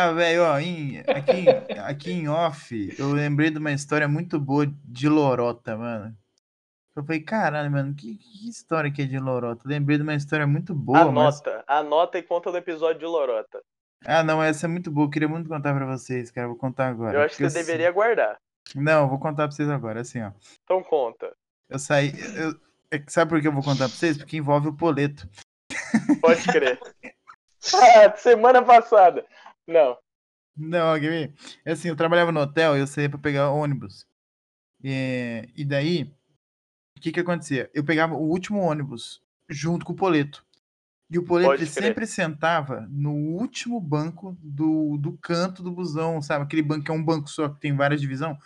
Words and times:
Ah, 0.00 0.12
velho, 0.12 0.44
ó, 0.44 0.60
em- 0.60 1.00
aqui, 1.00 1.48
aqui 1.80 2.12
em 2.12 2.28
off, 2.28 2.94
eu 2.96 3.10
lembrei 3.10 3.50
de 3.50 3.58
uma 3.58 3.72
história 3.72 4.06
muito 4.06 4.38
boa 4.38 4.64
de 4.84 5.08
lorota, 5.08 5.76
mano. 5.76 6.16
Eu 6.94 7.02
falei, 7.02 7.20
caralho, 7.20 7.68
mano, 7.68 7.92
que, 7.96 8.14
que 8.16 8.48
história 8.48 8.92
que 8.92 9.02
é 9.02 9.06
de 9.06 9.18
lorota? 9.18 9.62
Lembrei 9.66 9.96
de 9.96 10.04
uma 10.04 10.14
história 10.14 10.46
muito 10.46 10.72
boa, 10.72 11.10
mas... 11.10 11.40
Anota, 11.40 11.64
anota 11.66 12.16
e 12.16 12.22
conta 12.22 12.52
do 12.52 12.58
episódio 12.58 13.00
de 13.00 13.06
Lorota. 13.06 13.60
Ah, 14.06 14.22
não, 14.22 14.40
essa 14.40 14.66
é 14.66 14.68
muito 14.68 14.88
boa, 14.88 15.06
eu 15.06 15.10
queria 15.10 15.26
muito 15.28 15.48
contar 15.48 15.74
pra 15.74 15.84
vocês, 15.86 16.30
cara, 16.30 16.46
vou 16.46 16.56
contar 16.56 16.86
agora. 16.86 17.18
Eu 17.18 17.22
acho 17.22 17.36
que 17.36 17.42
porque 17.42 17.50
você 17.50 17.58
eu- 17.58 17.66
deveria 17.66 17.90
guardar. 17.90 18.38
Não, 18.76 19.02
eu 19.02 19.08
vou 19.08 19.18
contar 19.18 19.48
pra 19.48 19.56
vocês 19.56 19.68
agora, 19.68 20.02
assim, 20.02 20.22
ó. 20.22 20.30
Então 20.62 20.80
conta. 20.84 21.34
Eu 21.68 21.80
saí... 21.80 22.12
Eu... 22.36 22.54
é 22.92 23.02
Sabe 23.08 23.30
por 23.30 23.40
que 23.40 23.48
eu 23.48 23.52
vou 23.52 23.64
contar 23.64 23.88
pra 23.88 23.96
vocês? 23.96 24.16
Porque 24.16 24.36
envolve 24.36 24.68
o 24.68 24.76
Poleto. 24.76 25.28
Pode 26.20 26.44
crer. 26.44 26.78
ah, 27.74 28.16
semana 28.16 28.62
passada. 28.62 29.24
Não. 29.68 29.96
Não? 30.56 30.96
É 30.96 31.72
assim, 31.72 31.88
eu 31.88 31.96
trabalhava 31.96 32.32
no 32.32 32.40
hotel 32.40 32.76
e 32.76 32.80
eu 32.80 32.86
saía 32.86 33.08
pra 33.08 33.18
pegar 33.18 33.50
ônibus. 33.50 34.06
E, 34.82 35.48
e 35.54 35.64
daí, 35.64 36.12
o 36.96 37.00
que 37.00 37.12
que 37.12 37.20
acontecia? 37.20 37.70
Eu 37.74 37.84
pegava 37.84 38.14
o 38.14 38.28
último 38.28 38.60
ônibus 38.60 39.22
junto 39.48 39.84
com 39.84 39.92
o 39.92 39.96
Poleto. 39.96 40.44
E 41.10 41.18
o 41.18 41.24
Poleto 41.24 41.64
sempre 41.66 42.06
sentava 42.06 42.86
no 42.90 43.12
último 43.12 43.80
banco 43.80 44.36
do, 44.42 44.98
do 44.98 45.16
canto 45.18 45.62
do 45.62 45.70
busão, 45.70 46.20
sabe? 46.20 46.44
Aquele 46.44 46.62
banco 46.62 46.84
que 46.84 46.90
é 46.90 46.94
um 46.94 47.04
banco 47.04 47.30
só, 47.30 47.48
que 47.48 47.60
tem 47.60 47.74
várias 47.74 48.00
divisões. 48.00 48.36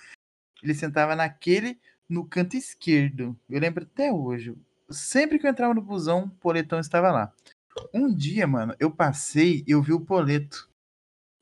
Ele 0.63 0.75
sentava 0.75 1.17
naquele, 1.17 1.81
no 2.09 2.25
canto 2.25 2.57
esquerdo. 2.57 3.37
Eu 3.49 3.61
lembro 3.61 3.85
até 3.85 4.13
hoje. 4.13 4.55
Sempre 4.91 5.39
que 5.39 5.47
eu 5.47 5.51
entrava 5.51 5.75
no 5.75 5.83
busão, 5.83 6.25
o 6.25 6.31
Poletão 6.31 6.79
estava 6.79 7.11
lá. 7.11 7.33
Um 7.93 8.15
dia, 8.15 8.47
mano, 8.47 8.77
eu 8.79 8.91
passei 8.91 9.65
e 9.67 9.73
eu 9.73 9.83
vi 9.83 9.93
o 9.93 10.01
Poleto. 10.01 10.71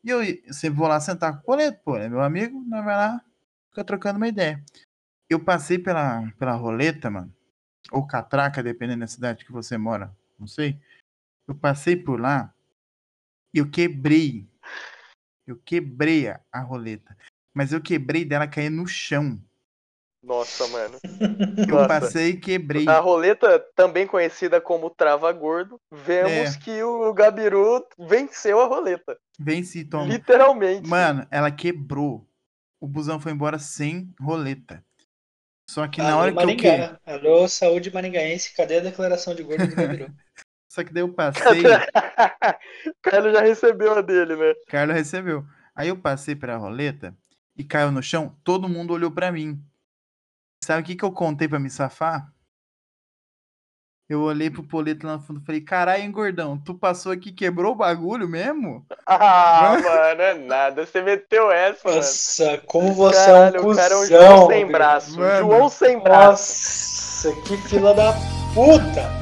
E 0.03 0.11
eu 0.11 0.21
sempre 0.53 0.79
vou 0.79 0.89
lá 0.89 0.99
sentar 1.01 1.35
com 1.35 1.41
o 1.41 1.43
Poleto, 1.43 1.81
pô, 1.85 1.97
é 1.97 2.09
meu 2.09 2.23
amigo, 2.23 2.65
nós 2.67 2.85
vai 2.85 2.97
lá, 2.97 3.25
fica 3.69 3.85
trocando 3.85 4.17
uma 4.17 4.29
ideia. 4.29 4.63
Eu 5.29 5.39
passei 5.45 5.79
pela, 5.79 6.31
pela 6.39 6.55
roleta, 6.55 7.11
mano, 7.11 7.33
ou 7.93 8.07
catraca, 8.07 8.63
dependendo 8.63 9.01
da 9.01 9.07
cidade 9.07 9.45
que 9.45 9.53
você 9.53 9.77
mora, 9.77 10.17
não 10.39 10.47
sei. 10.47 10.81
Eu 11.47 11.55
passei 11.55 11.97
por 11.97 12.21
lá 12.21 12.55
e 13.53 13.59
eu 13.59 13.71
quebrei. 13.71 14.49
Eu 15.47 15.57
quebrei 15.59 16.29
a 16.29 16.61
roleta. 16.61 17.17
Mas 17.53 17.73
eu 17.73 17.81
quebrei 17.83 18.25
dela 18.25 18.47
cair 18.47 18.71
no 18.71 18.87
chão. 18.87 19.43
Nossa, 20.23 20.67
mano. 20.69 20.99
Eu 21.69 21.75
Nossa. 21.75 21.89
passei 21.89 22.31
e 22.31 22.37
quebrei. 22.37 22.87
A 22.89 22.99
roleta, 23.01 23.59
também 23.75 24.07
conhecida 24.07 24.61
como 24.61 24.91
Trava 24.91 25.33
Gordo, 25.33 25.81
vemos 25.91 26.55
É. 26.57 26.59
que 26.59 26.83
o 26.83 27.13
Gabiru 27.15 27.85
venceu 27.99 28.61
a 28.61 28.67
roleta. 28.67 29.17
Venci, 29.39 29.85
toma. 29.85 30.05
Literalmente. 30.07 30.89
Mano, 30.89 31.27
ela 31.31 31.51
quebrou. 31.51 32.27
O 32.81 32.87
busão 32.87 33.19
foi 33.19 33.33
embora 33.33 33.59
sem 33.59 34.13
roleta. 34.21 34.85
Só 35.71 35.87
que 35.87 36.03
na 36.03 36.13
Alô, 36.13 36.23
hora 36.23 36.33
que 36.33 36.39
eu 36.43 36.57
que... 36.57 36.69
Maringá. 36.69 37.01
Alô, 37.07 37.49
saúde 37.49 37.93
maringaense, 37.93 38.55
cadê 38.55 38.79
a 38.79 38.83
declaração 38.83 39.35
de 39.35 39.43
gordo 39.43 39.67
do 39.69 39.75
Gabiru? 39.77 40.13
Só 40.73 40.85
que 40.85 40.93
daí 40.93 41.03
eu 41.03 41.13
passei, 41.13 41.63
o 41.63 42.95
Carlos 43.03 43.33
já 43.33 43.41
recebeu 43.41 43.93
a 43.99 44.01
dele, 44.03 44.37
né? 44.37 44.55
Carlos 44.69 44.95
recebeu. 44.97 45.45
Aí 45.75 45.89
eu 45.89 45.97
passei 45.97 46.37
pra 46.37 46.57
roleta 46.57 47.17
e 47.57 47.65
caiu 47.65 47.91
no 47.91 48.03
chão, 48.03 48.37
todo 48.45 48.69
mundo 48.69 48.93
olhou 48.93 49.11
pra 49.11 49.33
mim. 49.33 49.61
Sabe 50.63 50.83
o 50.83 50.85
que 50.85 50.95
que 50.95 51.05
eu 51.05 51.13
contei 51.13 51.49
pra 51.49 51.59
me 51.59 51.71
safar? 51.71 52.31
Eu 54.09 54.23
olhei 54.23 54.51
pro 54.51 54.65
Poleto 54.65 55.07
lá 55.07 55.17
no 55.17 55.23
fundo 55.23 55.41
e 55.41 55.45
falei, 55.47 55.61
caralho, 55.61 56.03
hein, 56.03 56.11
gordão, 56.11 56.59
tu 56.59 56.75
passou 56.75 57.13
aqui 57.13 57.29
e 57.29 57.33
quebrou 57.33 57.73
o 57.73 57.77
bagulho 57.77 58.29
mesmo? 58.29 58.85
Ah, 59.07 59.77
mano, 59.83 60.23
é 60.23 60.35
nada. 60.35 60.87
Você 60.87 61.03
meteu 61.03 61.51
essa, 61.51 61.81
mano. 61.85 61.97
Nossa, 61.97 62.59
como 62.67 62.93
você 62.95 63.27
Caralho, 63.27 63.57
é 63.57 63.61
um 63.61 63.71
o 63.71 63.77
cara 63.77 63.95
é 63.95 63.97
um 63.97 64.01
cuzão. 64.01 64.37
João 64.37 64.49
sem 64.49 64.67
braço. 64.67 65.19
Mano. 65.19 65.39
João 65.39 65.69
sem 65.69 65.99
braço. 65.99 67.25
Nossa, 67.25 67.43
que 67.43 67.57
fila 67.69 67.93
da 67.93 68.13
puta! 68.55 69.20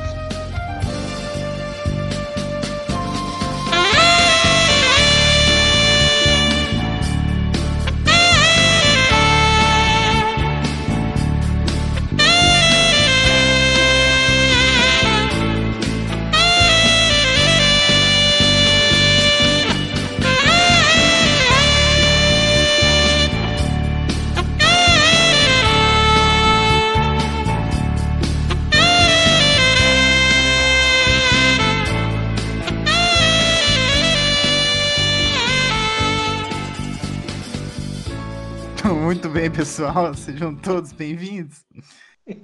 Pessoal, 39.58 40.14
sejam 40.14 40.54
todos 40.54 40.92
bem-vindos 40.92 41.64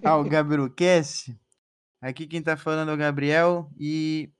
ao 0.04 0.24
GabiruCast. 0.24 1.32
Aqui 2.02 2.26
quem 2.26 2.42
tá 2.42 2.56
falando 2.56 2.90
é 2.90 2.94
o 2.94 2.96
Gabriel 2.96 3.68
e 3.78 4.30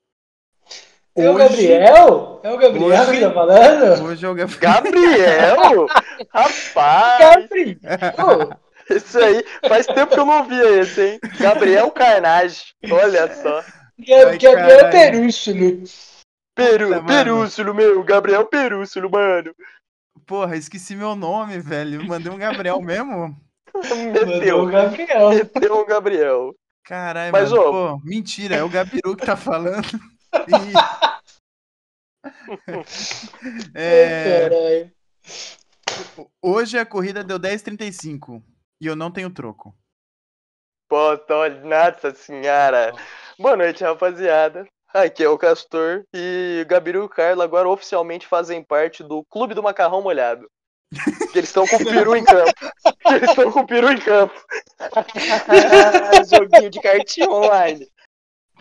É 1.16 1.30
o 1.30 1.34
Hoje- 1.34 1.38
Gabriel? 1.48 2.40
É 2.42 2.50
o 2.52 2.58
Gabriel 2.58 2.86
hoje- 2.88 3.12
que 3.12 3.20
tá 3.20 3.32
falando? 3.32 4.04
hoje 4.04 4.26
é 4.26 4.28
o 4.28 4.34
Gabriel. 4.34 4.58
Gabriel? 4.60 5.86
Rapaz, 6.32 7.18
Gabriel! 7.20 8.58
esse 8.90 9.18
aí, 9.18 9.44
faz 9.68 9.86
tempo 9.86 10.12
que 10.12 10.18
eu 10.18 10.26
não 10.26 10.44
via 10.48 10.80
esse, 10.80 11.00
hein? 11.00 11.20
Gabriel 11.38 11.92
Carnage, 11.92 12.74
olha 12.90 13.32
só. 13.36 13.58
Ai, 13.60 14.36
Gabriel. 14.36 14.90
Perússulo. 14.90 15.84
Peru. 16.56 17.04
Perúcio, 17.06 17.72
meu, 17.72 18.02
Gabriel 18.02 18.44
Perúcio, 18.46 19.08
mano. 19.08 19.54
Porra, 20.26 20.56
esqueci 20.56 20.94
meu 20.96 21.14
nome, 21.14 21.58
velho. 21.58 22.04
Mandei 22.04 22.32
um 22.32 22.38
Gabriel 22.38 22.80
mesmo? 22.82 23.36
Mandou 23.74 24.24
o 24.24 24.24
Meteu, 24.24 24.66
Gabriel. 24.66 25.28
meteu 25.30 25.74
o 25.76 25.84
Gabriel. 25.86 26.54
Caralho, 26.84 27.32
Mas, 27.32 27.50
mano. 27.50 27.62
ô- 27.62 27.70
Pô, 27.70 28.00
mentira, 28.04 28.56
é 28.56 28.62
o 28.62 28.68
Gabiru 28.68 29.16
que 29.16 29.24
tá 29.26 29.36
falando. 29.36 29.86
E- 30.48 30.74
É, 33.74 34.90
hoje 36.42 36.78
a 36.78 36.84
corrida 36.84 37.22
deu 37.22 37.38
10h35 37.38 38.42
e 38.80 38.86
eu 38.86 38.96
não 38.96 39.10
tenho 39.10 39.30
troco. 39.30 39.74
Pô, 40.88 41.16
tô, 41.18 41.48
nossa 41.48 42.14
senhora. 42.14 42.92
Boa 43.38 43.56
noite, 43.56 43.82
rapaziada. 43.84 44.66
Aqui 44.94 45.24
é 45.24 45.28
o 45.28 45.36
Castor 45.36 46.04
e 46.14 46.62
o 46.64 46.68
Gabiru 46.68 47.00
e 47.00 47.02
o 47.02 47.08
Carlos 47.08 47.44
agora 47.44 47.68
oficialmente 47.68 48.26
fazem 48.28 48.62
parte 48.62 49.02
do 49.02 49.24
Clube 49.24 49.52
do 49.52 49.62
Macarrão 49.62 50.00
Molhado. 50.00 50.48
Que 51.32 51.38
eles 51.38 51.48
estão 51.50 51.66
com 51.66 51.74
o 51.76 51.84
peru 51.84 52.14
em 52.14 52.24
campo. 52.24 52.52
Que 52.54 53.14
eles 53.14 53.28
estão 53.30 53.50
com 53.50 53.60
o 53.60 53.66
peru 53.66 53.90
em 53.90 53.98
campo. 53.98 54.34
Joguinho 56.30 56.70
de 56.70 56.80
cartinha 56.80 57.28
online. 57.28 57.88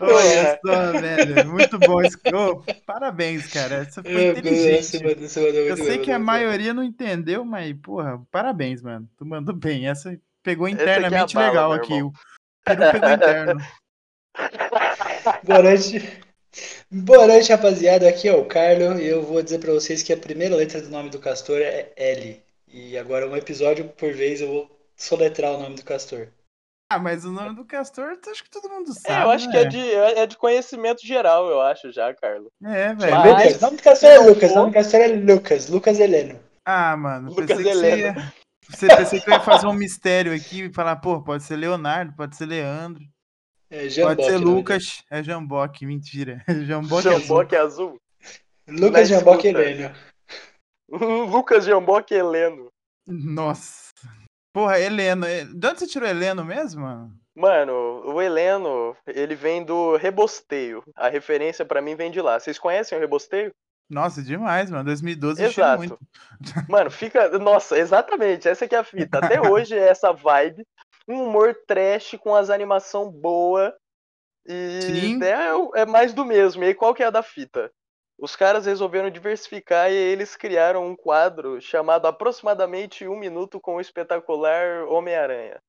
Olha 0.00 0.58
só, 0.66 0.90
velho. 1.00 1.48
Muito 1.52 1.78
bom 1.78 2.02
isso. 2.02 2.18
Ô, 2.34 2.64
parabéns, 2.84 3.46
cara. 3.52 3.76
Essa 3.76 4.02
foi 4.02 4.12
Meu 4.12 4.34
Deus, 4.34 4.38
inteligente. 4.38 4.82
você 4.82 4.98
mandou- 5.04 5.28
você 5.28 5.40
mandou 5.40 5.60
Eu 5.60 5.76
sei 5.76 5.86
bem, 5.86 6.02
que 6.02 6.10
a 6.10 6.18
maioria 6.18 6.74
não 6.74 6.82
entendeu, 6.82 7.44
mas, 7.44 7.72
porra, 7.80 8.20
parabéns, 8.32 8.82
mano. 8.82 9.08
Tu 9.16 9.24
mandou 9.24 9.54
bem. 9.54 9.86
Essa 9.86 10.18
pegou 10.42 10.66
Essa 10.66 10.76
aqui 10.78 10.82
é 10.90 10.96
internamente 10.96 11.34
bala, 11.36 11.46
legal 11.46 11.72
aqui. 11.72 12.02
O 12.02 12.12
peru 12.64 12.90
pegou 12.90 13.10
interno. 13.14 13.60
Boa 15.44 15.62
noite. 15.62 16.20
Boa 16.90 17.26
noite, 17.26 17.50
rapaziada. 17.50 18.08
Aqui 18.08 18.28
é 18.28 18.34
o 18.34 18.44
Carlos 18.44 19.00
e 19.00 19.06
eu 19.06 19.22
vou 19.22 19.42
dizer 19.42 19.58
pra 19.58 19.72
vocês 19.72 20.02
que 20.02 20.12
a 20.12 20.16
primeira 20.16 20.54
letra 20.54 20.80
do 20.80 20.90
nome 20.90 21.10
do 21.10 21.18
Castor 21.18 21.60
é 21.60 21.92
L. 21.96 22.42
E 22.68 22.98
agora, 22.98 23.28
um 23.28 23.36
episódio 23.36 23.88
por 23.88 24.12
vez, 24.12 24.40
eu 24.40 24.48
vou 24.48 24.70
soletrar 24.96 25.52
o 25.52 25.58
nome 25.58 25.76
do 25.76 25.84
Castor. 25.84 26.28
Ah, 26.92 26.98
mas 26.98 27.24
o 27.24 27.30
nome 27.30 27.56
do 27.56 27.64
Castor, 27.64 28.18
acho 28.30 28.44
que 28.44 28.50
todo 28.50 28.68
mundo 28.68 28.92
sabe. 28.92 29.20
É, 29.20 29.24
eu 29.24 29.30
acho 29.30 29.46
né? 29.46 29.52
que 29.52 29.58
é 29.58 29.64
de, 29.64 29.94
é 29.94 30.26
de 30.26 30.36
conhecimento 30.36 31.04
geral, 31.04 31.48
eu 31.48 31.60
acho 31.60 31.90
já, 31.90 32.12
Carlos. 32.14 32.50
É, 32.62 32.94
velho. 32.94 33.16
Mas- 33.16 33.56
o 33.56 33.60
nome 33.62 33.76
do 33.78 33.82
Castor 33.82 34.10
é 34.10 34.18
Lucas, 34.18 34.52
o 34.52 34.54
nome 34.54 34.70
do 34.70 34.74
Castor 34.74 35.00
é 35.00 35.06
Lucas, 35.08 35.68
Lucas 35.68 35.98
Heleno. 35.98 36.38
Ah, 36.64 36.96
mano, 36.96 37.30
Lucas 37.30 37.46
pensei 37.46 37.64
que 37.64 37.74
você 37.74 37.86
Heleno. 37.86 38.20
ia... 38.20 38.32
Você 38.68 38.86
pensei 38.86 39.20
que 39.20 39.28
eu 39.28 39.34
ia 39.34 39.40
fazer 39.40 39.66
um 39.66 39.74
mistério 39.74 40.34
aqui 40.34 40.62
e 40.62 40.72
falar, 40.72 40.96
pô, 40.96 41.22
pode 41.22 41.42
ser 41.42 41.56
Leonardo, 41.56 42.14
pode 42.16 42.34
ser 42.34 42.46
Leandro, 42.46 43.02
É 43.74 44.02
pode 44.02 44.24
ser 44.24 44.32
nome 44.38 44.44
Lucas, 44.44 45.02
é 45.10 45.22
Jamboque, 45.22 45.84
mentira. 45.86 46.42
É 46.48 46.54
Jamboque 46.64 47.08
azul. 47.08 47.20
Jamboque 47.20 47.56
azul. 47.56 48.00
Lucas 48.68 49.10
Na 49.10 49.18
Jamboque 49.18 49.48
escuta. 49.48 49.64
Heleno. 49.68 49.94
Lucas 51.30 51.64
Jamboque 51.64 52.14
Heleno. 52.14 52.70
Nossa. 53.06 53.92
Porra, 54.54 54.78
Heleno. 54.78 55.26
é- 55.26 55.44
De 55.44 55.66
onde 55.66 55.80
você 55.80 55.86
tirou 55.86 56.08
Heleno 56.08 56.44
mesmo, 56.44 56.82
mano? 56.82 57.12
Mano, 57.36 57.72
o 58.06 58.22
Heleno, 58.22 58.96
ele 59.06 59.34
vem 59.34 59.64
do 59.64 59.96
rebosteio. 59.96 60.84
A 60.94 61.08
referência 61.08 61.64
pra 61.64 61.82
mim 61.82 61.96
vem 61.96 62.10
de 62.10 62.20
lá. 62.20 62.38
Vocês 62.38 62.58
conhecem 62.60 62.96
o 62.96 63.00
rebosteio? 63.00 63.52
Nossa, 63.90 64.22
demais, 64.22 64.70
mano. 64.70 64.84
2012 64.84 65.42
eu 65.42 65.48
Exato. 65.50 65.78
muito. 65.78 65.98
Mano, 66.70 66.90
fica. 66.90 67.36
Nossa, 67.38 67.76
exatamente. 67.76 68.48
Essa 68.48 68.66
que 68.66 68.74
é 68.74 68.78
a 68.78 68.84
fita. 68.84 69.18
Até 69.18 69.40
hoje 69.42 69.74
é 69.76 69.88
essa 69.88 70.10
vibe. 70.12 70.64
Um 71.08 71.24
humor 71.24 71.56
trash 71.66 72.16
com 72.20 72.34
as 72.34 72.50
animação 72.50 73.10
boa. 73.10 73.74
E 74.46 74.80
Sim. 74.82 75.22
é, 75.22 75.80
é 75.82 75.86
mais 75.86 76.12
do 76.12 76.24
mesmo. 76.24 76.62
E 76.64 76.68
aí, 76.68 76.74
qual 76.74 76.94
que 76.94 77.02
é 77.02 77.06
a 77.06 77.10
da 77.10 77.22
fita? 77.22 77.70
Os 78.18 78.36
caras 78.36 78.66
resolveram 78.66 79.10
diversificar 79.10 79.90
e 79.90 79.94
eles 79.94 80.36
criaram 80.36 80.86
um 80.86 80.94
quadro 80.94 81.60
chamado 81.60 82.06
Aproximadamente 82.06 83.08
Um 83.08 83.18
Minuto 83.18 83.60
com 83.60 83.76
o 83.76 83.80
Espetacular 83.80 84.86
Homem-Aranha. 84.88 85.60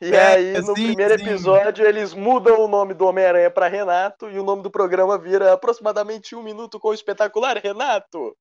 E 0.00 0.14
É, 0.14 0.26
aí, 0.26 0.52
no 0.60 0.76
sim, 0.76 0.88
primeiro 0.88 1.18
sim. 1.18 1.24
episódio, 1.24 1.84
eles 1.84 2.12
mudam 2.12 2.60
o 2.60 2.68
nome 2.68 2.92
do 2.92 3.06
Homem-Aranha 3.06 3.50
pra 3.50 3.66
Renato 3.66 4.30
e 4.30 4.38
o 4.38 4.44
nome 4.44 4.62
do 4.62 4.70
programa 4.70 5.18
vira 5.18 5.52
Aproximadamente 5.52 6.36
Um 6.36 6.42
Minuto 6.42 6.78
com 6.78 6.88
o 6.88 6.94
Espetacular 6.94 7.56
Renato. 7.56 8.36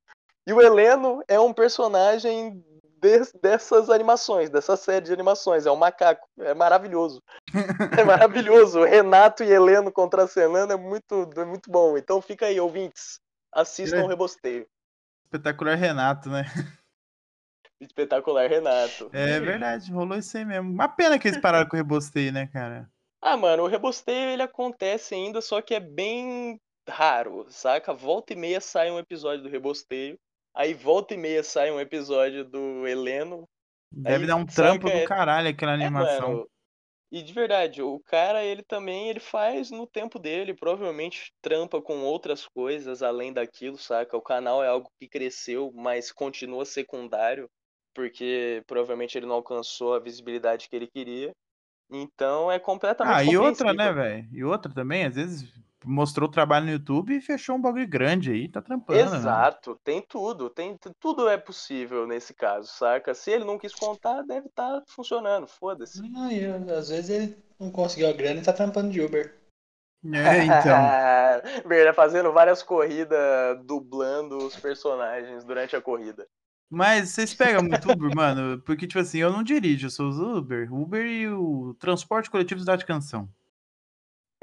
E 0.45 0.53
o 0.53 0.61
Heleno 0.61 1.23
é 1.27 1.39
um 1.39 1.53
personagem 1.53 2.63
des- 3.05 3.31
dessas 3.33 3.89
animações, 3.89 4.49
dessa 4.49 4.75
série 4.75 5.05
de 5.05 5.13
animações. 5.13 5.65
É 5.65 5.71
um 5.71 5.75
macaco. 5.75 6.27
É 6.39 6.53
maravilhoso. 6.55 7.21
É 7.97 8.03
maravilhoso. 8.03 8.83
Renato 8.83 9.43
e 9.43 9.51
Heleno 9.51 9.91
contracenando 9.91 10.73
é 10.73 10.75
muito, 10.77 11.29
é 11.37 11.45
muito 11.45 11.69
bom. 11.69 11.97
Então 11.97 12.19
fica 12.21 12.47
aí, 12.47 12.59
ouvintes. 12.59 13.19
Assistam 13.53 14.03
o 14.03 14.07
Rebosteio. 14.07 14.65
Espetacular 15.25 15.75
Renato, 15.75 16.29
né? 16.29 16.45
Espetacular 17.79 18.49
Renato. 18.49 19.09
É 19.13 19.39
verdade, 19.39 19.91
rolou 19.91 20.17
isso 20.17 20.37
aí 20.37 20.45
mesmo. 20.45 20.71
Uma 20.71 20.87
pena 20.87 21.19
que 21.19 21.27
eles 21.27 21.39
pararam 21.39 21.67
com 21.67 21.75
o 21.75 21.77
rebosteio, 21.79 22.31
né, 22.31 22.47
cara? 22.47 22.89
Ah, 23.21 23.35
mano, 23.37 23.63
o 23.63 23.67
rebosteio 23.67 24.29
ele 24.31 24.41
acontece 24.41 25.13
ainda, 25.13 25.41
só 25.41 25.61
que 25.61 25.73
é 25.75 25.79
bem 25.79 26.59
raro, 26.87 27.45
saca? 27.49 27.93
Volta 27.93 28.33
e 28.33 28.35
meia 28.35 28.61
sai 28.61 28.91
um 28.91 28.99
episódio 28.99 29.43
do 29.43 29.49
rebosteio. 29.49 30.17
Aí 30.55 30.73
volta 30.73 31.13
e 31.13 31.17
meia 31.17 31.43
sai 31.43 31.71
um 31.71 31.79
episódio 31.79 32.45
do 32.45 32.87
Heleno. 32.87 33.47
Deve 33.91 34.27
Aí, 34.27 34.27
dar 34.27 34.35
um 34.35 34.45
trampo 34.45 34.89
é- 34.89 34.91
do 34.91 35.01
caralho 35.01 35.49
aquela 35.49 35.73
É, 35.79 35.89
animação. 35.89 36.39
mano. 36.39 36.49
E 37.11 37.23
de 37.23 37.33
verdade, 37.33 37.81
o 37.81 37.99
cara, 38.01 38.43
ele 38.43 38.63
também, 38.63 39.09
ele 39.09 39.19
faz 39.19 39.71
no 39.71 39.87
tempo 39.87 40.19
dele, 40.19 40.53
provavelmente 40.55 41.31
trampa 41.41 41.81
com 41.81 42.03
outras 42.03 42.47
coisas 42.47 43.03
além 43.03 43.33
daquilo, 43.33 43.77
saca? 43.77 44.17
O 44.17 44.21
canal 44.21 44.63
é 44.63 44.67
algo 44.67 44.89
que 44.99 45.07
cresceu, 45.09 45.71
mas 45.75 46.11
continua 46.11 46.65
secundário, 46.65 47.49
porque 47.95 48.63
provavelmente 48.67 49.17
ele 49.17 49.25
não 49.27 49.35
alcançou 49.35 49.93
a 49.95 49.99
visibilidade 49.99 50.69
que 50.69 50.75
ele 50.75 50.87
queria. 50.87 51.31
Então 51.91 52.51
é 52.51 52.59
completamente 52.59 53.21
Ah, 53.21 53.23
e 53.23 53.37
outra, 53.37 53.73
né, 53.73 53.91
velho? 53.91 54.27
E 54.31 54.43
outra 54.43 54.73
também, 54.73 55.05
às 55.05 55.15
vezes 55.15 55.53
mostrou 55.85 56.27
o 56.27 56.31
trabalho 56.31 56.65
no 56.65 56.71
YouTube 56.71 57.15
e 57.15 57.21
fechou 57.21 57.55
um 57.55 57.61
bagulho 57.61 57.87
grande 57.87 58.31
aí, 58.31 58.47
tá 58.49 58.61
trampando. 58.61 58.99
né? 59.11 59.17
Exato, 59.17 59.79
tem 59.83 60.01
tudo, 60.01 60.49
tem 60.49 60.77
tudo 60.99 61.27
é 61.29 61.37
possível 61.37 62.05
nesse 62.07 62.33
caso, 62.33 62.67
saca? 62.67 63.13
Se 63.13 63.31
ele 63.31 63.45
não 63.45 63.57
quis 63.57 63.73
contar, 63.73 64.21
deve 64.23 64.47
estar 64.47 64.81
funcionando, 64.87 65.47
foda-se. 65.47 66.01
Não, 66.09 66.31
e 66.31 66.43
eu- 66.43 66.55
às 66.77 66.89
vezes 66.89 67.09
ele 67.09 67.37
não 67.59 67.71
conseguiu 67.71 68.09
a 68.09 68.13
grana 68.13 68.39
e 68.39 68.43
tá 68.43 68.53
trampando 68.53 68.89
de 68.91 69.01
Uber. 69.01 69.35
É, 70.13 70.43
então. 70.43 70.77
Verdade, 71.67 71.95
fazendo 71.95 72.31
várias 72.31 72.61
corridas, 72.61 73.17
dublando 73.65 74.37
os 74.37 74.55
personagens 74.55 75.43
durante 75.43 75.75
a 75.75 75.81
corrida. 75.81 76.27
Mas 76.69 77.09
vocês 77.09 77.33
pegam 77.33 77.63
muito 77.63 77.91
Uber, 77.91 78.09
mano? 78.15 78.61
Porque, 78.61 78.87
tipo 78.87 78.99
assim, 78.99 79.19
eu 79.19 79.31
não 79.31 79.43
dirijo, 79.43 79.87
eu 79.87 79.91
sou 79.91 80.09
Uber. 80.09 80.71
Uber 80.73 81.05
e 81.05 81.27
o 81.29 81.75
transporte 81.79 82.29
coletivo 82.29 82.59
cidade 82.59 82.81
de 82.81 82.85
canção. 82.85 83.29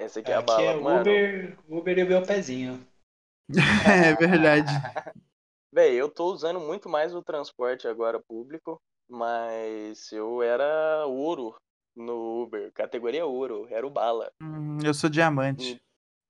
Essa 0.02 0.20
aqui 0.20 0.32
é 0.32 0.34
a 0.34 0.38
Aqui 0.38 0.46
bala, 0.46 0.72
é 0.72 0.81
mano. 0.81 1.00
Uber, 1.00 1.58
Uber 1.69 1.99
e 1.99 2.02
o 2.02 2.08
meu 2.08 2.22
pezinho. 2.22 2.87
É 3.87 4.14
verdade. 4.14 4.70
Véi, 5.72 5.94
eu 5.94 6.08
tô 6.08 6.26
usando 6.26 6.60
muito 6.60 6.88
mais 6.88 7.14
o 7.14 7.22
transporte 7.22 7.88
agora 7.88 8.20
público, 8.20 8.81
mas 9.08 10.12
eu 10.12 10.43
era 10.43 11.06
ouro 11.06 11.54
no 11.96 12.43
Uber, 12.43 12.70
categoria 12.72 13.25
ouro, 13.25 13.66
era 13.70 13.87
o 13.87 13.90
bala. 13.90 14.31
Hum, 14.43 14.78
eu 14.84 14.93
sou 14.93 15.08
diamante. 15.08 15.81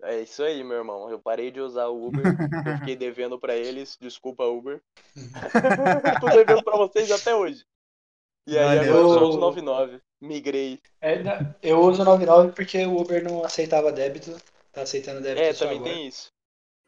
É 0.02 0.20
isso 0.20 0.42
aí, 0.42 0.62
meu 0.62 0.78
irmão. 0.78 1.10
Eu 1.10 1.18
parei 1.18 1.50
de 1.50 1.60
usar 1.60 1.86
o 1.86 2.06
Uber, 2.06 2.24
eu 2.66 2.78
fiquei 2.78 2.94
devendo 2.96 3.38
pra 3.38 3.56
eles, 3.56 3.96
desculpa 4.00 4.44
Uber. 4.44 4.80
Tô 6.20 6.28
devendo 6.28 6.62
pra 6.62 6.76
vocês 6.76 7.10
até 7.10 7.34
hoje. 7.34 7.64
E 8.46 8.58
aí 8.58 8.64
Valeu. 8.78 8.82
agora 8.82 8.98
eu 9.04 9.08
sou 9.08 9.28
os 9.30 9.36
99, 9.36 10.00
migrei. 10.20 10.80
É, 11.00 11.22
eu 11.62 11.80
uso 11.80 12.02
o 12.02 12.04
99 12.04 12.52
porque 12.52 12.84
o 12.84 13.00
Uber 13.00 13.22
não 13.22 13.44
aceitava 13.44 13.92
débito. 13.92 14.36
Tá 14.72 14.82
aceitando 14.82 15.20
débito 15.20 15.42
É, 15.46 15.52
só 15.52 15.64
também 15.64 15.78
agora. 15.78 15.94
tem 15.94 16.08
isso. 16.08 16.30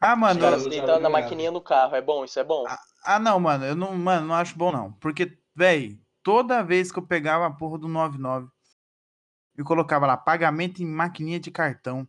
Ah, 0.01 0.15
Os 0.15 0.19
mano. 0.21 0.41
caras 0.41 0.65
eu- 0.65 0.71
tentando 0.71 1.01
na 1.01 1.09
maquininha 1.11 1.51
no 1.51 1.61
carro, 1.61 1.95
é 1.95 2.03
bom, 2.03 2.25
isso 2.25 2.39
é 2.39 2.45
bom. 2.45 2.65
Ah, 3.05 3.19
não, 3.19 3.39
mano. 3.39 3.65
Eu 3.65 3.75
não, 3.77 3.95
mano, 3.95 4.27
não 4.27 4.35
acho 4.35 4.56
bom, 4.56 4.73
não. 4.73 4.93
Porque, 4.95 5.39
véi, 5.55 5.99
toda 6.23 6.62
vez 6.62 6.91
que 6.91 6.99
eu 6.99 7.06
pegava 7.06 7.47
a 7.47 7.51
porra 7.51 7.79
do 7.79 7.89
99 7.89 8.49
e 9.56 9.62
colocava 9.62 10.06
lá 10.06 10.17
pagamento 10.17 10.83
em 10.83 10.87
maquininha 10.87 11.39
de 11.39 11.51
cartão, 11.51 12.09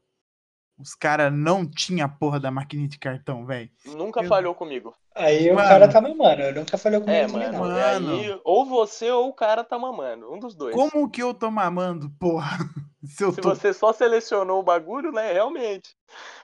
os 0.77 0.94
caras 0.94 1.31
não 1.31 1.66
tinham 1.66 2.06
a 2.06 2.10
porra 2.10 2.39
da 2.39 2.51
maquininha 2.51 2.89
de 2.89 3.00
cartão, 3.00 3.45
véi. 3.45 3.69
Nunca 3.86 4.22
eu- 4.24 4.27
falhou 4.27 4.54
comigo. 4.54 4.94
Aí 5.16 5.50
o 5.50 5.56
Mano. 5.56 5.68
cara 5.69 5.88
tá 5.88 6.01
mamando. 6.01 6.42
Eu 6.42 6.54
nunca 6.56 6.77
falei 6.77 7.00
comigo 7.00 7.16
É, 7.18 7.27
mano, 7.27 7.51
não. 7.54 7.60
Mano. 7.69 8.16
aí 8.16 8.42
ou 8.44 8.66
você 8.66 9.10
ou 9.10 9.30
o 9.30 9.33
cara 9.33 9.63
tá 9.63 9.80
mamando, 9.80 10.31
um 10.33 10.38
dos 10.39 10.54
dois. 10.56 10.75
Como 10.75 11.10
que 11.10 11.24
eu 11.24 11.33
tô 11.33 11.50
mamando, 11.50 12.10
porra? 12.19 12.57
Se 13.06 13.24
eu 13.24 13.31
Se 13.31 13.39
tô. 13.39 13.50
você 13.50 13.72
só 13.72 13.94
selecionou 13.94 14.60
o 14.60 14.63
bagulho, 14.63 15.12
né, 15.12 15.31
realmente. 15.31 15.95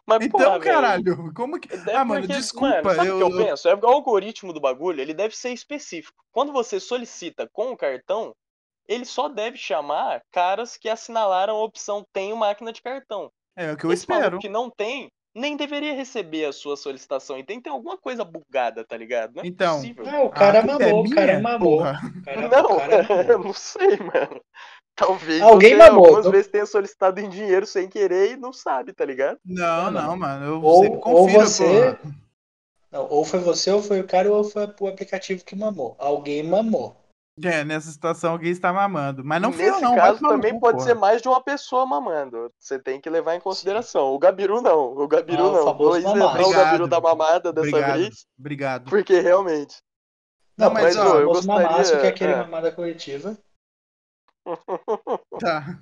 Mas, 0.06 0.24
Então, 0.24 0.40
porra, 0.40 0.60
velho, 0.60 0.64
caralho, 0.64 1.34
como 1.34 1.60
que. 1.60 1.74
É 1.90 1.96
Ah, 1.96 2.06
mano, 2.06 2.22
porque, 2.22 2.36
desculpa. 2.38 2.68
mano, 2.84 2.96
sabe 2.96 3.10
o 3.10 3.20
eu, 3.20 3.30
que 3.30 3.34
eu, 3.34 3.46
penso? 3.46 3.68
É 3.68 3.76
o 3.76 3.88
algoritmo 3.88 4.54
do 4.54 4.62
bagulho, 4.62 5.02
ele 5.02 5.14
deve 5.14 5.36
ser 5.36 5.50
específico. 5.52 6.24
Quando 6.32 6.54
você 6.54 6.80
solicita 6.80 7.50
com 7.52 7.72
o 7.72 7.78
cartão, 7.78 8.34
ele 8.88 9.06
só 9.06 9.28
deve 9.28 9.58
chamar 9.58 10.22
caras 10.32 10.78
que 10.78 10.88
assinalaram 10.88 11.56
a 11.56 11.64
opção 11.64 12.06
tenho 12.14 12.38
máquina 12.38 12.72
de 12.72 12.82
cartão. 12.82 13.32
É 13.56 13.72
o 13.72 13.78
que 13.78 13.86
eu 13.86 13.92
Esse 13.92 14.04
espero. 14.04 14.40
que 14.40 14.48
não 14.50 14.70
tem, 14.70 15.12
nem 15.36 15.56
deveria 15.58 15.94
receber 15.94 16.46
a 16.46 16.54
sua 16.54 16.76
solicitação. 16.78 17.38
E 17.38 17.44
tem 17.44 17.58
que 17.58 17.64
ter 17.64 17.70
alguma 17.70 17.98
coisa 17.98 18.24
bugada, 18.24 18.84
tá 18.86 18.96
ligado? 18.98 19.36
Não 19.36 19.44
é 19.44 19.48
Então. 19.48 19.76
possível. 19.78 20.06
Ah, 20.08 20.24
o 20.24 20.30
cara 20.30 20.60
é 20.60 20.64
mamou, 20.64 21.06
o 21.06 21.10
cara 21.10 21.40
mamou. 21.40 21.80
cara, 21.80 22.02
Não, 22.50 22.78
cara 22.78 23.06
eu 23.10 23.28
mamou. 23.38 23.44
não 23.46 23.54
sei, 23.54 23.98
mano. 23.98 24.42
Talvez 24.96 25.42
Alguém 25.42 25.72
você 25.72 25.76
mamou, 25.78 26.06
algumas 26.06 26.26
não- 26.26 26.32
vezes 26.32 26.52
tenha 26.52 26.66
solicitado 26.66 27.20
em 27.22 27.30
dinheiro 27.30 27.66
sem 27.66 27.88
querer 27.88 28.34
e 28.34 28.38
não 28.38 28.52
sabe, 28.54 28.94
tá 28.94 29.06
ligado? 29.06 29.38
Não, 29.46 29.90
Não, 29.92 30.02
não, 30.08 30.18
mano. 30.18 30.46
Eu 30.46 30.62
Ou, 30.64 30.84
sempre 30.84 30.98
ou 30.98 31.02
confiro, 31.02 31.40
você. 31.42 31.98
Não, 32.92 33.08
ou 33.10 33.24
foi 33.24 33.40
você, 33.40 33.72
ou 33.72 33.82
foi 33.82 34.02
o 34.02 34.08
cara, 34.08 34.32
ou 34.32 34.44
foi 34.44 34.68
o 34.80 34.88
aplicativo 34.88 35.46
que 35.46 35.56
mamou. 35.56 35.96
Alguém 35.98 36.44
mamou. 36.44 37.01
É, 37.44 37.64
nessa 37.64 37.90
situação 37.90 38.34
alguém 38.34 38.52
está 38.52 38.74
mamando. 38.74 39.24
Mas 39.24 39.42
não 39.42 39.52
eu, 39.52 39.58
Nesse 39.58 39.82
não. 39.82 39.96
caso 39.96 40.20
também 40.20 40.60
pode 40.60 40.78
porra. 40.80 40.88
ser 40.90 40.94
mais 40.96 41.22
de 41.22 41.28
uma 41.28 41.42
pessoa 41.42 41.86
mamando. 41.86 42.52
Você 42.60 42.78
tem 42.78 43.00
que 43.00 43.10
levar 43.10 43.36
em 43.36 43.40
consideração. 43.40 44.14
O 44.14 44.20
Gabiru 44.20 44.62
não. 44.62 44.94
O 44.98 45.08
Gabiru 45.08 45.44
Ah, 45.44 45.48
o 45.48 45.52
não. 45.54 45.64
famoso 45.64 45.78
Vou 45.90 45.98
isentar 45.98 46.18
mamado. 46.18 46.44
o 46.48 46.52
Gabiru 46.52 46.88
da 46.88 47.00
mamada 47.02 47.54
dessa 47.54 47.68
Obrigado. 47.70 47.98
vez. 48.00 48.26
Obrigado. 48.38 48.90
Porque 48.90 49.20
realmente. 49.22 49.78
Não, 50.58 50.68
Não, 50.68 50.74
mas, 50.74 50.96
mas, 50.96 50.98
ó, 50.98 51.16
o 51.16 51.20
eu 51.22 51.28
gostaria- 51.30 51.70
mamaço, 51.70 52.00
que 52.00 52.06
é 52.06 52.10
aquele 52.10 52.34
é. 52.34 52.36
mamada 52.38 52.72
coletiva. 52.72 53.38
Tá. 55.40 55.80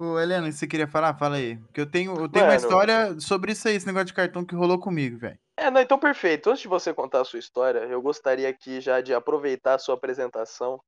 Ô, 0.00 0.18
Helena, 0.18 0.50
você 0.50 0.66
queria 0.66 0.88
falar? 0.88 1.14
Fala 1.16 1.36
aí. 1.36 1.56
Porque 1.58 1.80
eu 1.80 1.86
tenho, 1.90 2.12
eu 2.16 2.28
tenho 2.28 2.44
uma 2.46 2.54
Mano. 2.54 2.60
história 2.64 3.20
sobre 3.20 3.52
isso 3.52 3.68
aí, 3.68 3.76
esse 3.76 3.86
negócio 3.86 4.06
de 4.06 4.14
cartão 4.14 4.44
que 4.44 4.54
rolou 4.54 4.78
comigo, 4.78 5.18
velho. 5.18 5.38
É, 5.62 5.70
não, 5.70 5.80
então 5.80 5.96
perfeito. 5.96 6.50
Antes 6.50 6.62
de 6.62 6.68
você 6.68 6.92
contar 6.92 7.20
a 7.20 7.24
sua 7.24 7.38
história, 7.38 7.78
eu 7.84 8.02
gostaria 8.02 8.48
aqui 8.48 8.80
já 8.80 9.00
de 9.00 9.14
aproveitar 9.14 9.74
a 9.74 9.78
sua 9.78 9.94
apresentação 9.94 10.82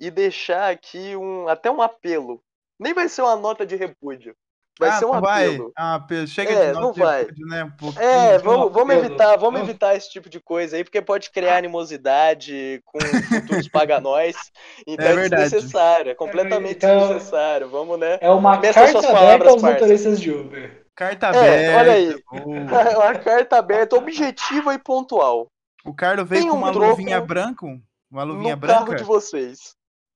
e 0.00 0.10
deixar 0.10 0.72
aqui 0.72 1.16
um 1.16 1.48
até 1.48 1.70
um 1.70 1.82
apelo. 1.82 2.42
Nem 2.78 2.94
vai 2.94 3.08
ser 3.08 3.22
uma 3.22 3.36
nota 3.36 3.66
de 3.66 3.76
repúdio. 3.76 4.36
Vai 4.78 4.88
ah, 4.90 4.92
ser 4.98 5.04
um 5.04 5.12
não 5.12 5.20
vai. 5.20 5.46
apelo. 5.46 5.72
Ah, 5.76 5.94
apelo. 5.94 6.26
Chega 6.26 6.50
É, 6.52 6.72
de 6.72 6.80
não 6.80 6.90
de 6.92 6.98
vai. 7.00 7.26
né? 7.48 7.72
Um. 7.80 7.88
É, 8.00 8.36
um 8.36 8.40
vamos, 8.40 8.72
vamos 8.72 8.94
apelo. 8.94 9.04
evitar, 9.06 9.36
vamos 9.36 9.60
evitar 9.60 9.94
esse 9.94 10.10
tipo 10.10 10.28
de 10.28 10.40
coisa 10.40 10.76
aí, 10.76 10.82
porque 10.82 11.00
pode 11.00 11.30
criar 11.30 11.58
animosidade 11.58 12.82
com 12.84 12.98
futuros 13.00 13.68
paganóis. 13.68 14.36
Então 14.86 15.06
É 15.06 15.12
é, 15.12 15.14
verdade. 15.14 15.42
desnecessário, 15.44 16.10
é 16.10 16.14
completamente 16.14 16.76
Então- 16.76 16.98
desnecessário. 17.00 17.68
Vamos, 17.68 17.98
né? 17.98 18.18
É 18.20 18.28
uma 18.30 18.58
Meça 18.58 18.74
carta 18.80 18.90
suas 18.92 19.04
aberta 19.04 19.20
palavras, 19.20 19.48
aos 19.52 19.62
parça. 19.62 19.80
motoristas 19.80 20.20
de 20.20 20.30
Uber. 20.32 20.84
Carta 20.96 21.26
É, 21.28 21.28
aberta. 21.28 21.78
olha 21.78 21.92
aí. 21.92 22.22
Uma 22.96 23.14
carta 23.14 23.58
aberta, 23.58 23.96
objetiva 23.96 24.74
e 24.74 24.78
pontual. 24.78 25.48
O 25.84 25.94
Carlos 25.94 26.28
veio 26.28 26.42
Tem 26.42 26.50
com 26.50 26.56
um 26.56 26.58
uma 26.60 26.70
luvinha 26.70 27.20
branca. 27.20 27.66
Uma 28.10 28.22
luvinha 28.24 28.54
no 28.54 28.60
branca. 28.60 28.78
carro 28.84 28.94
de 28.96 29.04
vocês. 29.04 29.74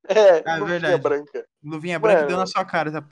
É, 0.09 0.43
Ah, 0.47 0.57
luvinha 0.57 0.79
verdade. 0.81 1.03
branca. 1.03 1.45
Luvinha 1.63 1.99
branca 1.99 2.17
Mano. 2.19 2.29
deu 2.29 2.37
na 2.39 2.47
sua 2.47 2.65
cara. 2.65 2.91
tá? 2.93 3.03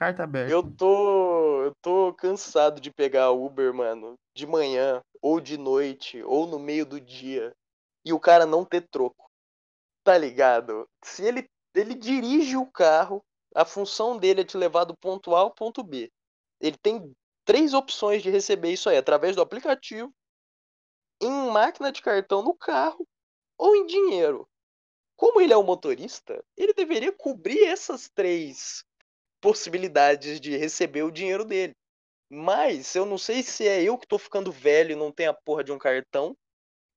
Carta 0.00 0.24
aberta. 0.24 0.50
Eu 0.50 0.62
tô. 0.62 1.62
Eu 1.62 1.74
tô 1.82 2.14
cansado 2.14 2.80
de 2.80 2.90
pegar 2.90 3.32
Uber, 3.32 3.74
mano, 3.74 4.14
de 4.34 4.46
manhã, 4.46 5.02
ou 5.20 5.38
de 5.38 5.58
noite, 5.58 6.22
ou 6.22 6.46
no 6.46 6.58
meio 6.58 6.86
do 6.86 6.98
dia, 6.98 7.52
e 8.02 8.10
o 8.10 8.18
cara 8.18 8.46
não 8.46 8.64
ter 8.64 8.88
troco. 8.88 9.30
Tá 10.02 10.16
ligado? 10.16 10.88
Se 11.04 11.22
ele, 11.22 11.46
ele 11.74 11.94
dirige 11.94 12.56
o 12.56 12.64
carro, 12.64 13.22
a 13.54 13.66
função 13.66 14.16
dele 14.16 14.40
é 14.40 14.44
te 14.44 14.56
levar 14.56 14.84
do 14.84 14.96
ponto 14.96 15.34
A 15.34 15.40
ao 15.40 15.50
ponto 15.50 15.84
B. 15.84 16.10
Ele 16.58 16.78
tem 16.78 17.12
três 17.44 17.74
opções 17.74 18.22
de 18.22 18.30
receber 18.30 18.72
isso 18.72 18.88
aí, 18.88 18.96
através 18.96 19.36
do 19.36 19.42
aplicativo, 19.42 20.10
em 21.20 21.30
máquina 21.50 21.92
de 21.92 22.00
cartão 22.00 22.42
no 22.42 22.54
carro 22.54 23.06
ou 23.58 23.76
em 23.76 23.86
dinheiro. 23.86 24.48
Como 25.14 25.42
ele 25.42 25.52
é 25.52 25.56
o 25.58 25.62
motorista, 25.62 26.42
ele 26.56 26.72
deveria 26.72 27.12
cobrir 27.12 27.64
essas 27.64 28.08
três 28.08 28.82
possibilidades 29.40 30.40
de 30.40 30.56
receber 30.56 31.02
o 31.02 31.10
dinheiro 31.10 31.44
dele. 31.44 31.72
Mas 32.32 32.94
eu 32.94 33.04
não 33.04 33.18
sei 33.18 33.42
se 33.42 33.66
é 33.66 33.82
eu 33.82 33.98
que 33.98 34.06
tô 34.06 34.18
ficando 34.18 34.52
velho 34.52 34.92
e 34.92 34.96
não 34.96 35.10
tenho 35.10 35.30
a 35.30 35.34
porra 35.44 35.64
de 35.64 35.72
um 35.72 35.78
cartão, 35.78 36.36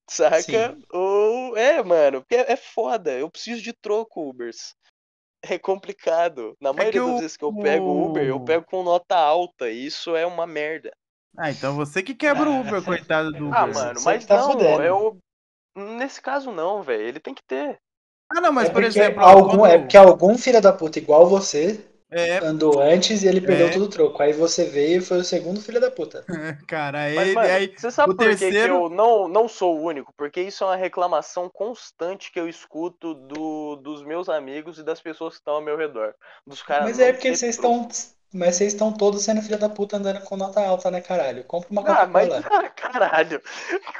saca? 0.08 0.42
Sim. 0.42 0.82
Ou 0.92 1.56
é, 1.56 1.82
mano, 1.82 2.20
porque 2.20 2.36
é, 2.36 2.52
é 2.52 2.56
foda. 2.56 3.12
Eu 3.12 3.30
preciso 3.30 3.60
de 3.62 3.72
troco, 3.72 4.28
Ubers. 4.28 4.74
É 5.42 5.58
complicado. 5.58 6.56
Na 6.60 6.72
maioria 6.72 7.00
que 7.00 7.06
das 7.06 7.20
vezes 7.20 7.36
que 7.36 7.44
eu 7.44 7.52
pego 7.52 8.06
Uber, 8.06 8.24
eu 8.24 8.40
pego 8.40 8.64
com 8.64 8.82
nota 8.82 9.16
alta. 9.16 9.68
E 9.68 9.86
isso 9.86 10.16
é 10.16 10.24
uma 10.24 10.46
merda. 10.46 10.90
Ah, 11.36 11.50
então 11.50 11.74
você 11.74 12.02
que 12.02 12.14
quebra 12.14 12.48
o 12.48 12.54
Ah, 12.54 12.60
Uber, 12.60 12.82
coitado 12.82 13.30
do 13.32 13.48
Uber. 13.48 13.58
Ah, 13.58 13.66
mano, 13.66 14.00
Você 14.00 14.04
mas 14.04 14.24
tá 14.24 14.36
não, 14.38 14.52
fudendo. 14.52 14.82
eu. 14.82 15.18
Nesse 15.76 16.22
caso 16.22 16.52
não, 16.52 16.82
velho. 16.82 17.02
Ele 17.02 17.20
tem 17.20 17.34
que 17.34 17.42
ter. 17.42 17.76
Ah, 18.30 18.40
não, 18.40 18.52
mas 18.52 18.70
é 18.70 18.72
por 18.72 18.82
exemplo, 18.82 19.20
algum, 19.20 19.58
quando- 19.58 19.66
é 19.66 19.78
porque 19.78 19.96
algum 19.96 20.38
filho 20.38 20.62
da 20.62 20.72
puta 20.72 20.98
igual 20.98 21.26
você 21.26 21.84
é, 22.16 22.38
andou 22.38 22.80
antes 22.80 23.22
e 23.22 23.26
ele 23.26 23.40
perdeu 23.40 23.66
É. 23.68 23.70
todo 23.70 23.84
o 23.86 23.88
troco. 23.88 24.22
Aí 24.22 24.32
você 24.32 24.64
veio 24.64 24.98
e 24.98 25.04
foi 25.04 25.18
o 25.18 25.24
segundo 25.24 25.60
filho 25.60 25.80
da 25.80 25.90
puta. 25.90 26.24
cara, 26.68 26.98
Mas, 27.14 27.28
ele 27.28 27.34
mano, 27.34 27.48
aí 27.52 27.74
você 27.76 27.90
sabe 27.90 28.12
o 28.12 28.16
por 28.16 28.24
que 28.26 28.32
que 28.36 28.38
terceiro- 28.38 28.74
eu 28.84 28.88
não, 28.88 29.28
não 29.28 29.48
sou 29.48 29.76
o 29.78 29.82
único? 29.82 30.12
Porque 30.16 30.40
isso 30.40 30.62
é 30.64 30.66
uma 30.68 30.76
reclamação 30.76 31.48
constante 31.50 32.30
que 32.30 32.38
eu 32.38 32.48
escuto 32.48 33.14
do, 33.14 33.76
dos 33.76 34.04
meus 34.04 34.28
amigos 34.28 34.78
e 34.78 34.82
das 34.84 35.00
pessoas 35.00 35.34
que 35.34 35.40
estão 35.40 35.54
ao 35.54 35.62
meu 35.62 35.76
redor. 35.76 36.14
Dos 36.46 36.62
caras 36.62 36.84
Mas 36.84 37.00
é 37.00 37.12
porque 37.12 37.34
vocês 37.34 37.56
estão. 37.56 37.88
Mas 38.36 38.56
vocês 38.56 38.72
estão 38.72 38.92
todos 38.92 39.22
sendo 39.22 39.40
filho 39.42 39.58
da 39.58 39.68
puta 39.68 39.96
andando 39.96 40.20
com 40.22 40.36
nota 40.36 40.60
alta, 40.60 40.90
né, 40.90 41.00
caralho? 41.00 41.44
Compra 41.44 41.68
uma 41.70 41.82
Ah, 41.82 42.04
mas. 42.06 42.28
Coca-Cola. 42.28 42.64
Ah, 42.64 42.68
caralho. 42.74 43.40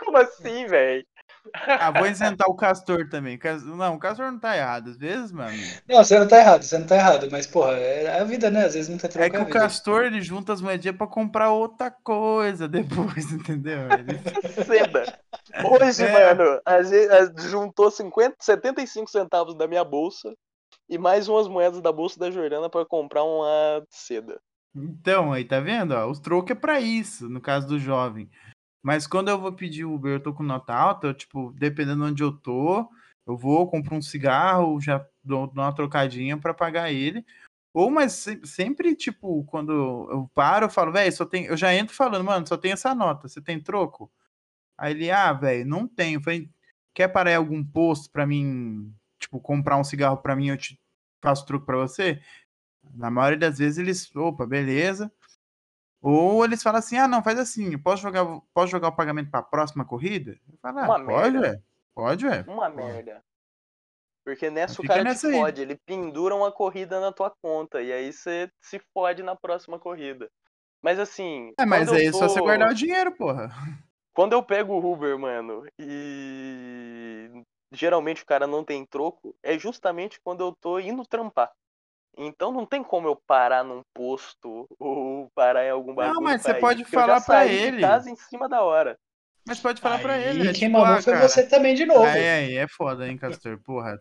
Como 0.00 0.16
assim, 0.16 0.66
velho? 0.66 1.06
Ah, 1.52 1.90
vou 1.90 2.06
isentar 2.06 2.48
o 2.48 2.54
Castor 2.54 3.08
também. 3.08 3.38
Não, 3.76 3.94
o 3.94 3.98
Castor 3.98 4.32
não 4.32 4.38
tá 4.38 4.56
errado. 4.56 4.90
Às 4.90 4.96
vezes, 4.96 5.30
mano. 5.30 5.56
Não, 5.88 6.02
você 6.02 6.18
não 6.18 6.26
tá 6.26 6.38
errado, 6.38 6.62
você 6.62 6.78
não 6.78 6.86
tá 6.86 6.96
errado. 6.96 7.28
Mas, 7.30 7.46
porra, 7.46 7.72
é 7.72 8.18
a 8.20 8.24
vida, 8.24 8.50
né? 8.50 8.64
Às 8.64 8.74
vezes 8.74 8.88
não 8.88 8.96
tem 8.98 9.10
troco. 9.10 9.24
É 9.26 9.30
que 9.30 9.36
o. 9.38 9.46
Castor 9.50 10.04
ele 10.04 10.20
junta 10.22 10.52
as 10.52 10.60
moedinhas 10.60 10.96
pra 10.96 11.06
comprar 11.06 11.50
outra 11.50 11.90
coisa 11.90 12.66
depois, 12.66 13.30
entendeu? 13.32 13.80
Ele... 13.92 14.64
Seda. 14.64 15.18
Hoje, 15.64 16.04
É. 16.04 16.34
mano, 16.34 16.60
a 16.64 16.82
gente 16.82 17.08
a- 17.12 17.32
juntou 17.48 17.90
50, 17.90 18.36
75 18.40 19.10
centavos 19.10 19.54
da 19.54 19.68
minha 19.68 19.84
bolsa 19.84 20.34
e 20.88 20.98
mais 20.98 21.28
umas 21.28 21.46
moedas 21.46 21.80
da 21.80 21.92
bolsa 21.92 22.18
da 22.18 22.30
Jordana 22.30 22.68
pra 22.70 22.84
comprar 22.86 23.22
uma 23.22 23.84
seda. 23.90 24.40
Então, 24.76 25.32
aí 25.32 25.44
tá 25.44 25.60
vendo? 25.60 25.92
Ó, 25.94 26.10
os 26.10 26.18
trocos 26.18 26.50
é 26.50 26.54
pra 26.54 26.80
isso, 26.80 27.28
no 27.28 27.40
caso 27.40 27.68
do 27.68 27.78
jovem. 27.78 28.28
Mas 28.84 29.08
quando 29.08 29.30
eu 29.30 29.40
vou 29.40 29.52
pedir 29.54 29.86
Uber, 29.86 30.14
eu 30.14 30.20
tô 30.22 30.34
com 30.34 30.44
nota 30.44 30.74
alta, 30.74 31.08
eu, 31.08 31.14
tipo, 31.14 31.52
dependendo 31.54 32.04
de 32.06 32.12
onde 32.12 32.24
eu 32.24 32.32
tô, 32.32 32.88
eu 33.26 33.36
vou, 33.38 33.68
compro 33.70 33.96
um 33.96 34.02
cigarro, 34.02 34.80
já 34.80 35.06
dou, 35.24 35.50
uma 35.52 35.74
trocadinha 35.74 36.38
pra 36.38 36.54
pagar 36.54 36.92
ele. 36.92 37.24
Ou, 37.74 37.90
mas 37.90 38.12
se- 38.14 38.40
sempre, 38.46 38.96
tipo, 38.96 39.44
quando 39.46 39.72
eu 40.10 40.30
paro, 40.34 40.66
eu 40.66 40.70
falo, 40.70 40.92
velho, 40.92 41.12
só 41.12 41.24
tem. 41.26 41.46
Eu 41.46 41.56
já 41.56 41.74
entro 41.74 41.94
falando, 41.96 42.24
mano, 42.24 42.46
só 42.48 42.56
tem 42.58 42.72
essa 42.72 42.94
nota, 42.94 43.28
você 43.28 43.40
tem 43.42 43.60
troco? 43.60 44.12
Aí 44.78 44.92
ele, 44.92 45.10
ah, 45.10 45.32
velho, 45.32 45.66
não 45.66 45.86
tenho. 45.88 46.22
Falei, 46.22 46.50
quer 46.94 47.08
parar 47.08 47.32
em 47.32 47.36
algum 47.36 47.64
posto 47.64 48.10
pra 48.10 48.26
mim, 48.26 48.92
tipo, 49.20 49.40
comprar 49.40 49.76
um 49.78 49.84
cigarro 49.84 50.18
pra 50.18 50.36
mim, 50.36 50.48
eu 50.48 50.56
te 50.58 50.80
faço 51.22 51.46
troco 51.46 51.66
pra 51.66 51.76
você? 51.78 52.20
Na 52.94 53.10
maioria 53.10 53.38
das 53.38 53.58
vezes 53.58 53.78
eles, 53.78 54.14
opa, 54.16 54.46
beleza. 54.46 55.12
Ou 56.06 56.44
eles 56.44 56.62
falam 56.62 56.78
assim, 56.80 56.98
ah, 56.98 57.08
não, 57.08 57.22
faz 57.22 57.38
assim, 57.38 57.78
posso 57.78 58.02
jogar, 58.02 58.26
posso 58.52 58.70
jogar 58.70 58.88
o 58.88 58.96
pagamento 58.96 59.30
pra 59.30 59.42
próxima 59.42 59.86
corrida? 59.86 60.38
Eu 60.52 60.58
falo, 60.60 60.78
ah, 60.80 60.84
Uma 60.84 61.04
pode, 61.04 61.32
merda. 61.32 61.40
ué. 61.40 61.62
Pode, 61.94 62.26
ué. 62.26 62.44
Uma 62.46 62.68
Pô. 62.68 62.76
merda. 62.76 63.24
Porque 64.22 64.50
nessa 64.50 64.80
o 64.82 64.84
cara 64.86 65.02
nessa 65.02 65.28
te 65.30 65.34
fode, 65.34 65.62
ele 65.62 65.76
pendura 65.86 66.34
uma 66.34 66.52
corrida 66.52 67.00
na 67.00 67.10
tua 67.10 67.30
conta 67.42 67.80
e 67.80 67.90
aí 67.92 68.12
você 68.12 68.50
se 68.60 68.78
fode 68.92 69.22
na 69.22 69.34
próxima 69.34 69.78
corrida. 69.78 70.30
Mas 70.82 70.98
assim. 70.98 71.52
É, 71.58 71.64
mas 71.64 71.90
aí 71.90 72.06
é 72.06 72.12
só 72.12 72.28
você 72.28 72.38
tô- 72.38 72.44
guardar 72.44 72.70
o 72.70 72.74
dinheiro, 72.74 73.12
porra. 73.16 73.50
Quando 74.14 74.34
eu 74.34 74.42
pego 74.42 74.74
o 74.74 74.92
Uber, 74.92 75.18
mano, 75.18 75.66
e 75.78 77.42
geralmente 77.72 78.22
o 78.22 78.26
cara 78.26 78.46
não 78.46 78.62
tem 78.62 78.84
troco, 78.86 79.34
é 79.42 79.58
justamente 79.58 80.20
quando 80.22 80.42
eu 80.42 80.54
tô 80.60 80.78
indo 80.78 81.04
trampar. 81.06 81.50
Então 82.16 82.52
não 82.52 82.64
tem 82.66 82.82
como 82.82 83.08
eu 83.08 83.16
parar 83.26 83.64
num 83.64 83.82
posto 83.94 84.66
ou 84.78 85.28
parar 85.34 85.64
em 85.66 85.70
algum 85.70 85.94
bagulho. 85.94 86.20
mas 86.22 86.42
você 86.42 86.54
pode 86.54 86.84
falar 86.84 87.20
pra 87.20 87.38
saí 87.40 87.48
de 87.58 87.62
ele. 87.64 87.80
casa 87.80 88.10
em 88.10 88.16
cima 88.16 88.48
da 88.48 88.62
hora. 88.62 88.96
Mas 89.46 89.60
pode 89.60 89.80
falar 89.80 89.98
pra 89.98 90.14
Aí, 90.14 90.24
ele. 90.24 90.40
é 90.48 90.52
quem 90.52 90.68
tipo, 90.68 90.72
mandou 90.72 90.94
ah, 90.96 91.02
foi 91.02 91.16
você 91.18 91.46
também 91.46 91.74
de 91.74 91.84
novo. 91.84 92.02
Aí, 92.04 92.26
aí, 92.28 92.56
é 92.56 92.66
foda, 92.66 93.06
hein, 93.06 93.18
Castor? 93.18 93.58
Porra. 93.62 94.00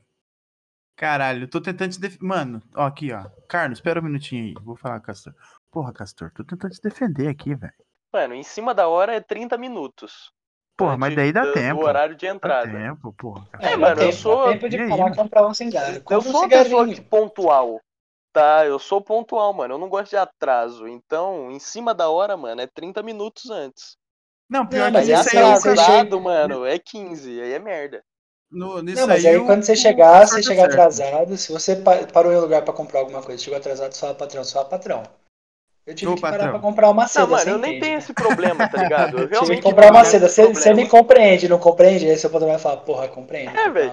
Caralho, 0.95 1.43
eu 1.43 1.49
tô 1.49 1.59
tentando 1.59 1.91
te 1.91 1.99
defender. 1.99 2.23
Mano, 2.25 2.61
ó, 2.75 2.85
aqui, 2.85 3.11
ó. 3.11 3.25
Carlos, 3.49 3.79
espera 3.79 3.99
um 3.99 4.03
minutinho 4.03 4.45
aí. 4.45 4.53
Vou 4.63 4.75
falar, 4.77 4.99
Castor. 5.01 5.33
Porra, 5.71 5.91
Castor, 5.91 6.31
tô 6.33 6.43
tentando 6.45 6.71
te 6.71 6.81
defender 6.81 7.27
aqui, 7.27 7.55
velho. 7.55 7.73
Mano, 8.13 8.35
em 8.35 8.43
cima 8.43 8.73
da 8.73 8.87
hora 8.87 9.15
é 9.15 9.19
30 9.19 9.57
minutos. 9.57 10.31
Porra, 10.77 10.97
mas 10.97 11.15
daí 11.15 11.31
dá 11.33 11.43
do- 11.45 11.53
tempo. 11.53 11.81
Do 11.81 11.85
horário 11.87 12.15
de 12.15 12.25
Dá 12.25 12.31
entrada. 12.33 12.71
tempo, 12.71 13.13
porra. 13.13 13.45
É, 13.59 13.71
dá 13.71 13.77
mano, 13.77 14.01
eu 14.01 14.05
tempo, 14.07 14.13
sou- 14.13 14.45
Dá 14.45 14.51
tempo 14.53 14.69
de 14.69 14.77
E 14.77 14.81
e 14.85 15.15
comprar 15.15 15.45
um 15.47 15.53
cigarro. 15.53 16.01
Eu 16.09 16.19
um 16.19 16.21
sou 16.21 16.41
uma 16.41 16.49
pessoa 16.49 16.87
que 16.87 17.01
pontual, 17.01 17.81
tá? 18.33 18.65
Eu 18.65 18.79
sou 18.79 19.01
pontual, 19.01 19.53
mano. 19.53 19.75
Eu 19.75 19.77
não 19.79 19.89
gosto 19.89 20.09
de 20.11 20.17
atraso. 20.17 20.87
Então, 20.87 21.51
em 21.51 21.59
cima 21.59 21.93
da 21.93 22.09
hora, 22.09 22.35
mano, 22.35 22.61
é 22.61 22.67
30 22.67 23.01
minutos 23.03 23.49
antes. 23.51 23.97
Não, 24.49 24.67
pior 24.67 24.91
Não, 24.91 24.91
mas 24.91 25.05
que 25.07 25.13
Aí 25.13 25.19
isso 25.21 25.29
aí 25.29 25.43
é 25.43 25.55
chega- 25.55 25.71
atrasado, 25.71 26.21
mano, 26.21 26.65
é 26.65 26.79
15. 26.79 27.41
Aí 27.41 27.53
é 27.53 27.59
merda. 27.59 28.03
no, 28.51 28.81
nisso 28.81 29.01
Não, 29.01 29.07
mas 29.07 29.25
aí 29.25 29.31
aí 29.31 29.37
o- 29.37 29.45
quando 29.45 29.63
você 29.63 29.75
chegar, 29.75 30.27
você 30.27 30.43
chega 30.43 30.61
certo. 30.61 30.71
atrasado. 30.73 31.37
Se 31.37 31.51
você 31.51 31.75
pa- 31.75 32.05
parou 32.13 32.31
em 32.31 32.37
um 32.37 32.41
lugar 32.41 32.63
pra 32.63 32.73
comprar 32.73 32.99
alguma 32.99 33.21
coisa, 33.23 33.41
chegou 33.41 33.57
atrasado, 33.57 33.93
só 33.93 34.13
patrão, 34.13 34.43
só 34.43 34.63
patrão. 34.63 35.03
Eu 35.85 35.93
tive 35.95 36.13
Ô, 36.13 36.15
que 36.15 36.21
parar 36.21 36.37
patrão. 36.37 36.51
pra 36.51 36.59
comprar 36.61 36.89
uma 36.89 37.07
seda, 37.07 37.25
Não, 37.27 37.37
mano, 37.37 37.49
eu 37.51 37.57
nem 37.57 37.71
entende? 37.71 37.85
tenho 37.85 37.97
esse 37.97 38.13
problema, 38.13 38.69
tá 38.69 38.77
ligado? 38.77 39.17
Eu 39.19 39.27
Tive 39.39 39.57
realmente 39.57 39.61
que 39.61 39.69
comprar 39.69 39.91
uma 39.91 39.99
não 39.99 40.05
seda. 40.05 40.29
Você, 40.29 40.73
me 40.73 40.87
compreende, 40.87 41.49
não 41.49 41.59
compreende? 41.59 42.09
Aí 42.09 42.17
seu 42.17 42.29
patrão 42.29 42.49
vai 42.49 42.59
falar, 42.59 42.77
porra, 42.77 43.07
compreende. 43.09 43.49
É, 43.49 43.65
comprar 43.65 43.69
velho. 43.71 43.91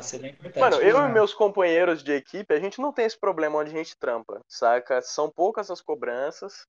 é. 0.54 0.60
Mano, 0.60 0.76
eu 0.76 0.98
Ah. 0.98 1.08
e 1.08 1.12
meus 1.12 1.34
companheiros 1.34 2.02
de 2.04 2.12
equipe, 2.12 2.54
a 2.54 2.60
gente 2.60 2.80
não 2.80 2.92
tem 2.92 3.06
esse 3.06 3.18
problema 3.18 3.58
onde 3.58 3.70
a 3.70 3.76
gente 3.76 3.96
trampa, 3.98 4.40
saca? 4.48 5.02
São 5.02 5.28
poucas 5.30 5.70
as 5.70 5.80
cobranças. 5.80 6.64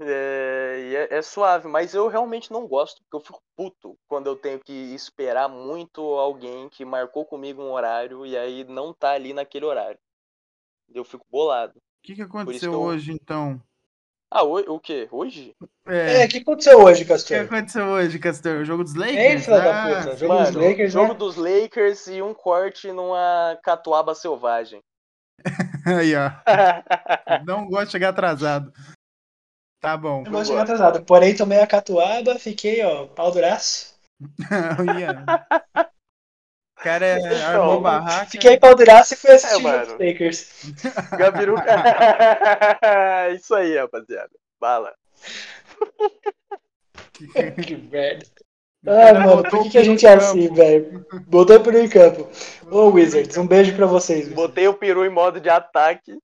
É, 0.00 0.78
e 0.80 0.96
é, 0.96 1.14
é 1.18 1.22
suave, 1.22 1.66
mas 1.66 1.92
eu 1.92 2.06
realmente 2.06 2.52
não 2.52 2.68
gosto, 2.68 3.02
porque 3.02 3.16
eu 3.16 3.20
fico 3.20 3.42
puto 3.56 3.98
quando 4.06 4.28
eu 4.28 4.36
tenho 4.36 4.60
que 4.60 4.72
esperar 4.94 5.48
muito 5.48 6.00
alguém 6.00 6.68
que 6.68 6.84
marcou 6.84 7.24
comigo 7.24 7.60
um 7.62 7.72
horário 7.72 8.24
e 8.24 8.36
aí 8.36 8.62
não 8.64 8.94
tá 8.94 9.10
ali 9.12 9.32
naquele 9.32 9.64
horário. 9.64 9.98
Eu 10.94 11.04
fico 11.04 11.26
bolado. 11.28 11.74
O 11.78 11.82
que, 12.02 12.14
que 12.14 12.22
aconteceu 12.22 12.70
que 12.70 12.76
eu- 12.76 12.80
hoje, 12.80 13.12
então? 13.12 13.60
Ah, 14.30 14.44
o, 14.44 14.56
o 14.74 14.78
quê? 14.80 15.08
Hoje? 15.10 15.56
É, 15.86 16.22
É, 16.22 16.24
o 16.26 16.28
que 16.28 16.38
aconteceu 16.38 16.78
hoje, 16.82 17.02
o 17.02 17.06
que 17.06 17.12
Castor? 17.12 17.38
aconteceu 17.38 17.86
hoje, 17.86 18.18
Castor? 18.18 18.60
O 18.60 18.64
jogo 18.64 18.84
dos 18.84 18.94
Lakers? 18.94 19.18
Ei, 19.18 19.38
filha 19.38 19.60
da 19.60 19.82
Ah, 19.82 19.96
puta. 20.04 20.16
Jogo 20.16 20.34
Mano, 20.34 20.52
dos 20.52 20.68
Lakers, 20.68 20.92
jogo 20.92 21.12
né? 21.12 21.18
dos 21.18 21.36
Lakers 21.36 22.06
e 22.08 22.22
um 22.22 22.34
corte 22.34 22.92
numa 22.92 23.58
catuaba 23.62 24.14
selvagem. 24.14 24.82
Aí, 25.86 26.14
ó. 26.14 26.30
Não 27.44 27.66
gosto 27.66 27.86
de 27.86 27.92
chegar 27.92 28.10
atrasado. 28.10 28.70
Tá 29.80 29.96
bom. 29.96 30.24
Eu 30.26 30.32
vou 30.32 30.44
chegar 30.44 30.62
atrasado. 30.62 31.04
Porém, 31.04 31.34
tomei 31.34 31.60
a 31.60 31.66
catuaba, 31.66 32.38
fiquei, 32.38 32.84
ó, 32.84 33.06
pau 33.06 33.30
duraço. 33.30 33.96
Ia. 34.98 35.24
O 36.78 36.82
cara 36.82 37.04
é, 37.04 37.18
Então, 37.18 37.60
armou 37.62 37.80
barraca. 37.80 38.30
Fiquei 38.30 38.56
pau 38.56 38.72
duraço 38.74 39.14
e 39.14 39.16
fui 39.16 39.30
assistir 39.32 39.54
É, 39.54 39.56
os 39.56 39.62
mano. 39.62 39.92
Lakers. 39.98 40.46
Gabiru. 41.18 41.56
Isso 43.34 43.54
aí, 43.54 43.76
rapaziada. 43.76 44.30
Bala. 44.60 44.94
que 47.66 47.76
merda. 47.76 48.26
Cara 48.84 49.20
mano, 49.20 49.42
por 49.42 49.64
que, 49.64 49.70
que 49.70 49.78
a 49.78 49.82
gente 49.82 50.06
é 50.06 50.14
assim, 50.14 50.54
velho? 50.54 51.04
Botou 51.26 51.56
o 51.56 51.60
peru 51.60 51.78
em 51.78 51.88
campo. 51.88 52.28
Ô, 52.70 52.90
Wizards, 52.90 53.36
um 53.36 53.46
beijo 53.46 53.74
pra 53.74 53.86
vocês. 53.86 54.20
Wizards. 54.20 54.36
Botei 54.36 54.68
o 54.68 54.74
peru 54.74 55.04
em 55.04 55.10
modo 55.10 55.40
de 55.40 55.50
ataque. 55.50 56.16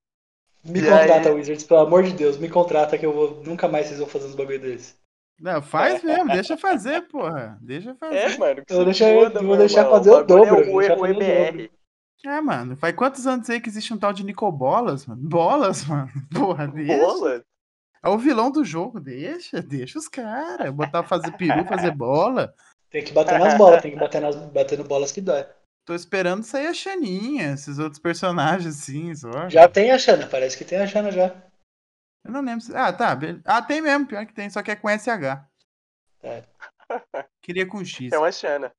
Me 0.65 0.81
contrata, 0.81 1.31
aí? 1.31 1.35
Wizards, 1.35 1.65
pelo 1.65 1.81
amor 1.81 2.05
de 2.05 2.13
Deus, 2.13 2.39
me 2.39 2.49
contrata 2.49 2.97
que 2.97 3.05
eu 3.05 3.13
vou. 3.13 3.43
Nunca 3.45 3.67
mais 3.67 3.87
vocês 3.87 3.99
vão 3.99 4.09
fazer 4.09 4.27
uns 4.27 4.37
bagulho 4.37 4.61
desse. 4.61 4.95
Não, 5.41 5.61
faz 5.61 6.03
mesmo, 6.03 6.29
deixa 6.33 6.57
fazer, 6.57 7.03
porra. 7.09 7.59
Deixa 7.61 7.95
fazer. 7.97 8.17
É, 8.17 8.37
mano. 8.39 8.65
Que 8.65 8.73
Eu 8.73 8.85
deixar- 8.85 9.15
foda, 9.15 9.43
vou 9.43 9.57
deixar 9.57 9.81
irmão. 9.83 9.93
fazer 9.99 10.11
o 10.11 10.23
dobro, 10.23 10.83
É 10.83 10.95
o, 10.97 11.07
EBR. 11.07 11.71
É, 12.25 12.41
mano, 12.41 12.77
faz 12.77 12.95
quantos 12.95 13.27
anos 13.27 13.51
aí 13.51 13.61
que 13.61 13.69
existe 13.69 13.93
um 13.93 13.99
tal 13.99 14.13
de 14.13 14.25
Nicobolas, 14.25 15.07
mano? 15.07 15.21
Bolas, 15.29 15.85
mano. 15.87 16.11
Porra, 16.33 16.67
deixa. 16.69 16.97
Bola? 16.97 17.45
É 18.03 18.09
o 18.09 18.19
vilão 18.19 18.51
do 18.51 18.65
jogo, 18.65 19.01
deixa, 19.01 19.61
deixa 19.61 19.99
os 19.99 20.09
caras. 20.09 20.71
Botar 20.73 21.03
fazer 21.03 21.33
peru, 21.33 21.65
fazer 21.67 21.91
bola. 21.91 22.55
Tem 22.91 23.03
que 23.03 23.13
bater 23.13 23.39
nas 23.39 23.59
bolas, 23.59 23.83
tem 23.83 23.91
que 23.93 23.99
bater 23.99 24.21
nas 24.21 24.37
batendo 24.37 24.85
bolas 24.85 25.11
que 25.11 25.21
dói. 25.21 25.45
Tô 25.87 25.95
esperando 25.95 26.43
sair 26.45 26.67
a 26.69 26.73
Xaninha, 26.75 27.53
esses 27.53 27.79
outros 27.79 27.99
personagens 28.01 28.75
assim, 28.81 29.15
só. 29.15 29.49
Já 29.51 29.69
tem 29.69 29.91
a 29.91 29.99
Xana, 29.99 30.27
parece 30.27 30.57
que 30.57 30.65
tem 30.65 30.79
a 30.79 30.87
Xana 30.87 31.11
já. 31.11 31.35
Eu 32.25 32.33
não 32.33 32.41
lembro 32.41 32.61
se. 32.63 32.75
Ah, 32.75 32.93
tá. 32.93 33.17
Ah, 33.45 33.61
tem 33.63 33.81
mesmo, 33.83 34.07
pior 34.07 34.25
que 34.27 34.33
tem, 34.33 34.49
só 34.49 34.63
que 34.63 34.71
é 34.71 34.77
com 34.77 34.89
SH. 34.89 35.45
Queria 37.43 37.67
com 37.67 37.85
X. 37.85 38.13
É 38.13 38.19
uma 38.19 38.33
chana. 38.33 38.73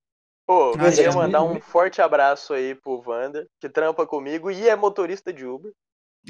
Pô, 0.48 0.72
Ah, 0.72 0.78
queria 0.78 0.92
gente, 0.92 1.16
mandar 1.16 1.42
me- 1.42 1.58
um 1.58 1.62
forte 1.62 2.02
abraço 2.02 2.54
aí 2.54 2.76
pro 2.76 3.02
Vander, 3.02 3.48
que 3.60 3.68
trampa 3.70 4.06
comigo 4.06 4.52
e 4.52 4.68
é 4.70 4.76
motorista 4.76 5.34
de 5.34 5.46
Uber. 5.46 5.72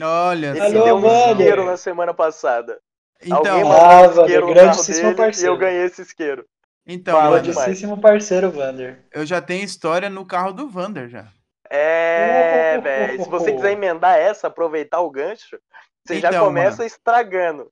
Olha 0.01 0.47
Ele 0.55 0.59
só. 0.77 0.83
deu 0.83 0.95
um 0.97 1.31
isqueiro 1.31 1.65
na 1.65 1.77
semana 1.77 2.13
passada. 2.13 2.79
Então, 3.21 3.37
Alguém 3.37 3.61
Ah, 3.61 3.65
mandou 3.65 4.07
um 4.07 4.25
isqueiro 4.25 4.47
no 4.47 4.53
carro 4.55 4.83
dele 4.83 5.41
e 5.41 5.45
eu 5.45 5.57
ganhei 5.57 5.81
esse 5.85 6.01
isqueiro. 6.01 6.45
então. 6.85 7.31
Grandíssimo 7.41 7.99
parceiro, 7.99 8.51
Vander. 8.51 9.05
eu 9.11 9.25
já 9.25 9.41
tenho 9.41 9.63
história 9.63 10.09
no 10.09 10.25
carro 10.25 10.51
do 10.53 10.69
Vander 10.69 11.07
já. 11.09 11.27
É, 11.69 12.77
velho. 12.83 13.23
Se 13.23 13.29
você 13.29 13.51
quiser 13.53 13.71
emendar 13.71 14.17
essa, 14.17 14.47
aproveitar 14.47 14.99
o 15.01 15.09
gancho, 15.09 15.57
você 16.05 16.19
já 16.19 16.29
Então, 16.29 16.45
começa 16.45 16.85
estragando. 16.85 17.71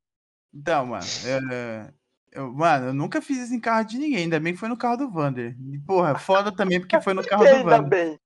Então, 0.53 0.85
mano, 0.87 1.05
é, 1.25 1.93
eu, 2.31 2.51
mano, 2.51 2.87
eu 2.87 2.93
nunca 2.93 3.21
fiz 3.21 3.37
isso 3.39 3.53
em 3.53 3.59
carro 3.59 3.85
de 3.85 3.97
ninguém, 3.97 4.23
ainda 4.23 4.39
bem 4.39 4.53
que 4.53 4.59
foi 4.59 4.69
no 4.69 4.77
carro 4.77 4.97
do 4.97 5.09
Vander. 5.11 5.55
E, 5.59 5.79
porra, 5.79 6.17
foda 6.17 6.55
também 6.55 6.79
porque 6.79 6.99
foi 7.01 7.13
no 7.13 7.23
carro 7.27 7.43
do 7.43 7.49
ainda 7.49 7.63
Vander. 7.77 7.89
bem. 7.89 8.19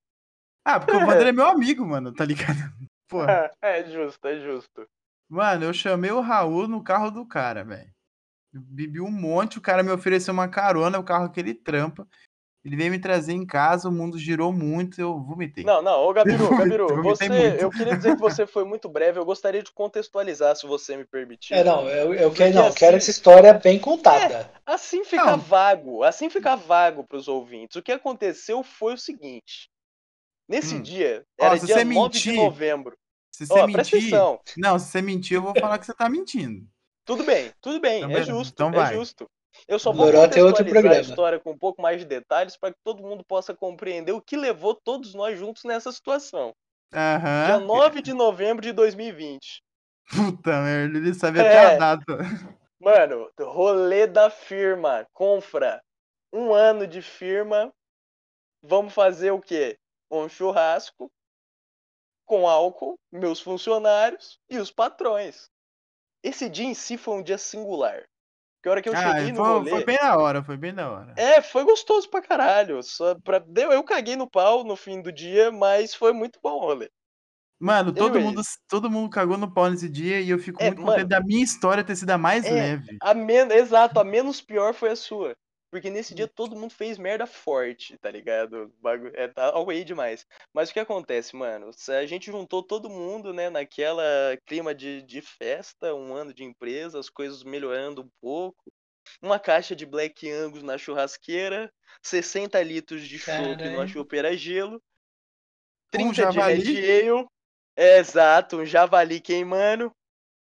Ah, 0.65 0.79
porque 0.79 0.95
o 0.95 1.05
Vander 1.05 1.27
é 1.27 1.31
meu 1.31 1.45
amigo, 1.47 1.85
mano, 1.85 2.13
tá 2.13 2.25
ligado? 2.25 2.57
Porra. 3.09 3.49
É 3.61 3.85
justo, 3.85 4.27
é 4.27 4.37
justo. 4.41 4.85
Mano, 5.29 5.63
eu 5.63 5.73
chamei 5.73 6.11
o 6.11 6.19
Raul 6.19 6.67
no 6.67 6.83
carro 6.83 7.09
do 7.09 7.25
cara, 7.25 7.63
velho. 7.63 7.89
Eu 8.53 8.59
Bebi 8.61 8.99
um 8.99 9.09
monte, 9.11 9.57
o 9.57 9.61
cara 9.61 9.81
me 9.81 9.91
ofereceu 9.91 10.33
uma 10.33 10.49
carona, 10.49 10.99
o 10.99 11.03
carro 11.03 11.29
que 11.31 11.39
ele 11.39 11.53
trampa. 11.53 12.05
Ele 12.67 12.75
veio 12.75 12.91
me 12.91 13.00
trazer 13.00 13.31
em 13.31 13.45
casa, 13.45 13.88
o 13.88 13.91
mundo 13.93 14.19
girou 14.19 14.51
muito, 14.51 15.00
eu 15.00 15.17
vomitei. 15.21 15.63
Não, 15.63 15.81
não, 15.81 16.01
ô 16.01 16.12
Gabiru, 16.12 16.43
Eu 16.51 16.57
Gabiru, 16.57 16.88
vomitei 16.97 17.29
você, 17.29 17.31
muito. 17.31 17.63
eu 17.63 17.71
queria 17.71 17.95
dizer 17.95 18.13
que 18.13 18.19
você 18.19 18.45
foi 18.45 18.65
muito 18.65 18.89
breve, 18.89 19.17
eu 19.17 19.24
gostaria 19.24 19.63
de 19.63 19.71
contextualizar, 19.71 20.53
se 20.53 20.67
você 20.67 20.97
me 20.97 21.05
permitir. 21.05 21.53
É, 21.55 21.63
não, 21.63 21.88
eu, 21.88 22.13
eu 22.13 22.33
quero, 22.33 22.53
não, 22.55 22.67
assim- 22.67 22.79
quero 22.79 22.97
essa 22.97 23.09
história 23.09 23.53
bem 23.53 23.79
contada. 23.79 24.51
Assim 24.65 25.05
fica 25.05 25.24
Não. 25.27 25.39
vago, 25.39 26.03
assim 26.03 26.29
fica 26.29 26.57
vago 26.57 27.05
pros 27.07 27.29
ouvintes. 27.29 27.77
O 27.77 27.81
que 27.81 27.93
aconteceu 27.93 28.62
foi 28.63 28.95
o 28.95 28.97
seguinte. 28.97 29.69
Nesse 30.47 30.75
Hum. 30.75 30.83
dia, 30.83 31.24
Ó, 31.39 31.45
era 31.45 31.55
se 31.55 31.65
dia 31.65 31.77
você 31.77 31.86
9 31.86 32.19
de 32.19 32.27
mentir, 32.27 32.36
novembro. 32.36 32.97
Se 33.31 33.45
você 33.45 33.53
Ó, 33.53 33.67
presta 33.67 33.95
mentir. 33.95 34.09
atenção. 34.09 34.39
Não, 34.57 34.77
se 34.77 34.88
você 34.91 35.01
mentir, 35.01 35.36
eu 35.38 35.41
vou 35.41 35.55
falar 35.55 35.77
que 35.79 35.86
você 35.86 35.93
tá 35.93 36.09
mentindo. 36.09 36.67
Tudo 37.05 37.24
bem, 37.24 37.51
tudo 37.62 37.79
bem, 37.79 38.03
Então, 38.03 38.12
é 38.17 38.21
justo, 38.21 38.53
Então 38.53 38.71
é 38.71 38.77
vai. 38.77 38.93
justo. 38.93 39.29
Eu 39.67 39.79
só 39.79 39.91
vou 39.91 40.09
é 40.09 40.17
outro 40.17 40.41
contextualizar 40.41 40.91
a 40.97 41.01
história 41.01 41.39
com 41.39 41.51
um 41.51 41.57
pouco 41.57 41.81
mais 41.81 41.99
de 41.99 42.05
detalhes 42.05 42.57
para 42.57 42.73
que 42.73 42.79
todo 42.83 43.03
mundo 43.03 43.23
possa 43.23 43.53
compreender 43.53 44.11
o 44.11 44.21
que 44.21 44.35
levou 44.35 44.75
todos 44.75 45.13
nós 45.13 45.37
juntos 45.37 45.63
nessa 45.63 45.91
situação. 45.91 46.53
Aham. 46.93 47.45
Dia 47.45 47.59
9 47.59 48.01
de 48.01 48.13
novembro 48.13 48.61
de 48.61 48.71
2020. 48.71 49.61
Puta 50.09 50.61
merda, 50.61 50.97
ele 50.97 51.13
sabia 51.13 51.43
É. 51.43 51.65
até 51.65 51.75
a 51.75 51.77
data. 51.77 52.17
Mano, 52.79 53.29
rolê 53.39 54.07
da 54.07 54.29
firma, 54.29 55.05
confra. 55.13 55.81
Um 56.31 56.53
ano 56.53 56.85
de 56.87 57.01
firma. 57.01 57.73
Vamos 58.61 58.93
fazer 58.93 59.31
o 59.31 59.41
quê? 59.41 59.77
Um 60.09 60.29
churrasco 60.29 61.11
com 62.25 62.47
álcool, 62.47 62.99
meus 63.11 63.39
funcionários 63.39 64.39
e 64.49 64.57
os 64.57 64.69
patrões. 64.71 65.49
Esse 66.21 66.49
dia 66.49 66.65
em 66.65 66.73
si 66.73 66.97
foi 66.97 67.15
um 67.15 67.23
dia 67.23 67.37
singular. 67.37 68.03
A 68.67 68.71
hora 68.71 68.81
que 68.81 68.89
eu 68.89 68.93
Ah, 68.93 69.13
cheguei 69.15 69.31
no 69.31 69.43
foi, 69.43 69.47
rolê. 69.50 69.69
foi 69.71 69.83
bem 69.86 69.97
da 69.97 70.17
hora, 70.17 70.43
foi 70.43 70.57
bem 70.57 70.74
da 70.74 70.89
hora. 70.91 71.13
É, 71.15 71.41
foi 71.41 71.63
gostoso 71.63 72.09
pra 72.09 72.21
caralho. 72.21 72.81
Só 72.83 73.15
pra... 73.15 73.39
Deu, 73.39 73.71
eu 73.71 73.83
caguei 73.83 74.15
no 74.15 74.29
pau 74.29 74.63
no 74.63 74.75
fim 74.75 75.01
do 75.01 75.12
dia, 75.12 75.51
mas 75.51 75.93
foi 75.93 76.13
muito 76.13 76.39
bom 76.41 76.53
o 76.57 76.59
rolê. 76.59 76.89
Mano, 77.59 77.91
todo 77.91 78.17
Anyways. 78.17 78.25
mundo, 78.36 78.41
todo 78.67 78.89
mundo 78.91 79.09
cagou 79.09 79.38
no 79.38 79.51
pau 79.51 79.69
nesse 79.69 79.89
dia 79.89 80.21
e 80.21 80.29
eu 80.29 80.38
fico 80.38 80.62
É, 80.62 80.67
muito 80.67 80.81
contente 80.81 80.97
mano. 80.97 81.09
da 81.09 81.21
minha 81.21 81.43
história 81.43 81.83
ter 81.83 81.95
sido 81.95 82.12
a 82.12 82.17
mais 82.17 82.45
É. 82.45 82.51
leve. 82.51 82.97
A 83.01 83.13
men... 83.13 83.51
Exato, 83.51 84.00
a 84.00 84.03
menos 84.03 84.41
pior 84.41 84.74
foi 84.74 84.89
a 84.91 84.95
sua. 84.95 85.36
Porque 85.69 85.89
nesse 85.89 86.15
dia 86.15 86.27
todo 86.27 86.55
mundo 86.55 86.74
fez 86.74 86.97
merda 86.97 87.25
forte, 87.27 87.97
tá 87.97 88.09
ligado? 88.09 88.63
O 88.63 88.81
Bagulho... 88.81 89.12
É 89.15 89.27
tá 89.27 89.47
algo 89.47 89.71
aí 89.71 89.83
demais. 89.83 90.25
Mas 90.53 90.69
o 90.69 90.74
que 90.74 90.79
acontece, 90.79 91.36
mano? 91.36 91.71
A 91.89 92.06
gente 92.06 92.32
juntou 92.32 92.63
todo 92.63 92.89
mundo, 92.89 93.34
né, 93.34 93.49
naquela 93.49 94.03
clima 94.45 94.73
de, 94.73 95.01
de 95.01 95.21
festa, 95.21 95.93
um 95.93 96.13
ano 96.13 96.34
de 96.34 96.43
empresa, 96.43 96.99
as 96.99 97.10
coisas 97.10 97.43
melhorando 97.43 98.01
um 98.01 98.10
pouco. 98.21 98.71
Uma 99.21 99.39
caixa 99.39 99.75
de 99.75 99.86
Black 99.86 100.30
Angus 100.30 100.63
na 100.63 100.77
churrasqueira, 100.77 101.71
60 102.01 102.62
litros 102.62 103.08
de 103.08 103.17
chopp 103.17 103.63
numa 103.69 103.88
chopeira 103.88 104.36
gelo, 104.36 104.82
Um 105.95 106.12
30 106.13 106.13
de 106.13 106.17
javali. 106.17 106.63
Red 106.73 107.10
Ale, 107.10 107.27
é, 107.75 107.99
exato, 107.99 108.58
um 108.58 108.65
javali 108.65 109.19
queimando, 109.21 109.91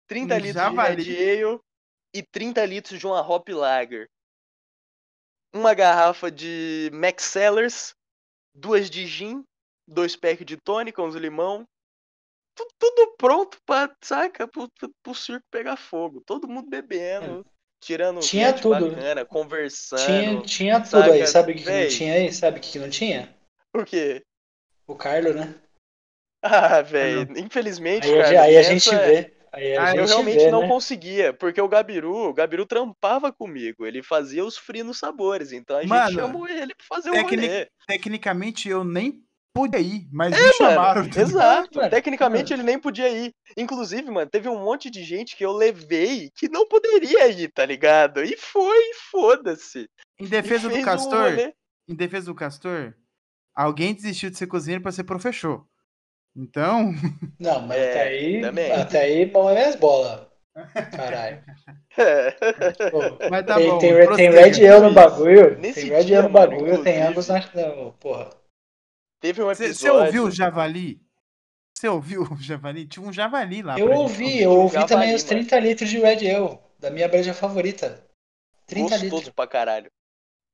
30 0.07 0.35
Um 0.35 0.37
litros 0.37 0.53
javali. 0.53 1.03
de 1.03 1.13
Red 1.13 1.43
Ale 1.43 1.59
e 2.13 2.23
30 2.23 2.65
litros 2.65 2.99
de 2.99 3.05
uma 3.05 3.21
Hop 3.21 3.47
Lager. 3.49 4.09
Uma 5.53 5.73
garrafa 5.73 6.31
de 6.31 6.89
Max 6.93 7.25
Cellars, 7.25 7.93
duas 8.55 8.89
de 8.89 9.05
gin, 9.05 9.43
dois 9.87 10.15
packs 10.15 10.45
de 10.45 10.57
tônica, 10.57 11.01
uns 11.01 11.15
limão. 11.15 11.65
Tu- 12.55 12.67
Tudo 12.79 13.15
pronto 13.17 13.57
pra, 13.65 13.93
saca, 14.03 14.47
pro, 14.47 14.67
pro- 15.03 15.15
circo 15.15 15.45
pegar 15.51 15.77
fogo. 15.77 16.21
Todo 16.25 16.47
mundo 16.47 16.69
bebendo, 16.69 17.45
tirando 17.83 18.17
um 18.17 18.19
Tinha 18.19 18.53
tudo. 18.53 18.89
bacana, 18.91 19.25
conversando. 19.25 20.05
Tinha, 20.05 20.41
tinha 20.41 20.81
tudo 20.83 21.11
aí, 21.11 21.25
sabe 21.27 21.51
o 21.51 21.55
que, 21.55 21.63
que 21.63 21.69
não 21.71 21.87
tinha 21.87 22.13
aí? 22.13 22.33
Sabe 22.33 22.57
o 22.57 22.61
que, 22.61 22.71
que 22.71 22.79
não 22.79 22.89
tinha? 22.89 23.35
O 23.75 23.83
quê? 23.83 24.23
O 24.87 24.95
Carlo, 24.95 25.33
né? 25.33 25.55
Ah, 26.41 26.81
velho, 26.81 27.21
infelizmente, 27.39 28.05
Aí, 28.05 28.19
a, 28.19 28.23
cara, 28.23 28.41
aí 28.43 28.57
a 28.57 28.63
gente 28.63 28.89
nessa- 28.91 29.05
vê. 29.05 29.33
Aí 29.53 29.77
a 29.77 29.83
Ah, 29.83 29.85
gente 29.91 29.99
Eu 29.99 30.05
realmente 30.07 30.45
vê, 30.45 30.51
não 30.51 30.61
né? 30.61 30.67
conseguia, 30.67 31.31
porque 31.31 31.61
o 31.61 31.67
Gabiru, 31.67 32.11
o 32.29 32.33
Gabiru 32.33 32.65
trampava 32.65 33.31
comigo, 33.31 33.85
ele 33.85 34.01
fazia 34.01 34.43
os 34.43 34.57
frinos 34.57 34.97
sabores, 34.97 35.51
então 35.51 35.77
a 35.77 35.81
gente 35.81 35.89
Mano, 35.91 36.11
chamou 36.11 36.47
ele 36.47 36.73
pra 36.73 36.85
fazer 36.87 37.11
o 37.11 37.13
tecnic- 37.13 37.47
rolê. 37.51 37.67
Tecnicamente 37.87 38.67
eu 38.67 38.83
nem 38.83 39.21
podia 39.53 39.79
ir, 39.79 40.07
mas 40.11 40.33
É, 40.33 40.37
me 40.39 40.43
mano, 40.43 40.55
chamaram. 40.57 41.01
exato, 41.15 41.77
Mano, 41.77 41.89
tecnicamente 41.91 42.51
ele 42.51 42.63
nem 42.63 42.79
podia 42.79 43.07
ir. 43.09 43.31
Inclusive, 43.55 44.09
mano, 44.09 44.27
teve 44.27 44.49
um 44.49 44.57
monte 44.63 44.89
de 44.89 45.03
gente 45.03 45.37
que 45.37 45.45
eu 45.45 45.51
levei 45.51 46.31
que 46.35 46.49
não 46.49 46.67
poderia 46.67 47.27
ir, 47.27 47.51
tá 47.51 47.63
ligado? 47.63 48.23
E 48.23 48.35
foi, 48.35 48.93
foda-se. 49.11 49.87
Em 50.19 50.25
defesa 50.25 50.67
do 50.67 50.75
um 50.77 50.81
Castor, 50.81 51.29
rolê. 51.29 51.53
em 51.87 51.93
defesa 51.93 52.25
do 52.25 52.33
Castor, 52.35 52.95
alguém 53.55 53.93
desistiu 53.93 54.31
de 54.31 54.37
ser 54.39 54.47
cozinheiro 54.47 54.81
pra 54.81 54.91
ser 54.91 55.03
professor. 55.03 55.67
Então, 56.35 56.91
Não, 57.39 57.61
mas 57.61 57.77
É, 57.77 57.89
até 57.91 58.01
aí. 58.03 58.41
também. 58.41 58.71
Até 58.71 59.01
aí, 59.01 59.25
bom 59.25 59.49
é 59.49 59.53
minhas 59.53 59.75
bolas. 59.75 60.27
Caralho. 60.95 61.43
Pô, 62.91 63.29
mas 63.29 63.45
tá 63.45 63.55
tem, 63.55 63.69
bom. 63.69 63.77
tem, 63.79 64.15
tem. 64.15 64.29
Red 64.31 64.67
Ale 64.67 64.81
no 64.87 64.93
bagulho. 64.93 65.57
Nesse 65.59 65.81
tem 65.81 65.89
Red 65.89 66.15
Ale 66.15 66.27
no 66.27 66.29
mano, 66.29 66.51
bagulho, 66.51 66.83
tem 66.83 67.01
Angus 67.01 67.27
na. 67.27 67.39
Não, 67.53 67.91
porra. 67.93 68.29
Teve 69.19 69.41
um 69.41 69.47
Você 69.47 69.65
episódio. 69.65 70.05
ouviu 70.05 70.23
o 70.25 70.31
javali? 70.31 71.01
Você 71.75 71.87
ouviu 71.87 72.21
o 72.23 72.37
javali? 72.41 72.85
Tinha 72.87 73.05
um 73.07 73.11
javali 73.13 73.61
lá. 73.61 73.79
Eu 73.79 73.87
gente 73.87 73.97
ouvi, 73.97 74.23
comer. 74.25 74.43
eu 74.43 74.51
um 74.51 74.55
ouvi 74.61 74.73
javali, 74.73 74.89
também 74.89 75.15
os 75.15 75.23
mano. 75.23 75.39
30 75.39 75.59
litros 75.59 75.89
de 75.89 75.99
Red 75.99 76.29
Ale, 76.35 76.59
da 76.79 76.89
minha 76.89 77.07
breja 77.07 77.33
favorita. 77.33 78.03
30 78.67 78.89
Gostoso 78.89 79.03
litros. 79.15 79.29
pra 79.29 79.47
caralho. 79.47 79.91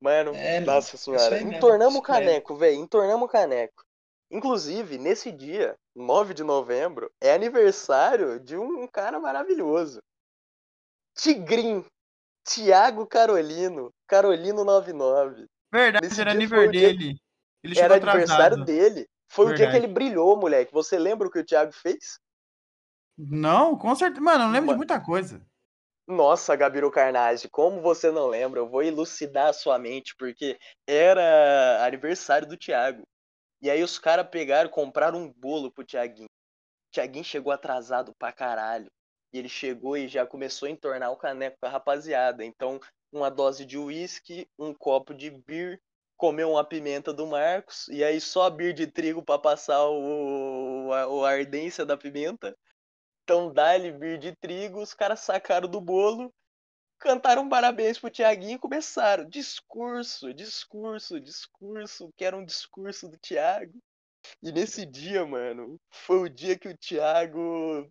Mano, 0.02 0.34
É, 0.34 0.60
mano, 0.60 0.72
nossa 0.72 0.96
senhora. 0.96 1.40
Entornamos 1.42 1.96
o 1.96 2.02
caneco, 2.02 2.56
velho. 2.56 2.76
Entornamos 2.76 3.26
o 3.28 3.28
caneco. 3.30 3.84
Inclusive, 4.30 4.96
nesse 4.96 5.32
dia, 5.32 5.76
9 5.94 6.34
de 6.34 6.44
novembro, 6.44 7.10
é 7.20 7.32
aniversário 7.34 8.38
de 8.38 8.56
um 8.56 8.86
cara 8.86 9.18
maravilhoso. 9.18 10.00
Tigrim. 11.16 11.84
Tiago 12.46 13.06
Carolino. 13.06 13.90
Carolino 14.06 14.64
99. 14.64 15.46
Verdade, 15.72 16.06
Nesse 16.06 16.20
era 16.20 16.30
aniversário 16.30 16.72
dele. 16.72 17.16
Ele 17.62 17.78
Era 17.78 17.94
aniversário 17.96 18.44
atrasado. 18.56 18.64
dele. 18.64 19.06
Foi 19.30 19.46
o 19.46 19.48
dia 19.48 19.66
que 19.66 19.72
Verdade. 19.72 19.84
ele 19.84 19.92
brilhou, 19.92 20.36
moleque. 20.36 20.72
Você 20.72 20.98
lembra 20.98 21.28
o 21.28 21.30
que 21.30 21.38
o 21.38 21.44
Thiago 21.44 21.72
fez? 21.72 22.18
Não, 23.18 23.76
com 23.76 23.94
certeza. 23.94 24.20
Mano, 24.20 24.44
eu 24.44 24.46
não 24.46 24.52
lembro 24.52 24.66
de 24.66 24.66
Mano. 24.68 24.78
muita 24.78 25.00
coisa. 25.00 25.44
Nossa, 26.08 26.56
Gabiru 26.56 26.90
Carnage, 26.90 27.48
como 27.48 27.80
você 27.80 28.10
não 28.10 28.26
lembra? 28.26 28.58
Eu 28.58 28.68
vou 28.68 28.82
elucidar 28.82 29.48
a 29.48 29.52
sua 29.52 29.78
mente, 29.78 30.16
porque 30.18 30.58
era 30.88 31.84
aniversário 31.86 32.48
do 32.48 32.56
Thiago. 32.56 33.04
E 33.62 33.70
aí 33.70 33.82
os 33.82 33.98
caras 33.98 34.28
pegaram 34.28 34.70
compraram 34.70 35.18
um 35.18 35.32
bolo 35.32 35.70
pro 35.70 35.84
Thiaguinho. 35.84 36.28
O 36.88 36.92
Thiaguinho 36.94 37.24
chegou 37.24 37.52
atrasado 37.52 38.14
pra 38.18 38.32
caralho. 38.32 38.90
E 39.32 39.38
ele 39.38 39.48
chegou 39.48 39.96
e 39.96 40.08
já 40.08 40.26
começou 40.26 40.66
a 40.66 40.70
entornar 40.70 41.10
o 41.10 41.16
caneco 41.16 41.56
com 41.60 41.66
a 41.66 41.70
rapaziada. 41.70 42.44
Então, 42.44 42.80
uma 43.12 43.30
dose 43.30 43.64
de 43.64 43.78
uísque, 43.78 44.48
um 44.58 44.74
copo 44.74 45.14
de 45.14 45.30
beer, 45.30 45.80
comeu 46.16 46.50
uma 46.50 46.64
pimenta 46.64 47.12
do 47.12 47.26
Marcos, 47.26 47.88
e 47.88 48.04
aí 48.04 48.20
só 48.20 48.50
beer 48.50 48.74
de 48.74 48.86
trigo 48.86 49.22
pra 49.22 49.38
passar 49.38 49.88
o, 49.88 50.92
a, 50.92 51.28
a 51.28 51.30
ardência 51.30 51.86
da 51.86 51.96
pimenta. 51.96 52.56
Então, 53.22 53.52
dá-lhe 53.52 53.92
beer 53.92 54.18
de 54.18 54.34
trigo, 54.36 54.82
os 54.82 54.92
caras 54.92 55.20
sacaram 55.20 55.68
do 55.68 55.80
bolo, 55.80 56.32
cantaram 57.00 57.48
parabéns 57.48 57.98
pro 57.98 58.10
Tiaguinho 58.10 58.56
e 58.56 58.58
começaram. 58.58 59.28
Discurso, 59.28 60.32
discurso, 60.32 61.18
discurso, 61.18 62.12
que 62.16 62.24
era 62.24 62.36
um 62.36 62.44
discurso 62.44 63.08
do 63.08 63.18
Thiago. 63.18 63.78
E 64.42 64.52
nesse 64.52 64.84
dia, 64.84 65.26
mano, 65.26 65.80
foi 65.90 66.18
o 66.18 66.28
dia 66.28 66.58
que 66.58 66.68
o 66.68 66.76
Thiago 66.76 67.90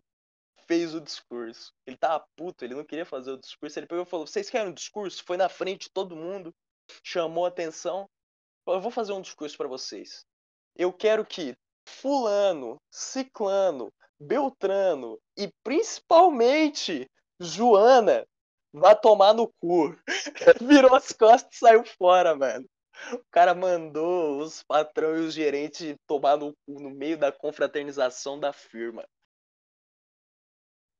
fez 0.66 0.94
o 0.94 1.00
discurso. 1.00 1.72
Ele 1.84 1.96
tava 1.96 2.24
puto, 2.36 2.64
ele 2.64 2.74
não 2.74 2.84
queria 2.84 3.04
fazer 3.04 3.32
o 3.32 3.40
discurso. 3.40 3.78
Ele 3.78 3.86
pegou 3.86 4.04
e 4.04 4.08
falou: 4.08 4.26
Vocês 4.26 4.48
querem 4.48 4.68
um 4.68 4.74
discurso? 4.74 5.24
Foi 5.24 5.36
na 5.36 5.48
frente 5.48 5.82
de 5.82 5.90
todo 5.90 6.16
mundo. 6.16 6.54
chamou 7.02 7.44
a 7.44 7.48
atenção. 7.48 8.08
Falou, 8.64 8.78
Eu 8.78 8.82
vou 8.82 8.92
fazer 8.92 9.12
um 9.12 9.20
discurso 9.20 9.56
pra 9.56 9.68
vocês. 9.68 10.24
Eu 10.76 10.92
quero 10.92 11.26
que 11.26 11.56
fulano, 11.84 12.80
ciclano, 12.90 13.92
beltrano 14.20 15.18
e 15.36 15.50
principalmente 15.64 17.10
Joana 17.40 18.24
vá 18.72 18.94
tomar 18.94 19.34
no 19.34 19.48
cu. 19.60 19.96
Virou 20.60 20.94
as 20.94 21.12
costas 21.12 21.54
e 21.54 21.58
saiu 21.58 21.84
fora, 21.84 22.34
mano. 22.36 22.66
O 23.12 23.24
cara 23.30 23.54
mandou 23.54 24.40
os 24.40 24.62
patrão 24.62 25.16
e 25.16 25.20
os 25.20 25.34
gerentes 25.34 25.96
tomar 26.06 26.36
no 26.36 26.52
cu 26.66 26.80
no 26.80 26.90
meio 26.90 27.16
da 27.16 27.32
confraternização 27.32 28.38
da 28.38 28.52
firma. 28.52 29.04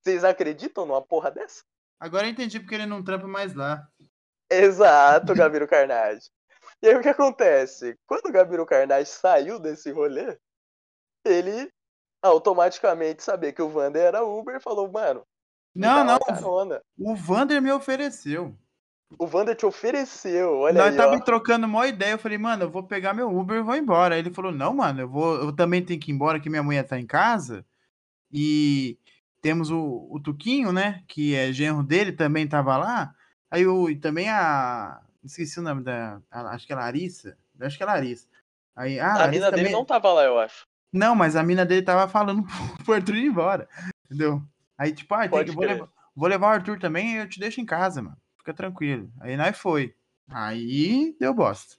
Vocês 0.03 0.25
acreditam 0.25 0.87
numa 0.87 1.03
porra 1.05 1.31
dessa? 1.31 1.63
Agora 1.99 2.27
eu 2.27 2.31
entendi 2.31 2.59
porque 2.59 2.75
ele 2.75 2.87
não 2.87 3.05
trampa 3.05 3.27
mais 3.27 3.55
lá. 3.55 3.87
Exato, 4.51 5.35
Gabiru 5.37 5.69
Carnage. 5.69 6.31
E 6.83 6.89
aí 6.89 6.97
o 6.97 7.03
que 7.03 7.09
acontece? 7.09 7.99
Quando 8.07 8.27
o 8.27 8.33
Gabiru 8.33 8.65
Carnage 8.65 9.11
saiu 9.11 9.59
desse 9.59 9.91
rolê, 9.91 10.39
ele 11.25 11.71
automaticamente 12.23 13.23
sabia 13.23 13.53
que 13.53 13.63
o 13.63 13.69
Vander 13.69 14.03
era 14.03 14.25
Uber 14.25 14.57
e 14.57 14.61
falou, 14.61 14.91
mano, 14.91 15.27
Não, 15.75 16.05
dá 16.07 16.19
não. 16.41 16.81
O 16.99 17.15
Vander 17.15 17.61
me 17.63 17.71
ofereceu. 17.73 18.57
O 19.19 19.27
Vander 19.27 19.57
te 19.57 19.67
ofereceu, 19.67 20.59
olha 20.59 20.79
Nós 20.83 20.91
aí, 20.93 20.97
tava 20.97 21.17
ó. 21.17 21.21
trocando 21.21 21.67
uma 21.67 21.87
ideia. 21.87 22.13
Eu 22.13 22.19
falei, 22.19 22.39
mano, 22.39 22.65
eu 22.65 22.71
vou 22.71 22.83
pegar 22.85 23.13
meu 23.13 23.29
Uber 23.37 23.59
e 23.59 23.63
vou 23.63 23.75
embora. 23.75 24.15
Aí 24.15 24.21
ele 24.21 24.31
falou, 24.33 24.53
não, 24.53 24.73
mano, 24.75 25.01
eu 25.01 25.09
vou. 25.09 25.35
Eu 25.37 25.53
também 25.53 25.85
tenho 25.85 25.99
que 25.99 26.11
ir 26.13 26.15
embora, 26.15 26.39
que 26.39 26.49
minha 26.49 26.63
mulher 26.63 26.85
tá 26.87 26.99
em 26.99 27.07
casa. 27.07 27.65
E 28.33 28.97
temos 29.43 29.71
o, 29.71 30.07
o 30.11 30.21
Tuquinho, 30.21 30.73
né? 30.73 31.03
Que 31.09 31.35
é 31.35 31.53
genro 31.53 31.83
dele, 31.83 32.13
também 32.13 32.47
tava 32.47 32.77
lá. 32.77 33.13
Aí 33.51 33.63
eu, 33.63 33.91
e 33.91 33.97
também 33.97 34.29
a. 34.31 35.01
Esqueci 35.25 35.59
o 35.59 35.63
nome 35.63 35.83
da. 35.83 36.21
a- 36.31 36.51
acho 36.55 36.67
que 36.67 36.73
é 36.73 36.77
Larissa. 36.77 37.37
Acho 37.61 37.77
que 37.77 37.83
é 37.83 37.87
Larissa. 37.87 38.27
Aí, 38.77 39.01
ah, 39.01 39.13
A 39.15 39.19
Larissa 39.19 39.31
mina 39.31 39.51
dele 39.51 39.63
também- 39.65 39.73
não 39.73 39.85
tava 39.85 40.13
lá, 40.13 40.23
eu 40.25 40.39
acho. 40.39 40.67
Não, 40.93 41.15
mas 41.17 41.35
a 41.37 41.43
mina 41.43 41.67
dele 41.67 41.83
tava 41.83 42.07
falando 42.09 42.45
pro 42.85 42.95
Arthur 42.95 43.17
ir 43.17 43.27
embora. 43.27 43.69
Entendeu? 44.07 44.41
Aí, 44.81 44.93
tipo, 44.93 45.15
ah, 45.15 45.29
tem 45.29 45.45
vou, 45.45 45.63
levar, 45.63 45.89
vou 46.17 46.27
levar 46.27 46.47
o 46.47 46.51
Arthur 46.55 46.79
também 46.79 47.13
e 47.13 47.17
eu 47.17 47.29
te 47.29 47.39
deixo 47.39 47.61
em 47.61 47.67
casa, 47.67 48.01
mano. 48.01 48.17
Fica 48.39 48.55
tranquilo. 48.55 49.13
Aí 49.21 49.37
nós 49.37 49.59
foi. 49.59 49.95
Aí 50.31 51.15
deu 51.21 51.35
bosta. 51.35 51.77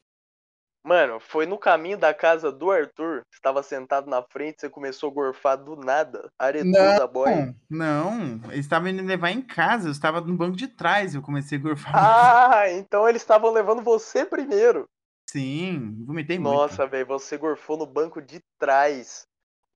Mano, 0.84 1.20
foi 1.20 1.48
no 1.48 1.58
caminho 1.58 1.98
da 1.98 2.14
casa 2.14 2.52
do 2.52 2.70
Arthur, 2.70 3.22
você 3.32 3.42
tava 3.42 3.64
sentado 3.64 4.08
na 4.08 4.22
frente, 4.22 4.62
você 4.62 4.70
começou 4.70 5.10
a 5.10 5.14
gorfar 5.14 5.58
do 5.58 5.76
nada. 5.76 6.32
Aretusa 6.38 7.08
boy. 7.08 7.32
Não, 7.32 7.56
não. 7.70 8.52
Eles 8.52 8.66
estavam 8.66 8.90
indo 8.90 9.04
levar 9.04 9.32
em 9.32 9.42
casa. 9.42 9.88
Eu 9.88 9.92
estava 9.92 10.22
no 10.22 10.38
banco 10.38 10.56
de 10.56 10.68
trás. 10.68 11.16
Eu 11.16 11.24
comecei 11.24 11.58
a 11.58 11.62
gorfar. 11.62 11.94
Ah, 11.96 12.70
então 12.70 13.10
eles 13.10 13.24
estavam 13.24 13.52
levando 13.52 13.82
você 13.82 14.26
primeiro. 14.26 14.86
Sim, 15.28 16.04
vomitei 16.06 16.38
muito. 16.38 16.54
Nossa, 16.54 16.86
velho, 16.86 17.08
você 17.08 17.36
gorfou 17.36 17.78
no 17.78 17.86
banco 17.88 18.22
de 18.22 18.40
trás. 18.60 19.26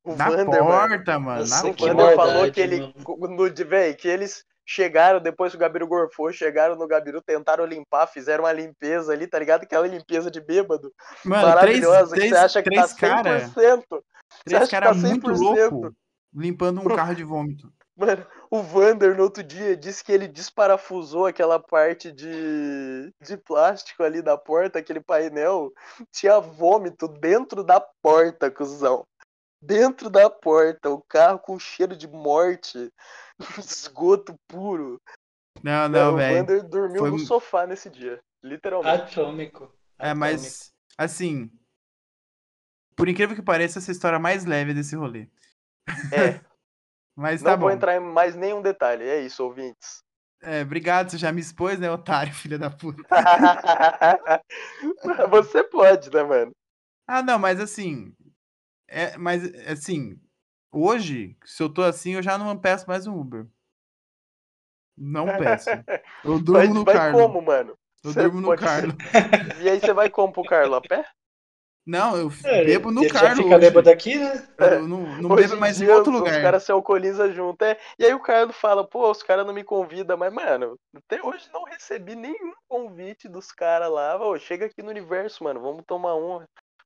O 0.05 0.15
Na 0.15 0.29
Vander, 0.29 0.63
mano. 0.63 0.89
porta, 0.89 1.19
mano. 1.19 1.39
Nossa, 1.39 1.63
Na 1.63 1.69
O. 1.71 1.73
Vander 1.73 2.15
falou 2.15 2.51
que 2.51 2.61
ele. 2.61 2.79
mano. 2.79 3.35
No, 3.35 3.65
véi, 3.67 3.93
que 3.95 4.07
eles 4.07 4.45
chegaram, 4.65 5.19
depois 5.19 5.51
que 5.51 5.57
o 5.57 5.59
Gabiru 5.59 5.87
gorfou, 5.87 6.31
chegaram 6.31 6.75
no 6.75 6.87
Gabiru, 6.87 7.21
tentaram 7.21 7.65
limpar, 7.65 8.07
fizeram 8.07 8.43
uma 8.43 8.51
limpeza 8.53 9.13
ali, 9.13 9.27
tá 9.27 9.37
ligado? 9.37 9.63
Aquela 9.63 9.87
limpeza 9.87 10.31
de 10.31 10.41
bêbado. 10.41 10.91
Mano, 11.23 11.47
maravilhosa, 11.47 12.15
três, 12.15 12.29
que 12.31 12.37
você 12.37 12.43
acha 12.43 12.63
que 12.63 12.69
três 12.69 12.93
tá 12.93 12.95
100%. 12.95 12.99
cara, 12.99 13.39
Você 13.39 13.53
três 14.45 14.61
acha 14.61 14.65
que 14.65 14.71
cara 14.71 14.85
tá 14.87 14.93
muito 14.93 15.27
100%? 15.27 15.37
louco 15.37 15.95
limpando 16.33 16.81
um 16.81 16.95
carro 16.95 17.15
de 17.15 17.23
vômito. 17.23 17.71
Mano, 17.97 18.27
o 18.51 18.61
Vander 18.61 19.15
no 19.15 19.23
outro 19.23 19.41
dia 19.41 19.77
disse 19.77 20.03
que 20.03 20.11
ele 20.11 20.27
desparafusou 20.27 21.25
aquela 21.27 21.57
parte 21.59 22.11
de, 22.11 23.13
de 23.21 23.37
plástico 23.37 24.03
ali 24.03 24.21
da 24.21 24.37
porta, 24.37 24.79
aquele 24.79 24.99
painel. 24.99 25.71
Tinha 26.11 26.39
vômito 26.41 27.07
dentro 27.07 27.63
da 27.63 27.79
porta, 28.01 28.51
cuzão. 28.51 29.05
Dentro 29.65 30.09
da 30.09 30.29
porta, 30.29 30.89
o 30.89 31.01
carro 31.01 31.39
com 31.39 31.57
cheiro 31.57 31.95
de 31.95 32.07
morte, 32.07 32.91
esgoto 33.59 34.35
puro. 34.47 35.01
Não, 35.63 35.89
Não, 35.89 35.89
não, 35.89 36.13
o 36.13 36.17
velho. 36.17 36.37
Vander 36.37 36.63
dormiu 36.63 36.99
foi 36.99 37.11
no 37.11 37.19
sofá 37.19 37.65
nesse 37.65 37.89
dia, 37.89 38.21
literalmente. 38.43 39.19
Atômico. 39.19 39.73
É, 39.97 40.13
mas, 40.13 40.73
assim. 40.97 41.49
Por 42.95 43.09
incrível 43.09 43.35
que 43.35 43.41
pareça, 43.41 43.79
essa 43.79 43.91
é 43.91 43.91
a 43.91 43.95
história 43.95 44.19
mais 44.19 44.45
leve 44.45 44.73
desse 44.73 44.95
rolê. 44.95 45.27
É, 46.13 46.39
Mas 47.15 47.41
não 47.41 47.51
tá 47.51 47.55
vou 47.55 47.69
bom. 47.69 47.75
entrar 47.75 47.95
em 47.95 47.99
mais 48.01 48.35
nenhum 48.35 48.61
detalhe, 48.61 49.05
é 49.05 49.21
isso, 49.21 49.41
ouvintes. 49.43 50.03
É, 50.41 50.61
obrigado, 50.61 51.09
você 51.09 51.17
já 51.17 51.31
me 51.31 51.39
expôs, 51.39 51.79
né, 51.79 51.89
otário, 51.89 52.33
filha 52.35 52.59
da 52.59 52.69
puta. 52.69 53.01
Você 55.29 55.63
pode, 55.63 56.11
né, 56.11 56.23
mano? 56.23 56.51
Ah, 57.07 57.23
não, 57.23 57.39
mas 57.39 57.59
assim. 57.59 58.13
É, 58.87 59.17
mas 59.17 59.43
assim, 59.67 60.19
hoje, 60.71 61.37
se 61.43 61.61
eu 61.61 61.69
tô 61.73 61.81
assim, 61.81 62.13
eu 62.13 62.21
já 62.21 62.37
não 62.37 62.57
peço 62.57 62.87
mais 62.87 63.07
um 63.07 63.19
Uber. 63.19 63.47
Não 64.97 65.25
peço. 65.25 65.69
Eu 66.23 66.39
durmo 66.39 66.53
Vai, 66.59 66.67
no 66.69 66.83
vai 66.85 66.95
Carlo. 66.95 67.19
como, 67.19 67.41
mano? 67.41 67.77
Eu 68.03 68.13
Cê 68.13 68.21
durmo 68.21 68.39
no 68.41 68.47
pode- 68.47 68.63
Carlo. 68.63 68.93
E 69.61 69.69
aí 69.69 69.79
você 69.79 69.93
vai 69.93 70.09
como 70.09 70.31
pro 70.33 70.43
Carlo? 70.43 70.75
A 70.75 70.81
pé? 70.81 71.05
Não, 71.85 72.17
eu 72.17 72.31
É, 72.45 72.65
bebo 72.65 72.91
no 72.91 73.07
Carlo. 73.09 73.43
fica 73.43 73.55
hoje. 73.57 73.59
bêbado 73.59 73.89
aqui, 73.91 74.17
né? 74.17 74.47
Eu 74.57 74.87
não, 74.87 75.01
não 75.21 75.31
Hoje 75.31 75.49
bebo 75.49 75.59
mais 75.59 75.79
em 75.79 75.85
dia, 75.85 75.93
outro 75.95 76.11
Os 76.13 76.19
lugar. 76.19 76.41
caras 76.41 76.63
se 76.63 76.71
alcoolizam 76.71 77.31
junto. 77.31 77.61
É, 77.63 77.77
e 77.99 78.05
aí 78.05 78.13
o 78.13 78.19
Carlo 78.19 78.51
fala, 78.53 78.87
pô, 78.87 79.11
os 79.11 79.21
caras 79.21 79.45
não 79.45 79.53
me 79.53 79.63
convidam, 79.63 80.17
mas, 80.17 80.33
mano, 80.33 80.79
até 80.95 81.21
hoje 81.23 81.47
não 81.53 81.63
recebi 81.63 82.15
nenhum 82.15 82.53
convite 82.67 83.27
dos 83.29 83.51
caras 83.51 83.91
lá. 83.91 84.17
Ô, 84.19 84.39
chega 84.39 84.65
aqui 84.65 84.81
no 84.81 84.89
universo, 84.89 85.43
mano, 85.43 85.61
vamos 85.61 85.83
tomar 85.85 86.15
um. 86.15 86.43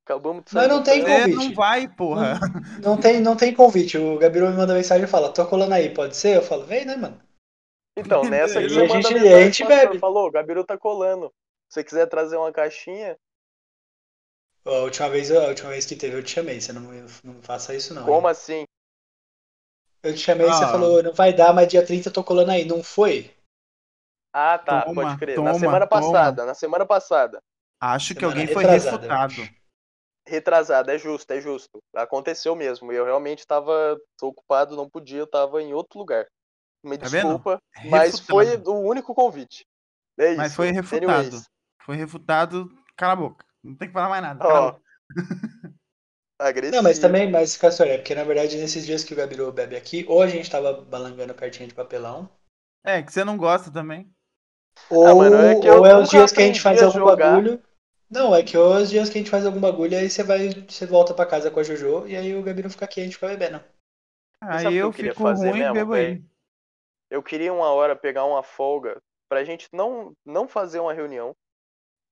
Acabamos 0.10 0.44
de 0.46 0.56
Mas 0.56 0.64
sair 0.64 0.70
não 0.74 0.80
do 0.80 0.86
tem. 0.86 1.02
Você 1.04 1.20
convite. 1.22 1.36
não 1.36 1.54
vai, 1.54 1.88
porra. 1.88 2.40
Não 2.84 3.00
tem, 3.00 3.20
não 3.20 3.38
tem 3.38 3.54
convite. 3.54 3.96
O 3.98 4.18
Gabiru 4.18 4.50
me 4.50 4.56
manda 4.58 4.74
mensagem 4.74 5.04
e 5.04 5.08
fala, 5.08 5.32
tô 5.32 5.46
colando 5.46 5.76
aí, 5.76 5.94
pode 5.94 6.16
ser? 6.18 6.38
Eu 6.38 6.42
falo, 6.42 6.66
vem, 6.66 6.84
né, 6.84 6.96
mano? 6.96 7.22
Então, 7.96 8.24
nessa 8.28 8.60
E 8.60 8.68
que 8.68 8.74
a 8.74 8.74
você 8.74 8.88
gente- 8.88 9.04
manda 9.04 9.10
e 9.10 9.20
a 9.20 9.22
mensagem 9.24 9.44
gente 9.46 9.66
bebe. 9.68 10.00
falou, 10.00 10.28
o 10.28 10.32
Gabiru 10.32 10.64
tá 10.66 10.76
colando. 10.80 11.28
Se 11.70 11.76
você 11.76 11.84
quiser 11.84 12.08
trazer 12.08 12.38
uma 12.38 12.52
caixinha, 12.52 13.16
A 14.66 14.72
última 14.82 15.10
vez, 15.10 15.32
a 15.32 15.48
última 15.48 15.70
vez 15.70 15.86
que 15.86 15.96
teve, 15.96 16.18
eu 16.18 16.24
te 16.24 16.32
chamei. 16.32 16.60
Você 16.60 16.74
não, 16.74 16.82
não 17.24 17.42
faça 17.44 17.76
isso, 17.76 17.94
não. 17.94 18.04
como 18.06 18.28
hein? 18.28 18.32
assim? 18.32 18.64
Eu 20.02 20.14
te 20.14 20.20
chamei 20.22 20.48
e 20.48 20.52
você 20.54 20.64
Ah. 20.64 20.70
falou, 20.70 21.04
não 21.04 21.14
vai 21.14 21.34
dar, 21.34 21.54
mas 21.54 21.68
dia 21.68 21.86
30 21.86 22.10
eu 22.10 22.14
tô 22.14 22.24
colando 22.24 22.50
aí. 22.52 22.66
Não 22.66 22.82
foi? 22.84 23.32
Ah, 24.34 24.58
tá, 24.58 24.82
Toma, 24.84 25.04
pode 25.04 25.18
crer. 25.20 25.36
toma, 25.36 25.54
na 25.54 25.60
semana 25.60 25.88
toma. 25.88 26.02
passada, 26.02 26.46
na 26.46 26.54
semana 26.56 26.86
passada. 26.86 27.42
Acho 27.82 28.14
que 28.16 28.20
Semana 28.22 28.40
alguém 28.42 28.54
foi 28.54 28.66
refutado. 28.66 29.36
Retrasada, 30.30 30.94
é 30.94 30.98
justo, 30.98 31.32
é 31.32 31.42
justo. 31.42 31.80
Aconteceu 31.96 32.56
mesmo. 32.56 32.92
Eu 32.92 33.04
realmente 33.06 33.46
tava 33.46 33.98
tô 34.18 34.28
ocupado, 34.28 34.76
não 34.76 34.90
podia, 34.90 35.20
eu 35.20 35.28
tava 35.28 35.62
em 35.62 35.74
outro 35.74 35.98
lugar. 36.00 36.26
Me 36.84 36.98
Tá 36.98 37.08
vendo? 37.10 37.24
desculpa, 37.24 37.60
mas 37.90 38.20
foi 38.20 38.56
o 38.58 38.80
único 38.88 39.14
convite. 39.14 39.66
É 40.18 40.30
isso. 40.30 40.38
Mas 40.38 40.56
foi 40.56 40.72
refutado. 40.72 41.06
Anyways, 41.06 41.46
Foi 41.82 41.96
refutado. 41.96 42.70
Cala 42.96 43.14
a 43.14 43.16
boca. 43.16 43.46
Não 43.64 43.76
tem 43.76 43.88
que 43.88 43.94
falar 43.94 44.10
mais 44.10 44.22
nada. 44.22 44.40
Boca. 44.40 44.82
Agressivo. 46.40 46.78
Não, 46.78 46.84
mas 46.84 47.00
também, 47.00 47.30
mas, 47.30 47.58
Castor, 47.58 47.88
é 47.88 47.98
porque 47.98 48.16
na 48.16 48.24
verdade 48.24 48.58
nesses 48.58 48.86
dias 48.86 49.04
que 49.04 49.14
o 49.14 49.18
Gabiru 49.18 49.52
bebe 49.52 49.76
aqui, 49.76 50.06
ou 50.08 50.22
a 50.22 50.28
gente 50.28 50.50
tava 50.50 50.72
balangando 50.74 51.34
cartinha 51.34 51.68
de 51.68 51.74
papelão, 51.74 52.30
É, 52.86 53.02
que 53.04 53.12
você 53.12 53.26
não 53.26 53.36
gosta 53.38 53.70
também. 53.70 54.10
ou, 54.90 55.18
mano, 55.18 55.36
é 55.36 55.60
que 55.60 55.70
ou 55.70 55.86
é 55.86 55.98
os 56.02 56.10
dias 56.10 56.32
que 56.32 56.42
a 56.42 56.46
gente 56.46 56.62
faz 56.62 56.82
algum 56.82 57.00
jogar. 57.00 57.36
bagulho. 57.36 57.62
Não, 58.10 58.34
é 58.34 58.42
que 58.42 58.58
os 58.58 58.90
dias 58.90 59.10
que 59.10 59.18
a 59.18 59.22
gente 59.22 59.30
faz 59.30 59.46
algum 59.46 59.60
bagulho, 59.60 59.98
aí 59.98 60.10
você 60.10 60.24
vai, 60.24 60.50
você 60.68 60.86
volta 60.86 61.14
pra 61.14 61.26
casa 61.26 61.52
com 61.52 61.60
a 61.60 61.64
Jojo, 61.64 62.08
e 62.08 62.16
aí 62.16 62.36
o 62.36 62.42
Gabiru 62.42 62.70
fica 62.70 62.86
aqui 62.86 63.00
e 63.00 63.04
a 63.04 63.06
gente 63.06 63.16
fica 63.16 63.28
bebendo. 63.28 63.64
Aí 64.42 64.66
eu 64.66 64.88
eu 64.88 64.92
queria 64.92 65.12
fico 65.12 65.24
fazer 65.24 65.50
ruim 65.50 65.60
e 65.60 65.62
mesmo, 65.62 65.74
bebo 65.76 65.94
aí. 65.94 66.24
Eu 67.10 67.22
queria 67.22 67.54
uma 67.54 67.72
hora 67.72 67.96
pegar 67.96 68.26
uma 68.26 68.42
folga 68.42 68.98
pra 69.30 69.44
gente 69.44 69.68
não, 69.72 70.14
não 70.26 70.48
fazer 70.48 70.80
uma 70.80 70.94
reunião, 70.94 71.36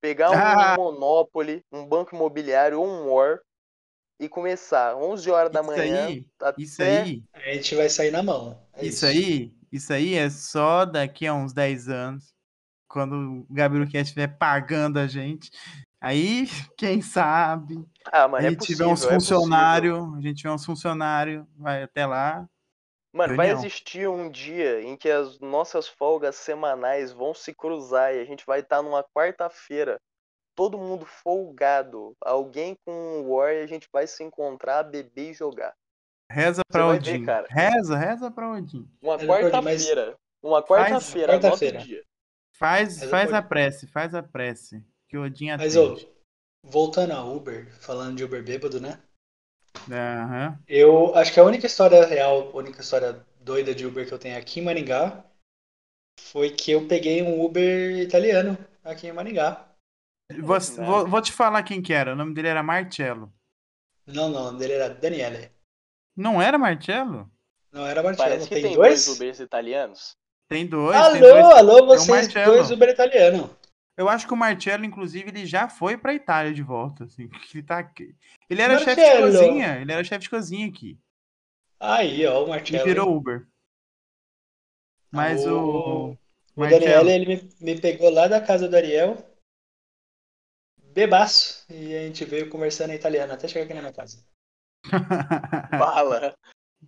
pegar 0.02 0.32
um 0.32 0.36
Ah. 0.36 0.76
Monopoly, 0.78 1.64
um 1.72 1.86
banco 1.86 2.16
imobiliário 2.16 2.80
ou 2.80 2.88
um 2.88 3.12
War 3.12 3.40
e 4.20 4.30
começar 4.30 4.96
11 4.96 5.30
horas 5.30 5.52
da 5.52 5.62
Isso 5.62 5.70
manhã 5.70 6.06
aí, 6.08 6.26
até 6.40 6.62
isso 6.62 6.84
aí, 6.84 7.24
A 7.34 7.54
gente 7.54 7.76
vai 7.76 7.90
sair 7.90 8.12
na 8.12 8.22
mão. 8.22 8.60
É 8.74 8.86
isso 8.86 9.06
aí, 9.06 9.54
isso 9.72 9.94
aí 9.94 10.16
é 10.16 10.30
só 10.30 10.86
daqui 10.86 11.26
a 11.26 11.34
uns 11.34 11.54
10 11.54 11.90
anos, 11.90 12.34
quando 12.88 13.14
o 13.16 13.48
Gabriel 13.50 13.86
Cast 13.86 14.06
estiver 14.06 14.38
pagando 14.38 14.98
a 14.98 15.08
gente. 15.08 15.50
Aí, 16.00 16.46
quem 16.78 17.02
sabe, 17.02 17.84
Ah, 18.12 18.24
a 18.24 18.28
mano, 18.28 18.46
é 18.46 18.50
gente 18.52 18.60
possível, 18.60 18.78
tiver 18.78 18.94
uns 18.94 19.04
é 19.04 19.16
possível. 19.16 19.20
funcionários, 19.40 20.14
a 20.16 20.22
gente 20.22 20.36
tiver 20.38 20.52
uns 20.52 20.66
funcionários, 20.66 21.46
vai 21.58 21.84
até 21.84 22.06
lá. 22.06 22.48
Mano, 23.14 23.36
vai 23.36 23.48
Reunião. 23.48 23.66
existir 23.66 24.08
um 24.08 24.30
dia 24.30 24.82
em 24.82 24.96
que 24.96 25.10
as 25.10 25.40
nossas 25.40 25.88
folgas 25.88 26.36
semanais 26.36 27.12
vão 27.12 27.34
se 27.34 27.54
cruzar 27.54 28.14
e 28.14 28.20
a 28.20 28.26
gente 28.26 28.46
vai 28.46 28.60
estar 28.60 28.82
numa 28.84 29.04
quarta-feira, 29.04 30.00
todo 30.56 30.78
mundo 30.78 31.04
folgado, 31.06 32.14
alguém 32.22 32.76
com 32.86 32.92
um 32.94 33.32
War 33.32 33.54
e 33.54 33.64
a 33.64 33.68
gente 33.68 33.88
vai 33.92 34.06
se 34.06 34.24
encontrar, 34.24 34.84
beber 34.84 35.32
e 35.32 35.34
jogar. 35.34 35.74
Reza 36.32 36.62
pra 36.70 36.86
vai 36.88 37.00
ver, 37.00 37.16
Odin. 37.16 37.26
cara. 37.26 37.48
Reza, 37.50 37.98
reza 37.98 38.30
pra 38.30 38.52
Odin. 38.52 38.88
Uma 39.02 39.18
quarta-feira. 39.18 40.16
Uma 40.44 40.62
quarta-feira, 40.62 41.34
anota 41.34 41.48
o 41.48 41.50
quarta-feira. 41.52 41.80
dia. 41.80 42.04
Faz, 42.54 42.98
Reza 43.00 43.10
faz 43.10 43.34
a 43.34 43.42
prece, 43.42 43.88
faz 43.88 44.14
a 44.14 44.22
prece. 44.22 44.84
Que 45.08 45.18
o 45.18 45.24
Odin 45.24 45.52
Mas, 45.58 45.76
ô, 45.76 45.94
atende. 45.94 46.08
voltando 46.64 47.14
a 47.14 47.24
Uber, 47.24 47.68
falando 47.80 48.18
de 48.18 48.24
Uber 48.24 48.44
bêbado, 48.44 48.80
né? 48.80 49.00
Aham. 49.90 50.58
Eu 50.68 51.16
acho 51.16 51.34
que 51.34 51.40
a 51.40 51.44
única 51.44 51.66
história 51.68 52.06
real, 52.06 52.50
a 52.52 52.58
única 52.58 52.82
história 52.82 53.26
doida 53.40 53.74
de 53.74 53.86
Uber 53.86 54.06
que 54.08 54.14
eu 54.14 54.20
tenho 54.20 54.38
aqui 54.38 54.60
em 54.60 54.64
Maringá 54.64 55.24
foi 56.20 56.50
que 56.50 56.72
eu 56.72 56.88
peguei 56.88 57.22
um 57.22 57.42
Uber 57.44 58.00
italiano 58.00 58.58
aqui 58.84 59.08
em 59.08 59.14
Maringá. 59.14 59.66
Vou, 60.42 60.58
Nada. 60.60 60.86
vou- 60.86 61.08
vou 61.08 61.22
te 61.22 61.32
falar 61.32 61.64
quem 61.64 61.82
que 61.82 61.94
era. 61.94 62.12
O 62.14 62.16
nome 62.16 62.34
dele 62.34 62.50
era 62.50 62.62
Marcello. 62.62 63.32
Não, 64.06 64.30
não, 64.30 64.42
o 64.42 64.44
nome 64.46 64.60
dele 64.60 64.74
era 64.74 64.90
Daniele. 64.90 65.52
Não 66.16 66.42
era 66.42 66.58
Marcello? 66.58 67.32
Não 67.72 67.86
era 67.86 68.02
Marcello. 68.04 68.30
Parece 68.30 68.48
que 68.50 68.56
tem, 68.56 68.64
tem 68.64 68.76
dois? 68.76 69.06
dois 69.06 69.16
Ubers 69.16 69.40
italianos. 69.40 70.18
Tem 70.50 70.66
dois. 70.66 70.96
tem 71.12 71.22
Alô, 71.22 71.30
dois. 71.32 71.46
alô, 71.46 71.76
Tem 71.76 71.84
o 71.84 71.88
vocês 71.88 72.08
Marcello. 72.10 72.52
dois 72.52 72.72
Uber 72.72 72.90
italiano. 72.90 73.56
Eu 73.98 74.08
acho 74.08 74.28
que 74.28 74.34
o 74.34 74.38
Marcello, 74.38 74.86
inclusive, 74.86 75.30
ele 75.30 75.46
já 75.46 75.68
foi 75.68 75.98
pra 75.98 76.14
Itália 76.14 76.54
de 76.54 76.62
volta. 76.62 77.06
Assim, 77.06 77.30
ele, 77.54 77.64
tá 77.64 77.80
aqui. 77.80 78.16
ele 78.50 78.62
era 78.62 78.78
chefe 78.78 79.02
de 79.04 79.22
cozinha. 79.22 79.82
Ele 79.82 79.92
era 79.92 80.04
chefe 80.04 80.20
de 80.22 80.30
cozinha 80.30 80.68
aqui. 80.68 80.98
Aí, 81.80 82.26
ó, 82.28 82.46
o 82.46 82.50
Marcello. 82.50 82.84
virou 82.86 83.16
Uber. 83.16 83.48
Mas 85.12 85.46
O- 85.46 85.50
o. 85.50 86.18
O 86.56 86.62
Marcello- 86.62 86.86
Daniele, 86.86 87.12
ele 87.12 87.26
me, 87.60 87.74
me 87.74 87.82
pegou 87.82 88.10
lá 88.10 88.28
da 88.28 88.42
casa 88.42 88.68
do 88.68 88.76
Ariel, 88.76 89.16
bebaço, 90.94 91.64
e 91.70 91.96
a 91.96 92.00
gente 92.08 92.26
veio 92.26 92.50
conversando 92.50 92.92
em 92.92 92.96
italiano 92.96 93.32
até 93.34 93.48
chegar 93.48 93.66
aqui 93.66 93.74
na 93.76 93.82
minha 93.82 93.94
casa. 93.94 94.26
Bala. 95.80 96.36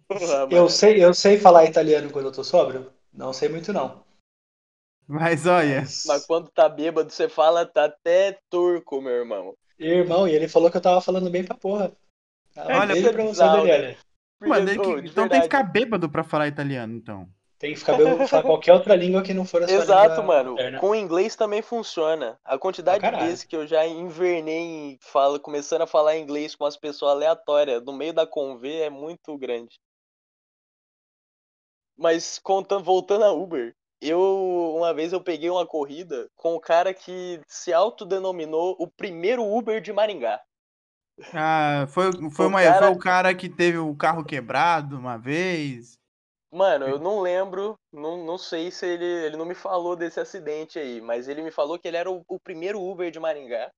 Porra, 0.07 0.47
Eu 0.49 0.67
sei, 0.69 1.03
eu 1.03 1.13
sei 1.13 1.37
falar 1.37 1.65
italiano 1.65 2.11
quando 2.11 2.25
eu 2.25 2.31
tô 2.31 2.43
sóbrio? 2.43 2.91
Não 3.13 3.31
sei 3.31 3.47
muito, 3.49 3.71
não. 3.71 4.03
Mas 5.09 5.47
olha. 5.47 5.83
Mas 6.05 6.25
quando 6.27 6.51
tá 6.51 6.69
bêbado, 6.69 7.11
você 7.11 7.27
fala 7.27 7.65
tá 7.65 7.85
até 7.85 8.37
turco, 8.47 9.01
meu 9.01 9.11
irmão. 9.11 9.55
Irmão, 9.79 10.27
e 10.27 10.35
ele 10.35 10.47
falou 10.47 10.69
que 10.69 10.77
eu 10.77 10.81
tava 10.81 11.01
falando 11.01 11.31
bem 11.31 11.43
pra 11.43 11.57
porra. 11.57 11.91
Ah, 12.55 12.67
um 12.67 12.79
Olha, 12.79 12.95
foi 12.95 13.11
pra 13.11 13.23
você, 13.23 13.29
bizarro, 13.29 13.65
né? 13.65 13.97
Mano, 14.41 14.65
que- 14.67 15.07
então 15.09 15.27
tem 15.27 15.39
que 15.39 15.43
ficar 15.45 15.63
bêbado 15.63 16.09
pra 16.09 16.23
falar 16.23 16.47
italiano, 16.47 16.93
então. 16.93 17.27
Tem 17.57 17.73
que 17.73 17.79
ficar 17.79 17.97
bêbado 17.97 18.17
pra 18.17 18.27
falar 18.27 18.43
qualquer 18.43 18.73
outra 18.73 18.95
língua 18.95 19.21
que 19.23 19.33
não 19.33 19.45
for 19.45 19.63
a 19.63 19.67
sua 19.67 19.77
Exato, 19.77 20.21
língua 20.21 20.23
mano. 20.25 20.51
materna. 20.51 20.79
Com 20.79 20.93
inglês 20.95 21.35
também 21.35 21.61
funciona. 21.61 22.39
A 22.45 22.57
quantidade 22.57 22.99
Pra 22.99 23.11
de 23.11 23.25
vezes 23.25 23.43
que 23.43 23.55
eu 23.55 23.65
já 23.65 23.85
invernei 23.87 24.91
em 24.93 24.97
fala, 25.01 25.39
começando 25.39 25.81
a 25.81 25.87
falar 25.87 26.17
inglês 26.17 26.55
com 26.55 26.65
as 26.65 26.77
pessoas 26.77 27.13
aleatórias 27.13 27.83
no 27.83 27.91
meio 27.93 28.13
da 28.13 28.27
convê 28.27 28.81
é 28.81 28.89
muito 28.89 29.35
grande. 29.37 29.79
Mas 31.97 32.39
contando, 32.39 32.83
voltando 32.83 33.25
a 33.25 33.33
Uber, 33.33 33.75
eu 34.01 34.75
uma 34.77 34.93
vez 34.93 35.13
eu 35.13 35.21
peguei 35.21 35.49
uma 35.49 35.65
corrida 35.65 36.29
com 36.35 36.55
o 36.55 36.59
cara 36.59 36.93
que 36.93 37.41
se 37.47 37.73
autodenominou 37.73 38.75
o 38.79 38.87
primeiro 38.87 39.43
Uber 39.45 39.81
de 39.81 39.93
Maringá. 39.93 40.41
Ah, 41.33 41.85
foi, 41.89 42.11
foi, 42.31 42.45
O 42.45 42.49
uma, 42.49 42.61
cara- 42.61 42.79
foi 42.79 42.87
o 42.89 42.97
cara 42.97 43.35
que 43.35 43.49
teve 43.49 43.77
o 43.77 43.95
carro 43.95 44.23
quebrado 44.23 44.97
uma 44.97 45.17
vez. 45.17 45.97
Mano, 46.51 46.87
eu 46.87 46.97
não 46.99 47.19
lembro, 47.21 47.77
não, 47.93 48.25
não 48.25 48.37
sei 48.37 48.71
se 48.71 48.85
ele, 48.85 49.05
ele 49.05 49.37
não 49.37 49.45
me 49.45 49.53
falou 49.53 49.95
desse 49.95 50.19
acidente 50.19 50.79
aí, 50.79 50.99
mas 50.99 51.27
ele 51.27 51.43
me 51.43 51.51
falou 51.51 51.77
que 51.77 51.87
ele 51.87 51.97
era 51.97 52.09
o, 52.09 52.23
o 52.27 52.39
primeiro 52.39 52.81
Uber 52.81 53.11
de 53.11 53.19
Maringá. 53.19 53.69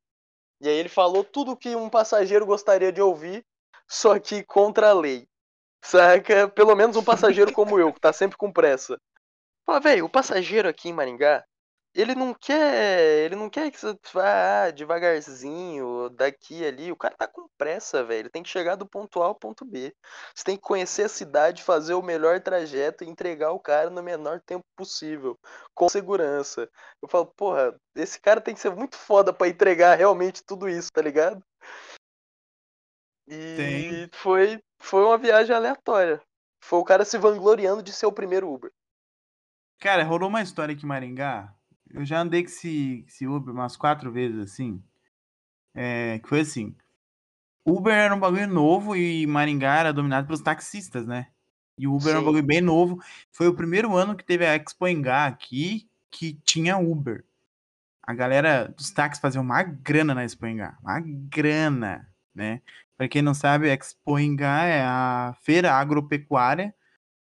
E 0.61 0.69
aí 0.69 0.75
ele 0.75 0.89
falou 0.89 1.23
tudo 1.23 1.57
que 1.57 1.75
um 1.75 1.89
passageiro 1.89 2.45
gostaria 2.45 2.91
de 2.91 3.01
ouvir, 3.01 3.45
só 3.89 4.19
que 4.19 4.43
contra 4.43 4.89
a 4.91 4.93
lei. 4.93 5.27
Saca? 5.83 6.49
Pelo 6.49 6.75
menos 6.75 6.95
um 6.97 7.03
passageiro 7.03 7.51
como 7.53 7.79
eu, 7.79 7.93
que 7.93 7.99
tá 7.99 8.13
sempre 8.13 8.37
com 8.37 8.51
pressa. 8.51 8.97
Fala, 9.71 9.79
velho, 9.79 10.03
o 10.03 10.09
passageiro 10.09 10.67
aqui 10.67 10.89
em 10.89 10.93
Maringá, 10.93 11.45
ele 11.95 12.13
não 12.13 12.33
quer. 12.33 13.23
Ele 13.23 13.37
não 13.37 13.49
quer 13.49 13.71
que 13.71 13.79
você 13.79 13.97
vá 14.13 14.65
ah, 14.65 14.69
devagarzinho, 14.69 16.09
daqui 16.09 16.65
ali. 16.65 16.91
O 16.91 16.97
cara 16.97 17.15
tá 17.15 17.25
com 17.25 17.47
pressa, 17.57 18.03
velho. 18.03 18.19
Ele 18.19 18.29
tem 18.29 18.43
que 18.43 18.49
chegar 18.49 18.75
do 18.75 18.85
ponto 18.85 19.21
A 19.23 19.27
ao 19.27 19.35
ponto 19.35 19.63
B. 19.63 19.95
Você 20.35 20.43
tem 20.43 20.57
que 20.57 20.61
conhecer 20.61 21.03
a 21.03 21.09
cidade, 21.09 21.63
fazer 21.63 21.93
o 21.93 22.01
melhor 22.01 22.41
trajeto 22.41 23.05
e 23.05 23.07
entregar 23.07 23.53
o 23.53 23.61
cara 23.61 23.89
no 23.89 24.03
menor 24.03 24.41
tempo 24.41 24.65
possível, 24.75 25.39
com 25.73 25.87
segurança. 25.87 26.69
Eu 27.01 27.07
falo, 27.07 27.27
porra, 27.27 27.73
esse 27.95 28.19
cara 28.19 28.41
tem 28.41 28.53
que 28.53 28.59
ser 28.59 28.71
muito 28.75 28.97
foda 28.97 29.31
pra 29.31 29.47
entregar 29.47 29.95
realmente 29.95 30.43
tudo 30.43 30.67
isso, 30.67 30.91
tá 30.91 31.01
ligado? 31.01 31.41
E 33.25 33.55
Tem. 33.55 34.09
foi 34.11 34.61
foi 34.81 35.01
uma 35.05 35.17
viagem 35.17 35.55
aleatória. 35.55 36.21
Foi 36.61 36.79
o 36.79 36.83
cara 36.83 37.05
se 37.05 37.17
vangloriando 37.17 37.81
de 37.81 37.93
ser 37.93 38.05
o 38.05 38.11
primeiro 38.11 38.51
Uber. 38.51 38.69
Cara, 39.81 40.03
rolou 40.03 40.29
uma 40.29 40.43
história 40.43 40.73
aqui 40.75 40.85
em 40.85 40.87
Maringá. 40.87 41.51
Eu 41.89 42.05
já 42.05 42.21
andei 42.21 42.43
com 42.43 42.49
esse, 42.49 43.03
esse 43.07 43.25
Uber 43.25 43.51
umas 43.51 43.75
quatro 43.75 44.11
vezes 44.11 44.37
assim. 44.37 44.79
É, 45.73 46.19
que 46.19 46.29
foi 46.29 46.41
assim. 46.41 46.75
Uber 47.65 47.91
era 47.91 48.13
um 48.13 48.19
bagulho 48.19 48.47
novo 48.47 48.95
e 48.95 49.25
Maringá 49.25 49.79
era 49.79 49.91
dominado 49.91 50.27
pelos 50.27 50.41
taxistas, 50.41 51.07
né? 51.07 51.29
E 51.79 51.87
o 51.87 51.95
Uber 51.95 52.09
era 52.09 52.19
um 52.19 52.21
Sim. 52.21 52.25
bagulho 52.27 52.45
bem 52.45 52.61
novo. 52.61 53.01
Foi 53.31 53.47
o 53.47 53.55
primeiro 53.55 53.97
ano 53.97 54.15
que 54.15 54.23
teve 54.23 54.45
a 54.45 54.55
Expo 54.55 54.87
Engá 54.87 55.25
aqui 55.25 55.89
que 56.11 56.33
tinha 56.43 56.77
Uber. 56.77 57.25
A 58.03 58.13
galera 58.13 58.67
dos 58.77 58.91
táxis 58.91 59.19
fazia 59.19 59.41
uma 59.41 59.63
grana 59.63 60.13
na 60.13 60.23
Expo 60.23 60.45
Engá. 60.45 60.77
Uma 60.83 60.99
grana, 60.99 62.07
né? 62.35 62.61
Pra 62.95 63.07
quem 63.07 63.23
não 63.23 63.33
sabe, 63.33 63.67
a 63.67 63.73
Expo 63.73 64.19
Engá 64.19 64.63
é 64.63 64.83
a 64.83 65.35
feira 65.41 65.73
agropecuária 65.73 66.71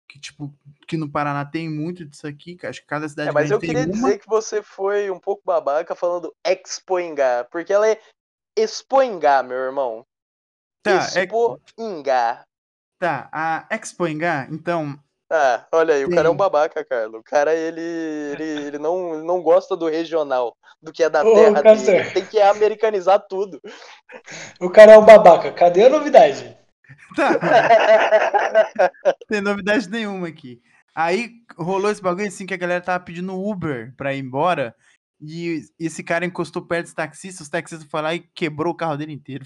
que, 0.09 0.19
tipo, 0.19 0.51
que 0.87 0.97
no 0.97 1.09
Paraná 1.09 1.45
tem 1.45 1.69
muito 1.69 2.03
disso 2.03 2.25
aqui. 2.25 2.55
que 2.55 2.65
Acho 2.65 2.81
que 2.81 2.87
cada 2.87 3.07
cidade 3.07 3.29
É, 3.29 3.31
mas 3.31 3.51
eu 3.51 3.59
queria 3.59 3.85
uma. 3.85 3.91
dizer 3.91 4.17
que 4.17 4.27
você 4.27 4.63
foi 4.63 5.11
um 5.11 5.19
pouco 5.19 5.43
babaca 5.45 5.95
falando 5.95 6.35
Expoingá, 6.43 7.47
porque 7.51 7.71
ela 7.71 7.87
é 7.87 8.01
Expoingá, 8.57 9.43
meu 9.43 9.57
irmão. 9.57 10.03
Tá, 10.81 11.07
é, 11.15 11.23
Expoingá. 11.23 12.43
tá, 12.97 13.29
a 13.31 13.67
Expo 13.69 14.07
Engá, 14.07 14.47
então, 14.49 14.97
Ah, 15.31 15.67
olha 15.71 15.93
aí, 15.93 16.03
o 16.05 16.09
cara 16.09 16.27
é 16.27 16.29
um 16.29 16.33
Sim. 16.33 16.37
babaca, 16.37 16.83
Carlos. 16.83 17.21
O 17.21 17.23
cara, 17.23 17.53
ele, 17.53 17.81
ele, 17.81 18.43
ele, 18.43 18.77
não, 18.79 19.13
ele 19.13 19.23
não 19.23 19.41
gosta 19.43 19.77
do 19.77 19.87
regional, 19.87 20.57
do 20.81 20.91
que 20.91 21.03
é 21.03 21.09
da 21.09 21.23
Ô, 21.23 21.33
terra 21.35 21.61
dele. 21.61 21.91
Ele 21.99 22.09
tem 22.11 22.25
que 22.25 22.41
americanizar 22.41 23.19
tudo. 23.29 23.61
O 24.59 24.69
cara 24.69 24.93
é 24.93 24.97
um 24.97 25.05
babaca. 25.05 25.51
Cadê 25.53 25.85
a 25.85 25.89
novidade? 25.89 26.57
tá, 27.15 28.91
tem 29.27 29.41
novidade 29.41 29.89
nenhuma 29.89 30.27
aqui. 30.27 30.61
Aí 30.95 31.31
rolou 31.57 31.89
esse 31.91 32.01
bagulho 32.01 32.27
assim 32.27 32.45
que 32.45 32.53
a 32.53 32.57
galera 32.57 32.81
tava 32.81 33.03
pedindo 33.03 33.39
Uber 33.39 33.93
pra 33.95 34.13
ir 34.13 34.19
embora. 34.19 34.75
E 35.21 35.61
esse 35.77 36.01
cara 36.03 36.25
encostou 36.25 36.61
perto 36.65 36.85
dos 36.85 36.93
taxistas, 36.93 37.41
os 37.41 37.49
taxistas 37.49 37.89
foram 37.89 38.05
lá 38.05 38.15
e 38.15 38.19
quebrou 38.19 38.73
o 38.73 38.77
carro 38.77 38.95
dele 38.97 39.11
inteiro. 39.13 39.45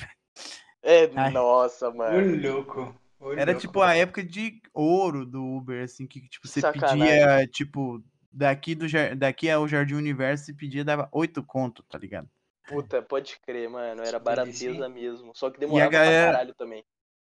É, 0.83 1.09
Ai. 1.15 1.31
nossa, 1.31 1.89
Ô, 1.89 1.93
mano. 1.95 2.35
louco. 2.41 2.95
Ô, 3.19 3.31
Era 3.33 3.51
louco. 3.51 3.59
tipo 3.61 3.81
a 3.81 3.95
época 3.95 4.23
de 4.23 4.61
ouro 4.73 5.25
do 5.25 5.43
Uber, 5.43 5.83
assim, 5.83 6.05
que 6.05 6.21
tipo, 6.29 6.47
você 6.47 6.61
Sacanagem. 6.61 6.99
pedia, 6.99 7.47
tipo, 7.47 8.03
daqui, 8.31 8.75
do, 8.75 8.85
daqui 9.17 9.49
ao 9.49 9.67
Jardim 9.67 9.95
Universo, 9.95 10.45
você 10.45 10.53
pedia, 10.53 10.85
dava 10.85 11.09
oito 11.11 11.41
conto, 11.43 11.81
tá 11.89 11.97
ligado? 11.97 12.29
Puta, 12.67 13.01
pode 13.01 13.37
crer, 13.45 13.67
mano. 13.69 14.03
Era 14.03 14.19
barateza 14.19 14.87
mesmo. 14.87 15.31
Só 15.35 15.49
que 15.49 15.59
demorava 15.59 15.89
galera- 15.91 16.23
pra 16.23 16.31
caralho 16.33 16.53
também. 16.53 16.85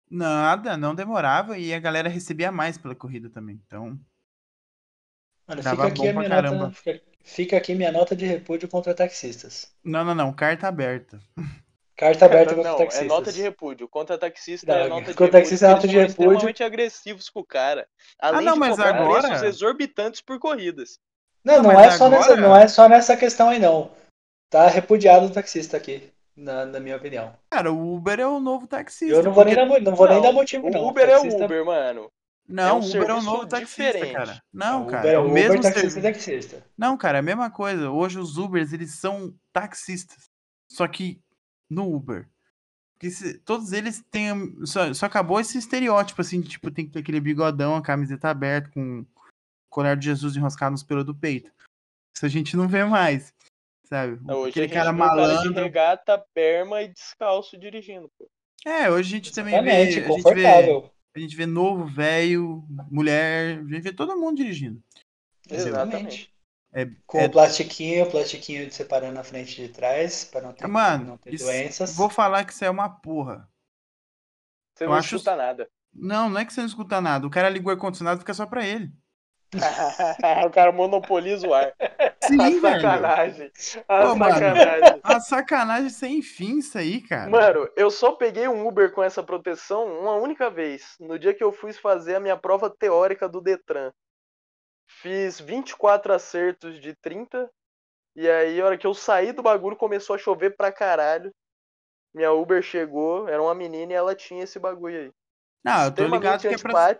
Nada, 0.10 0.78
não 0.78 0.94
demorava 0.94 1.58
e 1.58 1.74
a 1.74 1.80
galera 1.80 2.08
recebia 2.10 2.52
mais 2.52 2.78
pela 2.78 2.96
corrida 2.96 3.30
também. 3.30 3.60
Então, 3.66 4.00
Mano, 5.48 5.62
Tava 5.62 5.76
fica 5.76 5.88
aqui 5.88 6.08
a 6.10 6.14
minha 6.14 6.42
nota. 6.42 6.72
Fica, 6.72 7.02
fica 7.24 7.58
aqui 7.58 7.76
minha 7.76 7.92
nota 7.92 8.16
de 8.16 8.26
repúdio 8.26 8.68
contra 8.68 8.94
taxistas. 8.96 9.72
não, 9.84 10.04
não, 10.04 10.16
não, 10.16 10.34
carta 10.34 10.68
aberta. 10.68 11.20
Carta 11.96 12.26
aberta 12.26 12.56
contra 12.56 12.72
Não, 12.72 12.78
taxistas. 12.78 13.06
é 13.06 13.08
nota 13.08 13.32
de 13.32 13.42
repúdio. 13.42 13.88
Contra 13.88 14.18
taxista 14.18 14.66
Não, 14.74 14.80
é 14.82 14.90
nota 14.90 15.02
de 15.02 15.08
contra 15.14 15.26
repúdio. 15.26 15.32
taxista 15.42 15.66
é 15.66 15.70
nota 15.70 15.88
de 15.88 15.94
repúdio. 15.98 16.24
extremamente 16.26 16.64
agressivos 16.64 17.30
com 17.30 17.40
o 17.40 17.46
cara. 17.46 17.88
Além 18.20 18.46
não, 18.46 18.54
de 18.54 18.60
mas 18.60 18.70
cobrar 18.72 18.96
agora- 18.96 19.28
preços 19.30 19.44
exorbitantes 19.44 20.22
por 20.22 20.40
corridas. 20.40 21.00
Não, 21.44 21.62
Não, 21.62 21.72
não, 21.74 21.80
é 21.80 21.92
só 21.92 22.10
nessa, 22.10 22.34
agora- 22.34 22.42
não 22.42 22.56
é 22.56 22.68
só 22.68 22.90
nessa 22.90 23.16
questão 23.16 23.50
aí, 23.50 23.60
não. 23.60 23.92
Tá 24.50 24.68
repudiado 24.68 25.28
o 25.28 25.30
taxista 25.32 25.78
aqui, 25.78 26.12
na, 26.36 26.66
na 26.66 26.80
minha 26.80 26.98
opinião. 26.98 27.34
Cara, 27.50 27.72
o 27.72 27.96
Uber 27.96 28.20
é 28.20 28.28
o 28.28 28.40
novo 28.40 28.68
taxista. 28.68 29.14
Eu 29.16 29.24
não 29.24 29.34
vou, 29.34 29.46
nem 29.46 29.56
porque- 29.56 29.70
dar, 29.70 29.80
mo- 29.80 29.86
não 29.86 29.96
vou 29.96 30.08
nem 30.08 30.16
Não, 30.18 30.24
dar 30.24 30.32
motivo, 30.34 30.68
O 30.68 30.70
não. 30.72 30.88
Uber 30.88 31.08
é 31.10 31.18
o 31.18 31.22
Taxista- 31.22 31.46
Uber, 31.46 31.66
mano. 31.66 32.12
Não, 32.48 32.64
é 32.64 32.74
um 32.74 32.80
o 32.80 32.90
Uber 32.90 33.10
é 33.10 33.14
o 33.14 33.22
novo 33.24 33.48
taxista, 33.48 33.84
diferente. 33.84 34.14
cara. 34.14 34.42
Não, 34.54 34.84
o 34.84 34.88
cara, 34.88 35.00
Uber, 35.02 35.14
é 35.14 35.18
o 35.18 35.22
Uber 35.22 35.34
mesmo 35.34 35.62
taxista 35.62 35.80
serviço. 35.90 36.00
é 36.00 36.02
taxista. 36.12 36.66
Não, 36.78 36.96
cara, 36.98 37.18
é 37.18 37.20
a 37.20 37.24
mesma 37.24 37.50
coisa. 37.50 37.90
Hoje 37.90 38.20
os 38.20 38.38
Ubers, 38.38 38.72
eles 38.72 38.92
são 39.00 39.34
taxistas. 39.52 40.30
Só 40.70 40.88
que 40.88 41.20
no 41.70 41.92
Uber. 41.92 42.28
Porque 42.94 43.10
se- 43.10 43.40
todos 43.40 43.72
eles 43.74 44.04
têm. 44.12 44.56
Só, 44.66 44.94
só 44.94 45.06
acabou 45.08 45.40
esse 45.40 45.58
estereótipo, 45.58 46.22
assim, 46.22 46.40
de 46.40 46.50
tipo, 46.50 46.70
tem 46.70 46.86
que 46.86 46.92
ter 46.94 47.00
aquele 47.00 47.20
bigodão, 47.20 47.76
a 47.76 47.82
camiseta 47.82 48.30
aberta, 48.30 48.70
com 48.72 49.06
colar 49.70 49.96
de 49.98 50.06
Jesus 50.06 50.36
enroscado 50.38 50.72
nos 50.72 50.84
pelos 50.84 51.04
do 51.04 51.14
peito. 51.16 51.52
Isso 52.16 52.26
a 52.26 52.30
gente 52.30 52.56
não 52.56 52.68
vê 52.68 52.86
mais. 52.86 53.34
Sabe? 53.86 54.20
Hoje 54.32 54.50
aquele 54.50 54.66
a 54.66 54.68
gente 54.68 54.74
cara 54.78 54.92
malandro. 54.92 55.54
regata, 55.54 56.18
perma 56.34 56.82
e 56.82 56.88
descalço 56.90 57.58
dirigindo, 57.58 58.10
pô. 58.18 58.28
É, 58.66 58.90
hoje 58.90 59.10
a 59.14 59.18
gente 59.18 59.32
também 59.34 59.62
vê. 59.64 59.70
A 59.70 59.86
gente 59.86 60.00
vê, 60.34 60.48
a 61.16 61.20
gente 61.20 61.36
vê 61.36 61.46
novo, 61.46 61.86
velho, 61.86 62.66
mulher, 62.90 63.60
a 63.60 63.62
gente 63.64 63.82
vê 63.82 63.94
todo 63.94 64.18
mundo 64.18 64.38
dirigindo. 64.38 64.82
Exatamente. 65.50 66.34
É, 66.74 66.88
Com 67.06 67.20
é- 67.20 67.26
o 67.28 67.32
plastiquinho, 67.32 68.06
o 68.06 68.12
plastiquinho 68.12 68.68
de 68.68 68.74
separando 68.74 69.14
na 69.14 69.24
frente 69.24 69.62
e 69.62 69.68
de 69.68 69.74
trás, 69.74 70.26
para 70.26 70.42
não 70.42 70.52
ter, 70.52 70.68
Mano, 70.68 71.06
não 71.06 71.18
ter 71.18 71.34
isso- 71.34 71.46
doenças. 71.46 71.96
vou 71.96 72.10
falar 72.10 72.44
que 72.44 72.52
isso 72.52 72.66
é 72.66 72.70
uma 72.70 72.90
porra. 72.90 73.48
Você 74.76 74.84
Eu 74.84 74.90
não 74.90 74.96
acho- 74.96 75.16
escuta 75.16 75.36
nada. 75.38 75.70
Não, 75.94 76.30
não 76.30 76.40
é 76.40 76.44
que 76.44 76.52
você 76.52 76.60
não 76.60 76.68
escuta 76.68 77.00
nada. 77.00 77.26
O 77.26 77.30
cara 77.30 77.48
ligou 77.48 77.72
o 77.72 77.76
ar-condicionado 77.76 78.20
fica 78.20 78.34
só 78.34 78.46
pra 78.46 78.66
ele. 78.68 78.92
O 80.46 80.50
cara 80.50 80.72
monopoliza 80.72 81.48
o 81.48 81.54
ar. 81.54 81.74
Sim, 82.24 82.42
a 82.42 82.50
velho. 82.50 82.62
sacanagem. 82.62 83.52
A 83.88 84.02
Pô, 84.02 84.16
mano. 84.16 84.34
sacanagem. 84.34 85.02
Uma 85.04 85.20
sacanagem 85.20 85.90
sem 85.90 86.22
fim 86.22 86.58
isso 86.60 86.78
aí, 86.78 87.02
cara. 87.02 87.30
Mano, 87.30 87.70
eu 87.76 87.90
só 87.92 88.14
peguei 88.14 88.48
um 88.48 88.68
Uber 88.68 88.92
com 88.92 89.04
essa 89.04 89.24
proteção 89.24 89.86
uma 90.00 90.16
única 90.16 90.50
vez. 90.50 90.96
No 91.00 91.20
dia 91.20 91.34
que 91.34 91.44
eu 91.44 91.52
fui 91.52 91.72
fazer 91.74 92.16
a 92.16 92.20
minha 92.20 92.38
prova 92.38 92.70
teórica 92.70 93.30
do 93.30 93.42
Detran. 93.42 93.92
Fiz 94.88 95.40
24 95.40 96.14
acertos 96.14 96.80
de 96.80 96.96
30. 96.96 97.50
E 98.16 98.30
aí, 98.30 98.62
a 98.62 98.66
hora 98.66 98.78
que 98.78 98.88
eu 98.88 98.94
saí 98.94 99.32
do 99.34 99.44
bagulho, 99.44 99.76
começou 99.76 100.16
a 100.16 100.20
chover 100.20 100.56
pra 100.56 100.72
caralho. 100.72 101.32
Minha 102.14 102.32
Uber 102.32 102.62
chegou, 102.62 103.28
era 103.28 103.42
uma 103.42 103.54
menina 103.54 103.92
e 103.92 103.96
ela 103.96 104.16
tinha 104.16 104.44
esse 104.44 104.58
bagulho 104.58 104.98
aí. 104.98 105.12
Não, 105.66 105.86
eu 105.86 105.94
tô 105.94 106.06
ligado 106.08 106.42
que 106.42 106.48
é 106.48 106.58
pra. 106.58 106.96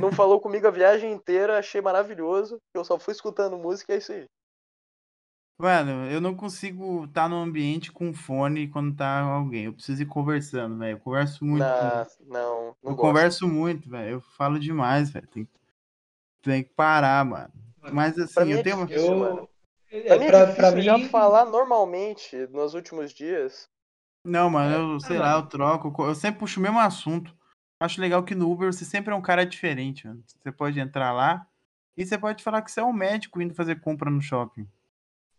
Não 0.00 0.10
falou 0.12 0.40
comigo 0.40 0.66
a 0.66 0.70
viagem 0.70 1.12
inteira, 1.12 1.58
achei 1.58 1.80
maravilhoso. 1.80 2.58
Eu 2.74 2.84
só 2.84 2.98
fui 2.98 3.12
escutando 3.12 3.58
música 3.58 3.92
e 3.92 3.96
é 3.96 3.98
isso 3.98 4.12
aí. 4.12 4.24
Mano, 5.60 6.08
eu 6.08 6.20
não 6.20 6.36
consigo 6.36 7.04
estar 7.04 7.28
num 7.28 7.42
ambiente 7.42 7.90
com 7.90 8.14
fone 8.14 8.68
quando 8.68 8.94
tá 8.94 9.20
alguém. 9.22 9.64
Eu 9.64 9.72
preciso 9.72 10.02
ir 10.02 10.06
conversando, 10.06 10.78
velho. 10.78 10.96
Eu 10.96 11.00
converso 11.00 11.44
muito. 11.44 11.64
com- 11.64 11.64
Na- 11.64 12.06
não, 12.26 12.66
não 12.80 12.92
eu 12.92 12.94
gosto. 12.94 13.00
converso 13.00 13.48
muito, 13.48 13.90
velho. 13.90 14.08
Eu 14.10 14.20
falo 14.20 14.58
demais, 14.60 15.10
velho. 15.10 15.26
Tem, 15.26 15.48
tem 16.42 16.62
que 16.62 16.70
parar, 16.70 17.24
mano. 17.24 17.52
Mas 17.92 18.16
assim, 18.18 18.52
eu 18.52 18.58
é 18.58 18.62
tenho 18.62 18.76
uma. 18.76 18.86
difícil. 18.86 19.12
Eu, 19.12 19.18
mano. 19.18 19.48
é, 19.90 20.00
Pra 20.02 20.16
mim 20.18 20.24
é 20.24 20.28
pra, 20.28 20.46
pra 20.54 20.70
mim, 20.70 20.82
já 20.82 20.98
falar 21.08 21.44
normalmente 21.46 22.36
nos 22.48 22.74
últimos 22.74 23.12
dias. 23.12 23.68
Não, 24.24 24.48
mano, 24.50 24.92
eu 24.94 25.00
sei 25.00 25.18
lá, 25.18 25.32
eu 25.34 25.46
troco. 25.46 26.04
Eu 26.04 26.14
sempre 26.14 26.38
puxo 26.40 26.60
o 26.60 26.62
mesmo 26.62 26.78
assunto. 26.78 27.36
Acho 27.80 28.00
legal 28.00 28.22
que 28.24 28.34
no 28.34 28.50
Uber 28.50 28.72
você 28.72 28.84
sempre 28.84 29.12
é 29.12 29.16
um 29.16 29.22
cara 29.22 29.46
diferente, 29.46 30.06
mano. 30.06 30.22
Você 30.26 30.50
pode 30.50 30.80
entrar 30.80 31.12
lá 31.12 31.46
e 31.96 32.04
você 32.04 32.18
pode 32.18 32.42
falar 32.42 32.62
que 32.62 32.70
você 32.72 32.80
é 32.80 32.84
um 32.84 32.92
médico 32.92 33.40
indo 33.40 33.54
fazer 33.54 33.80
compra 33.80 34.10
no 34.10 34.20
shopping. 34.20 34.66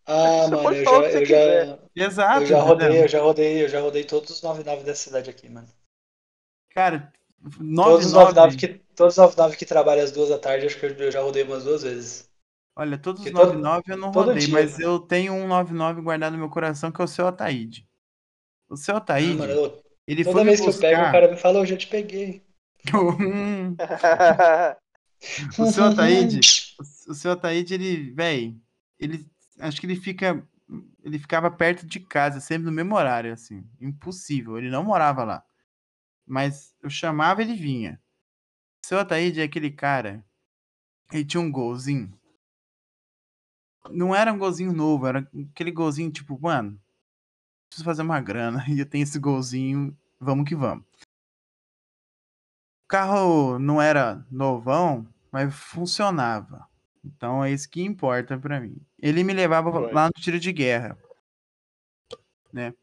ah, 0.05 0.43
Você 0.45 0.51
mano, 0.51 0.63
pode 0.63 0.77
eu 0.79 0.85
já, 0.85 1.01
que 1.03 1.09
você 1.11 1.17
eu 1.21 1.25
já. 1.25 1.79
Exato. 1.95 2.41
eu 2.41 2.45
já 2.45 2.57
entendeu? 2.57 2.65
rodei, 2.67 3.03
eu 3.03 3.07
já 3.07 3.21
rodei, 3.21 3.63
eu 3.63 3.69
já 3.69 3.79
rodei 3.81 4.03
todos 4.05 4.29
os 4.29 4.41
99 4.41 4.83
da 4.85 4.95
cidade 4.95 5.29
aqui, 5.29 5.49
mano. 5.49 5.67
Cara, 6.73 7.11
Todos 7.41 8.05
os 8.07 8.11
99. 8.13 8.13
99 8.13 8.57
que, 8.57 8.67
todos 8.95 9.13
os 9.13 9.17
99 9.17 9.57
que 9.57 9.65
trabalham 9.65 10.03
às 10.03 10.11
duas 10.11 10.29
da 10.29 10.37
tarde, 10.37 10.65
acho 10.65 10.77
que 10.79 10.85
eu, 10.85 11.11
já 11.11 11.21
rodei 11.21 11.43
umas 11.43 11.63
duas 11.63 11.83
vezes. 11.83 12.29
Olha, 12.75 12.97
todos 12.97 13.21
os 13.21 13.29
Porque 13.31 13.37
todo- 13.37 13.53
99 13.59 13.83
eu 13.93 13.97
não 13.97 14.11
todo 14.11 14.25
rodei, 14.27 14.45
dia, 14.45 14.53
mas 14.53 14.71
mano. 14.73 14.83
eu 14.83 14.99
tenho 14.99 15.33
um 15.33 15.47
99 15.47 16.01
guardado 16.01 16.33
no 16.33 16.39
meu 16.39 16.49
coração 16.49 16.91
que 16.91 17.01
é 17.01 17.03
o 17.03 17.07
seu 17.07 17.27
Ataíde. 17.27 17.85
O 18.69 18.75
seu 18.77 18.95
Ah, 18.95 18.97
Ataíde, 18.97 19.37
mano, 19.37 19.51
eu- 19.53 19.83
ele 20.11 20.23
toda 20.23 20.43
vez 20.43 20.59
que 20.59 20.67
eu 20.67 20.73
pego, 20.73 21.01
o 21.01 21.05
buscar. 21.05 21.11
cara 21.11 21.31
me 21.31 21.37
fala, 21.37 21.59
eu 21.59 21.65
já 21.65 21.77
te 21.77 21.87
peguei. 21.87 22.43
Hum, 22.93 23.75
o 25.59 25.65
seu 25.65 25.83
Ataíde, 25.83 26.39
o 27.07 27.13
seu 27.13 27.33
Ataíde, 27.33 27.73
ele, 27.73 28.11
véi, 28.11 28.57
ele, 28.97 29.29
acho 29.59 29.81
que 29.81 29.85
ele 29.85 29.97
fica, 29.97 30.41
ele 31.03 31.19
ficava 31.19 31.51
perto 31.51 31.85
de 31.85 31.99
casa, 31.99 32.39
sempre 32.39 32.65
no 32.65 32.71
mesmo 32.71 32.95
horário, 32.95 33.33
assim, 33.33 33.63
impossível, 33.81 34.57
ele 34.57 34.69
não 34.69 34.83
morava 34.83 35.25
lá. 35.25 35.43
Mas 36.25 36.73
eu 36.81 36.89
chamava, 36.89 37.41
ele 37.41 37.53
vinha. 37.53 38.01
O 38.81 38.87
seu 38.87 38.97
Ataíde 38.97 39.41
é 39.41 39.43
aquele 39.43 39.69
cara, 39.69 40.23
ele 41.11 41.25
tinha 41.25 41.41
um 41.41 41.51
golzinho. 41.51 42.17
Não 43.91 44.15
era 44.15 44.31
um 44.31 44.37
golzinho 44.37 44.71
novo, 44.71 45.05
era 45.05 45.29
aquele 45.51 45.71
golzinho 45.71 46.11
tipo, 46.11 46.39
mano, 46.39 46.79
preciso 47.69 47.85
fazer 47.85 48.01
uma 48.01 48.19
grana 48.19 48.65
e 48.67 48.79
eu 48.79 48.85
tenho 48.85 49.03
esse 49.03 49.19
golzinho, 49.19 49.95
vamos 50.19 50.47
que 50.47 50.55
vamos. 50.55 50.83
O 52.85 52.87
carro 52.89 53.59
não 53.59 53.81
era 53.81 54.25
novão, 54.31 55.07
mas 55.31 55.53
funcionava. 55.53 56.67
Então 57.05 57.43
é 57.43 57.51
isso 57.51 57.69
que 57.69 57.81
importa 57.81 58.37
pra 58.37 58.59
mim. 58.59 58.75
Ele 58.97 59.23
me 59.23 59.31
levava 59.31 59.71
Foi. 59.71 59.93
lá 59.93 60.07
no 60.07 60.21
tiro 60.21 60.39
de 60.39 60.51
guerra, 60.51 60.97
né? 62.51 62.73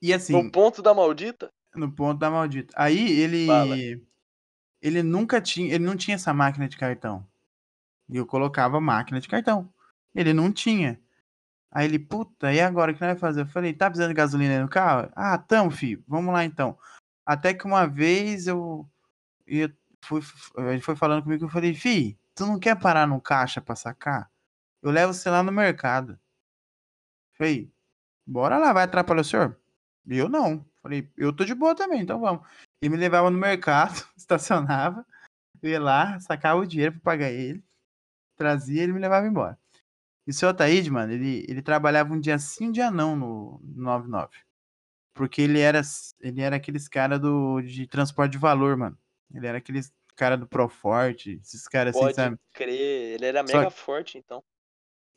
E 0.00 0.12
assim, 0.12 0.32
no 0.32 0.50
ponto 0.50 0.82
da 0.82 0.92
maldita? 0.92 1.50
no 1.74 1.90
ponto 1.90 2.18
da 2.18 2.30
maldita. 2.30 2.72
Aí 2.76 3.18
ele 3.20 3.46
Fala. 3.46 3.76
ele 4.80 5.02
nunca 5.02 5.40
tinha, 5.40 5.74
ele 5.74 5.84
não 5.84 5.96
tinha 5.96 6.16
essa 6.16 6.34
máquina 6.34 6.68
de 6.68 6.76
cartão. 6.76 7.26
E 8.08 8.16
eu 8.16 8.26
colocava 8.26 8.80
máquina 8.80 9.20
de 9.20 9.28
cartão. 9.28 9.72
Ele 10.14 10.34
não 10.34 10.52
tinha. 10.52 11.00
Aí 11.74 11.86
ele, 11.86 11.98
puta, 11.98 12.52
e 12.52 12.60
agora 12.60 12.92
o 12.92 12.94
que 12.94 13.00
nós 13.00 13.12
vai 13.12 13.18
fazer? 13.18 13.40
Eu 13.40 13.46
falei, 13.46 13.72
tá 13.72 13.86
precisando 13.86 14.10
de 14.10 14.14
gasolina 14.14 14.60
no 14.60 14.68
carro? 14.68 15.10
Ah, 15.16 15.38
tamo, 15.38 15.70
filho. 15.70 16.04
Vamos 16.06 16.32
lá 16.32 16.44
então. 16.44 16.78
Até 17.24 17.54
que 17.54 17.64
uma 17.64 17.86
vez 17.86 18.46
eu, 18.46 18.86
eu 19.46 19.72
fui, 20.04 20.20
ele 20.58 20.82
foi 20.82 20.94
falando 20.94 21.22
comigo, 21.22 21.46
eu 21.46 21.48
falei, 21.48 21.74
fi, 21.74 22.18
tu 22.34 22.44
não 22.44 22.58
quer 22.58 22.78
parar 22.78 23.06
no 23.06 23.20
caixa 23.22 23.58
pra 23.60 23.74
sacar? 23.74 24.30
Eu 24.82 24.90
levo 24.90 25.14
você 25.14 25.30
lá 25.30 25.42
no 25.42 25.50
mercado. 25.50 26.18
Falei, 27.38 27.72
bora 28.26 28.58
lá, 28.58 28.72
vai 28.74 28.84
atrapalhar 28.84 29.22
o 29.22 29.24
senhor? 29.24 29.58
E 30.06 30.18
eu 30.18 30.28
não. 30.28 30.66
Falei, 30.82 31.10
eu 31.16 31.32
tô 31.32 31.44
de 31.44 31.54
boa 31.54 31.74
também, 31.74 32.02
então 32.02 32.20
vamos. 32.20 32.46
Ele 32.82 32.90
me 32.90 32.98
levava 32.98 33.30
no 33.30 33.38
mercado, 33.38 33.94
estacionava, 34.14 35.06
eu 35.62 35.70
ia 35.70 35.80
lá, 35.80 36.20
sacava 36.20 36.60
o 36.60 36.66
dinheiro 36.66 36.92
pra 36.94 37.12
pagar 37.12 37.30
ele, 37.30 37.64
trazia 38.36 38.80
e 38.80 38.84
ele 38.84 38.92
me 38.92 39.00
levava 39.00 39.26
embora. 39.26 39.58
E 40.26 40.30
o 40.30 40.34
seu 40.34 40.48
Ataíde, 40.48 40.90
mano, 40.90 41.12
ele, 41.12 41.44
ele 41.48 41.62
trabalhava 41.62 42.12
um 42.14 42.20
dia 42.20 42.38
sim, 42.38 42.68
um 42.68 42.72
dia 42.72 42.90
não 42.90 43.16
no, 43.16 43.60
no 43.62 43.82
99. 43.82 44.30
Porque 45.14 45.42
ele 45.42 45.60
era, 45.60 45.80
ele 46.20 46.40
era 46.40 46.56
aqueles 46.56 46.88
cara 46.88 47.18
do, 47.18 47.60
de 47.60 47.86
transporte 47.86 48.32
de 48.32 48.38
valor, 48.38 48.76
mano. 48.76 48.96
Ele 49.34 49.46
era 49.46 49.58
aqueles 49.58 49.92
cara 50.16 50.36
do 50.36 50.46
Proforte, 50.46 51.38
esses 51.42 51.66
caras 51.66 51.94
assim, 51.94 52.04
Pode 52.04 52.14
sabe? 52.14 52.36
crer. 52.52 53.14
Ele 53.14 53.26
era 53.26 53.46
Só 53.46 53.56
mega 53.58 53.70
forte, 53.70 54.16
então. 54.18 54.42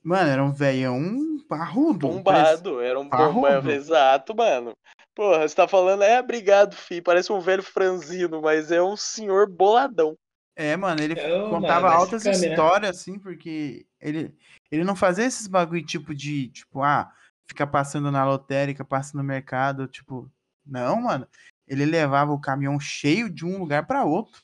Mano, 0.04 0.30
era 0.30 0.44
um 0.44 0.52
velhão 0.52 1.39
parrudo. 1.48 2.22
parece- 2.24 2.62
Bombado. 2.63 2.82
Era 2.82 3.00
um 3.00 3.10
Parrudo. 3.10 3.34
bombado. 3.34 3.72
Exato, 3.72 4.36
mano. 4.36 4.74
Porra, 5.15 5.48
você 5.48 5.56
tá 5.56 5.68
falando, 5.68 6.04
é, 6.04 6.20
obrigado, 6.20 6.76
fi. 6.76 7.02
Parece 7.02 7.32
um 7.32 7.39
velho 7.39 7.63
franzino, 7.63 8.41
mas 8.41 8.72
é 8.72 8.82
um 8.82 8.98
senhor 8.98 9.50
boladão. 9.50 10.18
É, 10.58 10.76
mano, 10.78 11.02
ele 11.02 11.20
É, 11.20 11.34
ô, 11.44 11.50
contava 11.50 11.88
mano, 11.88 12.00
altas 12.02 12.24
câmera. 12.24 12.50
histórias, 12.54 12.98
assim, 12.98 13.18
porque 13.20 13.86
ele, 14.06 14.36
ele 14.72 14.84
não 14.84 14.96
fazia 14.96 15.26
esses 15.26 15.48
bagulho 15.48 15.86
tipo 15.86 16.13
de, 16.13 16.50
tipo, 16.50 16.84
ah, 16.84 17.12
ficar 17.48 17.68
passando 17.68 18.12
na 18.12 18.24
lotérica, 18.26 18.86
passa 18.86 19.18
no 19.18 19.24
mercado, 19.24 19.88
tipo, 19.88 20.32
não, 20.65 21.02
mano. 21.02 21.28
Ele 21.68 21.86
levava 21.86 22.32
o 22.32 22.39
caminhão 22.39 22.80
cheio 22.80 23.30
de 23.30 23.44
um 23.44 23.58
lugar 23.58 23.88
pra 23.88 24.04
outro, 24.04 24.41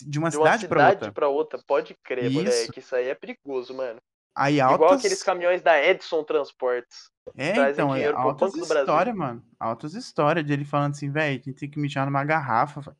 de 0.00 0.18
uma 0.18 0.30
De 0.30 0.36
uma 0.36 0.46
cidade 0.46 0.62
cidade 0.62 0.94
outra. 0.94 1.12
pra 1.12 1.28
outra. 1.28 1.62
Pode 1.66 1.94
crer, 2.02 2.24
Isso. 2.24 2.34
moleque. 2.34 2.80
Isso 2.80 2.96
aí 2.96 3.08
é 3.08 3.14
perigoso, 3.14 3.74
mano. 3.74 4.00
Aí 4.34 4.56
Igual 4.56 4.82
altas, 4.82 4.98
aqueles 5.00 5.22
caminhões 5.22 5.62
da 5.62 5.80
Edson 5.80 6.24
Transportes. 6.24 7.10
é, 7.36 7.70
então, 7.70 7.94
é, 7.94 8.06
altas 8.06 8.54
histórias, 8.54 9.14
mano, 9.14 9.44
altas 9.60 9.94
histórias 9.94 10.44
de 10.44 10.52
ele 10.52 10.64
falando 10.64 10.92
assim, 10.92 11.10
velho, 11.10 11.40
a 11.40 11.44
gente 11.44 11.52
tem 11.52 11.70
que 11.70 11.78
mijar 11.78 12.04
numa 12.04 12.24
garrafa, 12.24 12.80
véi, 12.80 12.94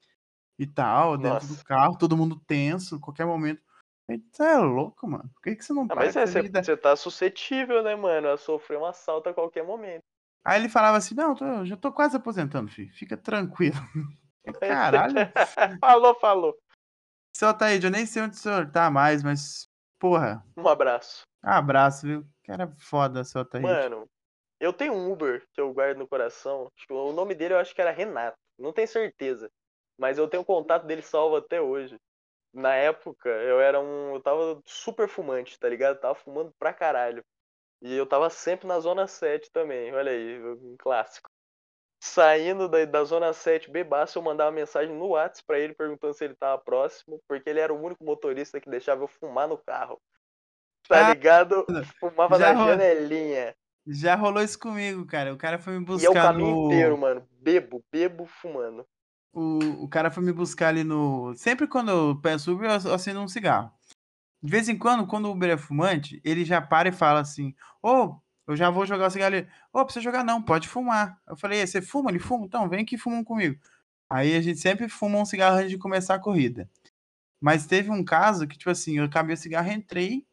e 0.59 0.67
tal, 0.67 1.17
dentro 1.17 1.47
Nossa. 1.47 1.55
do 1.55 1.65
carro, 1.65 1.99
todo 1.99 2.17
mundo 2.17 2.41
tenso, 2.47 3.01
qualquer 3.01 3.27
momento. 3.27 3.61
Você 4.07 4.43
é 4.43 4.57
louco, 4.59 5.09
mano. 5.09 5.31
Por 5.35 5.43
que, 5.43 5.57
que 5.57 5.65
você 5.65 5.73
não 5.73 5.87
Ah, 5.91 5.95
mas 5.95 6.17
é, 6.17 6.27
você 6.27 6.43
você 6.43 6.77
tá 6.77 6.95
suscetível, 6.95 7.83
né, 7.83 7.97
mano, 7.97 8.29
a 8.29 8.37
sofrer 8.37 8.79
um 8.79 8.85
assalto 8.85 9.29
a 9.29 9.35
qualquer 9.35 9.65
momento. 9.65 10.03
Aí 10.45 10.61
ele 10.61 10.69
falava 10.69 10.99
assim: 10.99 11.15
Não, 11.15 11.35
tô- 11.35 11.45
eu 11.45 11.67
já 11.67 11.77
tô 11.77 11.91
quase 11.93 12.17
aposentando, 12.17 12.71
filho. 12.71 12.93
Fica 12.95 13.17
tranquilo. 13.17 13.77
Caralho. 14.61 15.15
falou, 15.81 16.15
falou. 16.17 16.55
Seu 17.35 17.49
Ataíde, 17.49 17.87
eu 17.87 17.91
nem 17.91 18.07
sei 18.07 18.23
onde 18.23 18.37
o 18.37 18.39
senhor 18.39 18.71
tá 18.71 18.91
mais, 18.91 19.23
mas, 19.23 19.69
porra, 19.99 20.45
Um 20.57 20.69
abraço. 20.69 21.23
abraço, 21.43 22.07
viu? 22.07 22.25
Cara 22.45 22.73
foda, 22.79 23.25
seu 23.25 23.41
Ataíde. 23.41 23.67
Mano, 23.67 24.07
eu 24.61 24.73
tenho 24.73 24.93
um 24.93 25.11
Uber 25.11 25.43
que 25.53 25.61
eu 25.61 25.73
guardo 25.73 25.99
no 25.99 26.07
coração. 26.07 26.69
Acho 26.77 26.87
que 26.87 26.93
O 26.93 27.13
nome 27.13 27.35
dele 27.35 27.55
eu 27.55 27.59
acho 27.59 27.75
que 27.75 27.81
era 27.81 27.91
Renato. 27.91 28.37
Não 28.59 28.73
tenho 28.73 28.87
certeza. 28.87 29.51
Mas 29.99 30.19
eu 30.19 30.29
tenho 30.29 30.43
o 30.43 30.47
contato 30.47 30.87
dele 30.87 31.03
salvo 31.03 31.37
até 31.37 31.61
hoje. 31.61 31.97
Na 32.55 32.75
época, 32.75 33.29
eu 33.29 33.61
era 33.61 33.81
um. 33.81 34.15
Eu 34.15 34.21
tava 34.21 34.63
super 34.65 35.09
fumante, 35.09 35.59
tá 35.59 35.69
ligado? 35.69 35.99
Tava 35.99 36.15
fumando 36.15 36.53
pra 36.59 36.73
caralho. 36.73 37.25
E 37.83 37.95
eu 37.95 38.07
tava 38.07 38.31
sempre 38.31 38.67
na 38.67 38.79
Zona 38.81 39.07
7 39.07 39.51
também. 39.51 39.93
Olha 39.93 40.13
aí, 40.13 40.41
um 40.43 40.77
clássico. 40.79 41.29
Saindo 42.01 42.69
da, 42.69 42.85
da 42.85 43.03
Zona 43.05 43.33
7 43.33 43.71
bebaço, 43.71 44.19
eu 44.19 44.23
mandava 44.23 44.51
mensagem 44.53 44.95
no 44.95 45.09
WhatsApp 45.09 45.45
pra 45.47 45.59
ele 45.59 45.75
perguntando 45.75 46.15
se 46.15 46.25
ele 46.25 46.35
tava 46.35 46.61
próximo, 46.63 47.21
porque 47.27 47.49
ele 47.51 47.61
era 47.61 47.73
o 47.73 47.83
único 47.83 48.05
motorista 48.05 48.61
que 48.61 48.71
deixava 48.71 49.03
eu 49.03 49.09
fumar 49.09 49.49
no 49.49 49.59
carro. 49.59 50.01
Tá 50.87 51.09
Ah, 51.09 51.11
ligado? 51.13 51.67
Fumava 51.99 52.39
na 52.39 52.53
rola- 52.53 52.73
janelinha. 52.73 53.57
Já 53.87 54.15
rolou 54.15 54.43
isso 54.43 54.59
comigo, 54.59 55.07
cara. 55.07 55.33
O 55.33 55.37
cara 55.39 55.59
foi 55.59 55.75
me 55.75 55.81
E 55.81 55.83
é 55.83 56.11
o 56.11 56.13
buscar 56.13 56.23
caminho 56.23 56.57
no. 56.57 56.67
inteiro, 56.67 56.97
mano. 56.97 57.27
Bebo, 57.33 57.83
bebo, 57.91 58.27
fumando. 58.27 58.87
O, 59.35 59.85
o 59.85 59.89
cara 59.89 60.13
foi 60.13 60.23
me 60.23 60.33
buscar 60.33 60.69
ali 60.69 60.85
no. 60.85 61.35
Sempre 61.35 61.67
quando 61.67 61.91
eu 61.91 62.21
peço 62.21 62.53
Uber, 62.53 62.71
eu 62.71 62.95
acendo 62.95 63.21
um 63.21 63.29
cigarro. 63.29 63.73
De 64.43 64.51
vez 64.51 64.69
em 64.69 64.79
quando, 64.79 65.07
quando 65.07 65.27
o 65.27 65.33
Uber 65.33 65.51
é 65.51 65.57
fumante, 65.57 66.21
ele 66.25 66.45
já 66.45 66.63
para 66.63 66.89
e 66.89 66.93
fala 66.93 67.21
assim: 67.21 67.55
Ô, 67.83 68.17
eu 68.47 68.57
já 68.57 68.71
vou 68.71 68.87
jogar 68.87 69.09
o 69.09 69.11
cigarro 69.11 69.35
ali. 69.35 69.49
Ô, 69.73 69.85
precisa 69.85 70.05
jogar 70.05 70.23
não, 70.25 70.41
pode 70.41 70.69
fumar. 70.69 71.21
Eu 71.27 71.37
falei: 71.37 71.61
"E, 71.63 71.67
você 71.67 71.83
fuma? 71.83 72.11
Ele 72.11 72.21
fuma? 72.21 72.47
Então, 72.47 72.69
vem 72.69 72.83
aqui 72.83 72.97
fumam 72.97 73.25
comigo. 73.25 73.61
Aí 74.09 74.37
a 74.37 74.41
gente 74.41 74.61
sempre 74.61 74.89
fuma 74.89 75.19
um 75.19 75.25
cigarro 75.25 75.57
antes 75.57 75.71
de 75.71 75.79
começar 75.79 76.15
a 76.15 76.21
corrida. 76.21 76.71
Mas 77.41 77.67
teve 77.67 77.91
um 77.91 78.05
caso 78.05 78.47
que, 78.49 78.57
tipo 78.59 78.71
assim, 78.71 78.99
eu 78.99 79.05
acabei 79.05 79.35
o 79.35 79.39
cigarro, 79.39 79.71
entrei, 79.73 80.27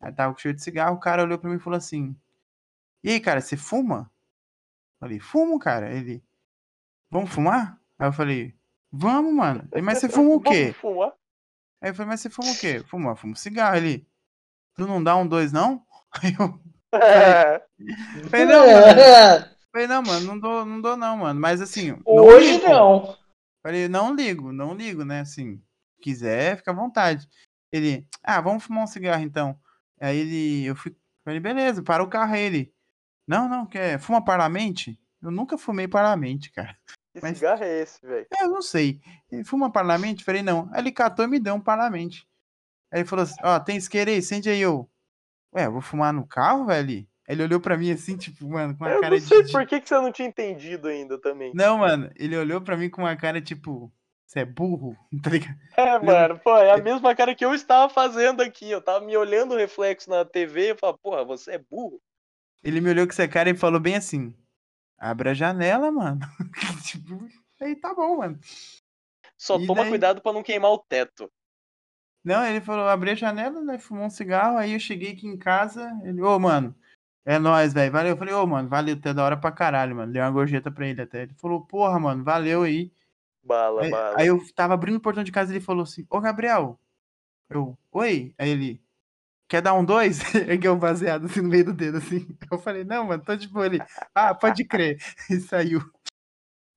aí 0.00 0.12
tava 0.12 0.34
com 0.34 0.40
cheiro 0.40 0.56
de 0.56 0.64
cigarro, 0.64 0.96
o 0.96 1.00
cara 1.00 1.22
olhou 1.22 1.38
pra 1.38 1.50
mim 1.50 1.56
e 1.56 1.60
falou 1.60 1.78
assim: 1.78 2.16
E 3.02 3.10
aí, 3.10 3.20
cara, 3.20 3.40
você 3.40 3.56
fuma? 3.56 4.10
Eu 5.00 5.08
falei: 5.08 5.20
Fumo, 5.20 5.58
cara. 5.58 5.92
Ele: 5.94 6.22
Vamos 7.10 7.30
fumar? 7.30 7.80
Aí 8.04 8.08
eu 8.08 8.12
falei: 8.12 8.54
Vamos, 8.92 9.32
mano. 9.32 9.66
Ele, 9.72 9.80
Mas 9.82 9.98
você 9.98 10.08
fuma 10.10 10.34
o 10.34 10.40
quê? 10.40 10.74
Fumar? 10.74 11.12
Aí 11.82 11.90
eu 11.90 11.94
falei: 11.94 12.08
Mas 12.10 12.20
você 12.20 12.28
fuma 12.28 12.50
o 12.52 12.58
quê? 12.58 12.84
Fuma, 12.86 13.16
fumo 13.16 13.34
cigarro. 13.34 13.76
Ele: 13.76 14.06
Tu 14.74 14.86
não 14.86 15.02
dá 15.02 15.16
um 15.16 15.26
dois, 15.26 15.52
não? 15.52 15.82
Aí 16.22 16.34
eu 16.38 16.60
É, 17.00 17.64
falei: 18.28 18.46
Não, 18.46 18.66
mano. 18.66 19.54
Falei, 19.74 19.88
não, 19.88 20.02
mano, 20.04 20.24
não 20.24 20.38
dou, 20.38 20.64
não 20.64 20.80
dou, 20.80 20.96
não, 20.96 21.16
mano. 21.16 21.40
Mas 21.40 21.60
assim. 21.60 21.90
não 21.90 22.00
Hoje 22.06 22.58
ligo. 22.58 22.68
não. 22.68 23.18
Falei, 23.60 23.88
não 23.88 24.14
ligo, 24.14 24.52
não 24.52 24.72
ligo, 24.72 25.04
né? 25.04 25.18
Assim, 25.18 25.60
quiser, 26.00 26.58
fica 26.58 26.70
à 26.70 26.74
vontade. 26.74 27.28
Ele, 27.72 28.06
ah, 28.22 28.40
vamos 28.40 28.62
fumar 28.62 28.84
um 28.84 28.86
cigarro 28.86 29.24
então. 29.24 29.58
Aí 30.00 30.16
ele, 30.18 30.64
eu 30.66 30.76
fui, 30.76 30.94
falei, 31.24 31.40
beleza, 31.40 31.82
para 31.82 32.04
o 32.04 32.08
carro 32.08 32.34
aí. 32.34 32.42
ele. 32.42 32.74
Não, 33.26 33.48
não, 33.48 33.66
quer, 33.66 33.98
fuma 33.98 34.24
parlamente? 34.24 34.96
Eu 35.20 35.32
nunca 35.32 35.58
fumei 35.58 35.88
parlamente, 35.88 36.52
cara. 36.52 36.78
Que 37.20 37.22
Mas- 37.22 37.38
cigarro 37.38 37.62
é 37.64 37.80
esse, 37.82 38.04
velho? 38.06 38.26
É, 38.32 38.44
eu 38.44 38.48
não 38.50 38.62
sei. 38.62 39.00
Ele 39.30 39.44
fuma 39.44 39.70
parlamente? 39.70 40.24
Falei, 40.24 40.42
não. 40.42 40.68
Aí 40.72 40.80
ele 40.80 40.92
catou 40.92 41.24
e 41.24 41.28
me 41.28 41.38
deu 41.38 41.54
um 41.54 41.60
parlamente. 41.60 42.26
Aí 42.92 43.00
ele 43.00 43.08
falou 43.08 43.22
assim, 43.22 43.36
ó, 43.42 43.58
tem 43.60 43.76
isqueiro 43.76 44.10
aí, 44.10 44.20
sente 44.22 44.48
aí, 44.48 44.60
eu. 44.60 44.88
Ué, 45.54 45.66
eu 45.66 45.72
vou 45.72 45.80
fumar 45.80 46.12
no 46.12 46.26
carro, 46.26 46.66
velho? 46.66 47.06
Ele 47.28 47.42
olhou 47.42 47.60
pra 47.60 47.76
mim 47.78 47.90
assim, 47.90 48.16
tipo, 48.16 48.48
mano, 48.48 48.76
com 48.76 48.84
uma 48.84 48.90
Eu 48.92 49.00
cara 49.00 49.14
não 49.16 49.22
sei 49.22 49.40
de- 49.42 49.46
de, 49.46 49.52
por 49.52 49.66
que, 49.66 49.80
que 49.80 49.88
você 49.88 49.94
não 49.94 50.12
tinha 50.12 50.28
entendido 50.28 50.88
ainda 50.88 51.18
também. 51.20 51.52
Não, 51.54 51.78
mano, 51.78 52.10
ele 52.16 52.36
olhou 52.36 52.60
pra 52.60 52.76
mim 52.76 52.90
com 52.90 53.02
uma 53.02 53.16
cara 53.16 53.40
tipo, 53.40 53.90
você 54.26 54.40
é 54.40 54.44
burro, 54.44 54.94
tá 55.22 55.30
ligado? 55.30 55.56
É, 55.76 55.98
mano, 56.00 56.38
pô, 56.40 56.56
é 56.58 56.72
a 56.72 56.76
mesma 56.82 57.14
cara 57.14 57.34
que 57.34 57.44
eu 57.44 57.54
estava 57.54 57.88
fazendo 57.92 58.42
aqui. 58.42 58.70
Eu 58.70 58.82
tava 58.82 59.04
me 59.04 59.16
olhando 59.16 59.54
o 59.54 59.56
reflexo 59.56 60.10
na 60.10 60.24
TV 60.24 60.72
e 60.72 60.76
falava, 60.76 60.98
porra, 60.98 61.24
você 61.24 61.52
é 61.52 61.58
burro? 61.58 62.00
Ele 62.62 62.80
me 62.80 62.90
olhou 62.90 63.06
com 63.06 63.12
essa 63.12 63.26
cara 63.28 63.48
e 63.50 63.54
falou 63.56 63.78
bem 63.80 63.94
assim: 63.96 64.34
abre 65.04 65.30
a 65.30 65.34
janela, 65.34 65.90
mano. 65.90 66.20
tipo, 66.84 67.26
aí 67.60 67.76
tá 67.76 67.94
bom, 67.94 68.18
mano. 68.18 68.38
Só 69.36 69.58
E 69.58 69.66
toma 69.66 69.82
daí? 69.82 69.90
cuidado 69.90 70.22
pra 70.22 70.32
não 70.32 70.42
queimar 70.42 70.70
o 70.70 70.78
teto. 70.78 71.30
Não, 72.24 72.44
ele 72.46 72.60
falou, 72.60 72.88
abri 72.88 73.10
a 73.10 73.14
janela, 73.14 73.60
né? 73.62 73.78
Fumou 73.78 74.06
um 74.06 74.10
cigarro, 74.10 74.56
aí 74.56 74.72
eu 74.72 74.80
cheguei 74.80 75.12
aqui 75.12 75.26
em 75.26 75.36
casa, 75.36 75.90
ele, 76.04 76.22
ô, 76.22 76.38
mano, 76.38 76.74
é 77.24 77.38
nóis, 77.38 77.74
velho, 77.74 77.92
valeu. 77.92 78.12
Eu 78.12 78.16
falei, 78.16 78.32
ô, 78.34 78.46
mano, 78.46 78.68
valeu, 78.68 78.96
até 78.96 79.12
da 79.12 79.22
hora 79.24 79.36
pra 79.36 79.52
caralho, 79.52 79.94
mano. 79.94 80.10
Dei 80.12 80.22
uma 80.22 80.30
gorjeta 80.30 80.70
pra 80.70 80.86
ele 80.86 81.02
até. 81.02 81.22
Ele 81.24 81.34
falou, 81.34 81.66
porra, 81.66 81.98
mano, 82.00 82.24
valeu 82.24 82.62
aí. 82.62 82.90
Bala, 83.42 83.82
Aí, 83.82 83.90
bala. 83.90 84.18
aí 84.18 84.26
eu 84.28 84.40
tava 84.54 84.72
abrindo 84.74 84.96
o 84.96 85.00
portão 85.00 85.22
de 85.22 85.30
casa 85.32 85.52
e 85.52 85.56
ele 85.56 85.64
falou 85.64 85.82
assim, 85.82 86.06
ô, 86.08 86.20
Gabriel. 86.20 86.80
Eu, 87.50 87.78
oi? 87.92 88.34
Aí 88.38 88.50
ele, 88.50 88.83
quer 89.48 89.60
dar 89.62 89.74
um 89.74 89.84
dois? 89.84 90.18
Ergueu 90.34 90.74
o 90.74 90.78
baseado 90.78 91.26
assim 91.26 91.40
no 91.40 91.48
meio 91.48 91.64
do 91.66 91.72
dedo, 91.72 91.98
assim. 91.98 92.26
Eu 92.50 92.58
falei, 92.58 92.84
não, 92.84 93.04
mano, 93.06 93.22
tô 93.24 93.34
de 93.36 93.48
boa 93.48 93.64
ali. 93.66 93.78
Ah, 94.14 94.34
pode 94.34 94.64
crer. 94.64 94.98
E 95.30 95.40
saiu. 95.40 95.80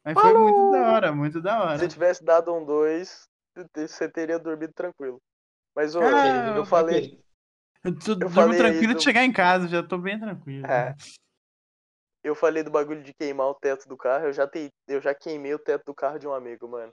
Mas 0.03 0.20
foi 0.20 0.34
muito 0.34 0.70
da 0.72 0.91
hora, 0.93 1.11
muito 1.11 1.41
da 1.41 1.63
hora. 1.63 1.80
Se 1.80 1.86
eu 1.86 1.89
tivesse 1.89 2.24
dado 2.24 2.53
um 2.53 2.63
2, 2.63 3.28
você 3.76 4.09
teria 4.09 4.39
dormido 4.39 4.72
tranquilo. 4.74 5.22
Mas, 5.76 5.95
ô, 5.95 6.01
Ah, 6.01 6.55
eu 6.55 6.65
falei. 6.65 7.20
Eu 7.84 7.97
tô 7.99 8.18
Eu 8.20 8.30
falei 8.30 8.57
tranquilo 8.57 8.93
do- 8.93 8.97
de 8.97 9.03
chegar 9.03 9.24
em 9.24 9.32
casa, 9.32 9.68
já 9.68 9.84
tô 9.84 9.97
bem 9.97 10.20
tranquilo. 10.20 10.65
É. 10.65 10.95
Eu 12.24 12.36
falei 12.36 12.63
do 12.63 12.72
bagulho 12.72 13.03
de 13.03 13.13
queimar 13.13 13.47
o 13.47 13.55
teto 13.55 13.88
do 13.88 13.95
carro, 13.95 14.26
eu 14.26 14.34
já, 14.34 14.47
te, 14.47 14.70
eu 14.88 14.99
já 14.99 15.13
queimei 15.13 15.53
o 15.53 15.59
teto 15.59 15.86
do 15.86 15.93
carro 15.95 16.18
de 16.20 16.28
um 16.28 16.34
amigo, 16.34 16.68
mano. 16.68 16.91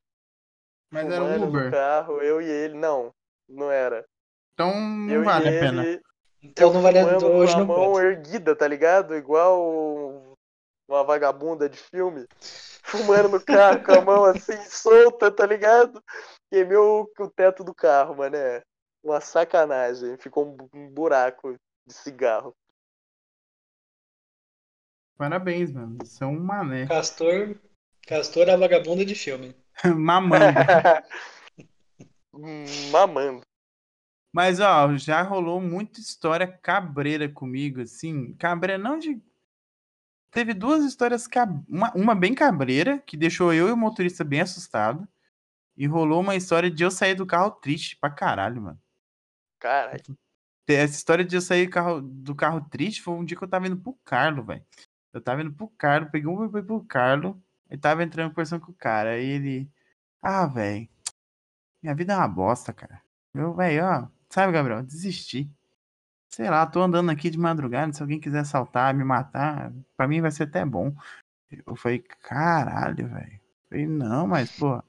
Mas 0.91 1.11
era 1.11 1.25
um 1.25 1.27
Fumando 1.35 1.49
Uber, 1.49 1.71
carro, 1.71 2.21
eu 2.21 2.41
e 2.41 2.47
ele. 2.47 2.75
Não, 2.75 3.13
não 3.49 3.71
era. 3.71 4.05
Então 4.55 4.81
não 4.81 5.13
eu 5.13 5.25
vale 5.25 5.49
a 5.49 5.51
ele, 5.51 5.61
pena. 5.61 6.01
Então 6.43 6.73
não 6.73 6.83
vale 6.83 7.01
fumando 7.01 7.27
hoje 7.27 7.53
com 7.55 7.59
a 7.59 7.61
não 7.61 7.67
mão 7.67 7.93
conta. 7.93 8.05
erguida, 8.05 8.57
tá 8.57 8.69
ligado? 8.69 9.17
Igual 9.17 10.37
uma 10.89 11.05
vagabunda 11.05 11.69
de 11.69 11.79
filme. 11.79 12.27
Fumando 12.83 13.31
no 13.31 13.45
carro 13.45 13.83
com 13.83 13.93
a 13.93 14.01
mão 14.01 14.25
assim, 14.25 14.57
solta, 14.69 15.31
tá 15.31 15.47
ligado? 15.47 16.03
Queimei 16.51 16.77
o, 16.77 17.11
teto 17.35 17.65
do 17.65 17.75
carro, 17.75 18.17
mano. 18.17 18.37
É 18.37 18.63
uma 19.03 19.21
sacanagem. 19.21 20.17
Ficou 20.19 20.47
um, 20.47 20.53
bu- 20.53 20.69
buraco 20.91 21.55
de 21.87 21.95
cigarro. 21.95 22.55
Parabéns, 25.17 25.73
mano. 25.73 25.99
Isso 26.03 26.23
é 26.23 26.27
um 26.27 26.39
mané. 26.39 26.87
Castor, 26.93 27.57
Castor 28.07 28.49
é 28.49 28.53
a 28.53 28.57
vagabunda 28.57 29.05
de 29.05 29.15
filme. 29.15 29.57
Mamando. 29.85 30.45
Mamando. 32.93 33.43
Mas, 34.35 34.59
ó, 34.59 34.97
já 34.97 35.23
rolou 35.23 35.61
muita 35.61 36.01
história 36.01 36.49
cabreira 36.49 37.29
comigo, 37.29 37.81
assim. 37.81 38.35
Cabreira 38.35 38.83
não 38.83 38.99
de. 38.99 39.23
Teve 40.33 40.53
duas 40.53 40.85
histórias, 40.85 41.29
cab... 41.29 41.65
uma, 41.69 41.93
uma 41.95 42.15
bem 42.17 42.35
cabreira, 42.35 42.99
que 42.99 43.17
deixou 43.17 43.55
eu 43.55 43.69
e 43.69 43.71
o 43.73 43.77
motorista 43.77 44.25
bem 44.25 44.41
assustado. 44.41 45.07
E 45.77 45.87
rolou 45.87 46.21
uma 46.21 46.35
história 46.35 46.69
de 46.69 46.83
eu 46.83 46.91
sair 46.91 47.15
do 47.15 47.25
carro 47.25 47.53
triste 47.53 47.97
pra 47.97 48.11
caralho, 48.11 48.61
mano. 48.61 48.83
Caralho. 49.61 50.03
Essa 50.67 50.95
história 50.95 51.25
de 51.25 51.37
eu 51.37 51.41
sair 51.41 51.69
carro- 51.69 52.01
do 52.01 52.35
carro 52.35 52.61
triste 52.69 53.03
foi 53.03 53.15
um 53.15 53.25
dia 53.25 53.37
que 53.39 53.45
eu 53.45 53.49
tava 53.49 53.69
indo 53.69 53.77
pro 53.77 53.97
Carlo, 54.05 54.43
velho. 54.43 54.65
Eu 55.13 55.21
tava 55.21 55.43
indo 55.43 55.53
pro 55.53 55.69
Carlo, 55.79 56.11
peguei 56.11 56.29
um 56.29 56.43
Uber 56.43 56.65
pro 56.65 56.83
Carlo, 56.85 57.41
e 57.71 57.79
tava 57.79 58.03
entrando 58.03 58.31
conversando 58.31 58.67
com 58.67 58.73
o 58.73 58.75
cara. 58.75 59.11
Aí 59.11 59.25
ele. 59.25 59.71
Ah, 60.21 60.45
velho. 60.47 60.89
Minha 61.81 61.95
vida 61.95 62.15
é 62.15 62.17
uma 62.17 62.27
bosta, 62.27 62.73
cara. 62.73 63.01
Eu, 63.33 63.55
velho, 63.55 63.85
ó. 63.85 64.14
Sabe, 64.35 64.53
Gabriel, 64.53 64.83
desisti. 64.83 65.49
Sei 66.29 66.51
lá, 66.51 66.67
tô 66.67 66.83
andando 66.83 67.09
aqui 67.09 67.31
de 67.31 67.39
madrugada. 67.39 67.93
Se 67.93 68.03
alguém 68.03 68.19
quiser 68.19 68.41
assaltar, 68.41 68.93
me 68.93 69.05
matar, 69.05 69.73
pra 69.97 70.09
mim 70.09 70.21
vai 70.21 70.33
ser 70.33 70.43
até 70.43 70.65
bom. 70.65 70.93
Eu 71.65 71.77
falei, 71.77 72.01
caralho, 72.01 73.07
velho. 73.07 73.41
Falei, 73.69 73.87
não, 73.87 74.27
mas, 74.27 74.51
pô. 74.51 74.83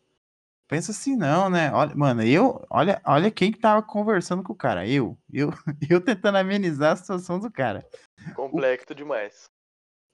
Pensa 0.67 0.91
assim, 0.91 1.15
não, 1.15 1.47
né? 1.47 1.71
Olha, 1.71 1.95
mano, 1.95 2.23
eu. 2.23 2.65
Olha, 2.71 2.99
olha 3.05 3.29
quem 3.29 3.51
que 3.51 3.59
tava 3.59 3.83
conversando 3.83 4.41
com 4.41 4.51
o 4.51 4.55
cara. 4.57 4.87
Eu. 4.87 5.15
Eu, 5.31 5.51
eu 5.87 6.01
tentando 6.01 6.39
amenizar 6.39 6.93
a 6.93 6.95
situação 6.95 7.39
do 7.39 7.51
cara. 7.51 7.87
Complexo 8.33 8.95
demais. 8.95 9.45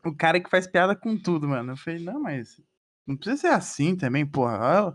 O 0.03 0.13
cara 0.13 0.41
que 0.41 0.49
faz 0.49 0.67
piada 0.67 0.93
com 0.93 1.17
tudo, 1.17 1.47
mano. 1.47 1.71
Eu 1.71 1.77
falei, 1.77 2.03
não, 2.03 2.19
mas. 2.19 2.61
Não 3.07 3.15
precisa 3.15 3.37
ser 3.37 3.53
assim 3.53 3.95
também, 3.95 4.25
porra. 4.25 4.93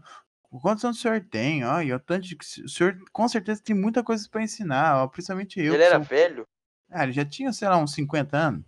Olha 0.52 0.60
Quantos 0.62 0.84
anos 0.84 0.98
o 0.98 1.00
senhor 1.00 1.20
tem? 1.24 1.64
Ó, 1.64 1.80
e 1.80 1.92
o 1.92 2.00
tanto 2.00 2.26
de... 2.26 2.36
O 2.64 2.68
senhor 2.68 2.98
com 3.12 3.28
certeza 3.28 3.62
tem 3.62 3.74
muita 3.76 4.02
coisa 4.02 4.28
pra 4.30 4.42
ensinar, 4.42 5.02
ó, 5.02 5.06
principalmente 5.08 5.60
eu. 5.60 5.74
ele 5.74 5.82
era 5.82 5.96
sou- 5.96 6.04
velho? 6.04 6.46
Ah, 6.90 7.02
ele 7.04 7.12
já 7.12 7.24
tinha, 7.24 7.52
sei 7.52 7.68
lá, 7.68 7.76
uns 7.78 7.92
50 7.92 8.36
anos. 8.36 8.64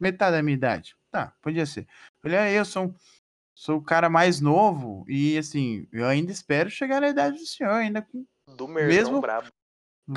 Metade 0.00 0.36
da 0.36 0.42
minha 0.42 0.54
idade. 0.56 0.96
Tá, 1.10 1.32
podia 1.42 1.64
ser. 1.66 1.86
Ele 2.24 2.34
é 2.34 2.52
eu, 2.58 2.64
sou, 2.64 2.94
sou 3.54 3.78
o 3.78 3.82
cara 3.82 4.08
mais 4.08 4.40
novo 4.40 5.04
e, 5.08 5.36
assim, 5.38 5.86
eu 5.92 6.06
ainda 6.06 6.32
espero 6.32 6.68
chegar 6.70 7.00
na 7.00 7.08
idade 7.08 7.38
do 7.38 7.46
senhor, 7.46 7.70
ainda 7.74 8.02
com. 8.02 8.24
Do 8.56 8.66
Mesmo- 8.66 9.20
brabo. 9.20 9.48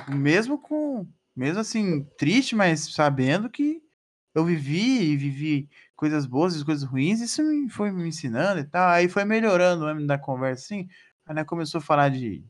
Mesmo 0.10 0.58
com. 0.58 1.08
Mesmo 1.36 1.60
assim, 1.60 2.04
triste, 2.18 2.56
mas 2.56 2.92
sabendo 2.94 3.50
que 3.50 3.82
eu 4.34 4.44
vivi 4.44 5.12
e 5.12 5.16
vivi 5.18 5.70
coisas 5.98 6.26
boas 6.26 6.56
e 6.56 6.64
coisas 6.64 6.84
ruins, 6.84 7.20
isso 7.20 7.44
me 7.44 7.70
foi 7.70 7.92
me 7.92 8.08
ensinando 8.08 8.62
e 8.62 8.64
tal. 8.64 8.90
Aí 8.90 9.10
foi 9.10 9.26
melhorando 9.26 9.84
o 9.84 9.88
âmbito 9.88 10.08
da 10.08 10.18
conversa, 10.18 10.64
assim. 10.64 10.88
Aí 11.26 11.36
né, 11.36 11.44
começou 11.44 11.80
a 11.80 11.82
falar 11.82 12.10
de, 12.10 12.46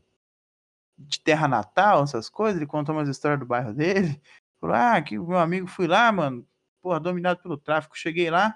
de 0.98 1.20
terra 1.20 1.48
natal, 1.48 2.04
essas 2.04 2.28
coisas. 2.30 2.58
Ele 2.60 2.66
contou 2.66 2.94
umas 2.94 3.08
histórias 3.08 3.40
do 3.40 3.46
bairro 3.46 3.74
dele. 3.74 4.20
Falou, 4.60 4.76
ah, 4.76 5.00
que 5.02 5.18
meu 5.18 5.38
amigo 5.38 5.66
fui 5.66 5.86
lá, 5.88 6.12
mano. 6.12 6.46
Porra, 6.82 7.00
dominado 7.00 7.42
pelo 7.42 7.56
tráfico. 7.56 7.96
Cheguei 7.98 8.30
lá, 8.30 8.54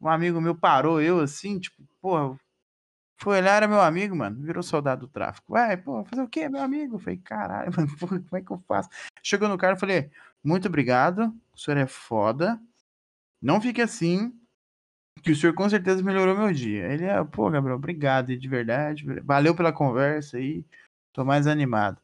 um 0.00 0.08
amigo 0.08 0.40
meu 0.40 0.54
parou 0.54 1.00
eu 1.00 1.20
assim, 1.20 1.58
tipo, 1.58 1.82
porra, 2.00 2.38
foi 3.16 3.40
lá, 3.42 3.50
era 3.52 3.68
meu 3.68 3.80
amigo, 3.80 4.14
mano. 4.16 4.40
Virou 4.42 4.62
soldado 4.62 5.06
do 5.06 5.12
tráfico. 5.12 5.52
Vai, 5.52 5.76
pô, 5.76 6.04
fazer 6.04 6.22
o 6.22 6.28
quê, 6.28 6.48
meu 6.48 6.62
amigo? 6.62 6.98
Falei, 6.98 7.18
caralho, 7.18 7.72
mano, 7.76 7.96
porra, 7.98 8.20
como 8.20 8.36
é 8.36 8.42
que 8.42 8.50
eu 8.50 8.62
faço? 8.66 8.88
Chegou 9.22 9.48
no 9.48 9.58
cara 9.58 9.76
falei, 9.76 10.10
muito 10.42 10.68
obrigado, 10.68 11.34
o 11.52 11.58
senhor 11.58 11.78
é 11.78 11.86
foda. 11.86 12.60
Não 13.40 13.60
fique 13.60 13.80
assim, 13.80 14.32
que 15.22 15.30
o 15.32 15.36
senhor 15.36 15.54
com 15.54 15.68
certeza 15.68 16.02
melhorou 16.02 16.36
meu 16.36 16.52
dia. 16.52 16.92
Ele 16.92 17.04
é, 17.04 17.22
pô, 17.24 17.50
Gabriel, 17.50 17.76
obrigado, 17.76 18.36
de 18.36 18.48
verdade. 18.48 19.04
Valeu 19.22 19.54
pela 19.54 19.72
conversa 19.72 20.36
aí. 20.36 20.64
Tô 21.12 21.24
mais 21.24 21.46
animado. 21.46 22.00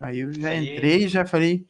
Aí 0.00 0.20
eu 0.20 0.32
já 0.32 0.54
entrei 0.54 1.04
e 1.04 1.08
já 1.08 1.26
falei, 1.26 1.66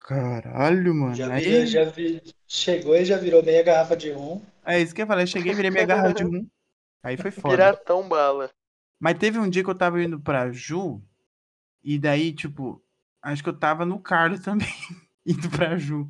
caralho, 0.00 0.94
mano. 0.94 1.14
Já, 1.14 1.32
aí, 1.32 1.42
vira- 1.44 1.66
já 1.66 1.84
vi- 1.84 2.22
chegou 2.46 2.96
e 2.96 3.04
já 3.04 3.16
virou 3.18 3.42
meia 3.42 3.62
garrafa 3.62 3.96
de 3.96 4.10
rum. 4.10 4.40
é 4.64 4.80
isso 4.80 4.94
que 4.94 5.02
eu 5.02 5.06
falei, 5.06 5.26
cheguei, 5.26 5.54
virei 5.54 5.70
minha 5.70 5.84
garrafa 5.86 6.14
de 6.14 6.22
rum. 6.24 6.46
Aí 7.02 7.16
foi 7.16 7.30
foda. 7.30 7.56
Piratão 7.56 8.08
bala. 8.08 8.50
Mas 9.00 9.18
teve 9.18 9.38
um 9.38 9.50
dia 9.50 9.64
que 9.64 9.70
eu 9.70 9.74
tava 9.74 10.00
indo 10.02 10.20
pra 10.20 10.52
Ju 10.52 11.02
E 11.82 11.98
daí, 11.98 12.32
tipo, 12.32 12.80
acho 13.20 13.42
que 13.42 13.48
eu 13.48 13.58
tava 13.58 13.84
no 13.84 13.98
Carlos 13.98 14.38
também, 14.40 14.68
indo 15.26 15.50
pra 15.50 15.76
Ju. 15.76 16.06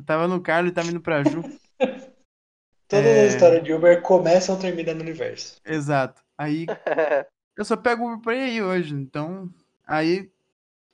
Eu 0.00 0.04
tava 0.06 0.26
no 0.26 0.40
Carlos 0.40 0.70
e 0.72 0.74
tava 0.74 0.88
indo 0.88 1.00
pra 1.00 1.22
Ju. 1.22 1.42
Todas 2.88 3.06
É. 3.06 3.26
as 3.26 3.34
histórias 3.34 3.62
de 3.62 3.72
Uber 3.72 4.00
começam 4.02 4.54
ou 4.54 4.60
terminam 4.60 4.94
no 4.94 5.02
universo. 5.02 5.60
Exato. 5.64 6.22
Aí 6.38 6.64
eu 7.56 7.64
só 7.64 7.76
pego 7.76 8.02
o 8.02 8.12
Uber 8.14 8.22
pra 8.22 8.34
ir 8.34 8.62
hoje. 8.62 8.94
Então, 8.94 9.52
aí 9.86 10.30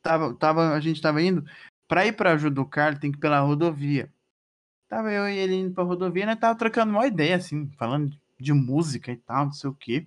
tava, 0.03 0.35
tava, 0.35 0.73
a 0.75 0.81
gente 0.81 1.01
tava 1.01 1.23
indo. 1.23 1.45
Pra 1.89 2.05
ir 2.05 2.13
pra 2.13 2.37
Ju 2.37 2.51
do 2.51 2.67
Carlos, 2.67 3.01
tem 3.01 3.13
que 3.13 3.17
ir 3.19 3.21
pela 3.21 3.39
rodovia. 3.41 4.13
Tava 4.89 5.13
eu 5.13 5.29
e 5.29 5.37
ele 5.39 5.55
indo 5.55 5.73
pra 5.73 5.85
rodovia, 5.85 6.27
né? 6.27 6.35
Tava 6.35 6.59
trocando 6.59 6.91
uma 6.93 7.07
ideia, 7.07 7.37
assim, 7.37 7.71
falando 7.79 8.11
de 8.39 8.53
música 8.53 9.13
e 9.13 9.17
tal, 9.17 9.47
não 9.47 9.53
sei 9.53 9.71
o 9.71 9.75
quê. 9.75 10.07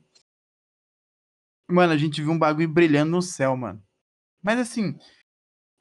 Mano, 1.69 1.93
a 1.93 1.97
gente 1.97 2.21
viu 2.21 2.31
um 2.31 2.37
bagulho 2.39 2.67
brilhando 2.67 3.11
no 3.11 3.21
céu, 3.21 3.55
mano. 3.55 3.81
Mas 4.41 4.59
assim, 4.59 4.97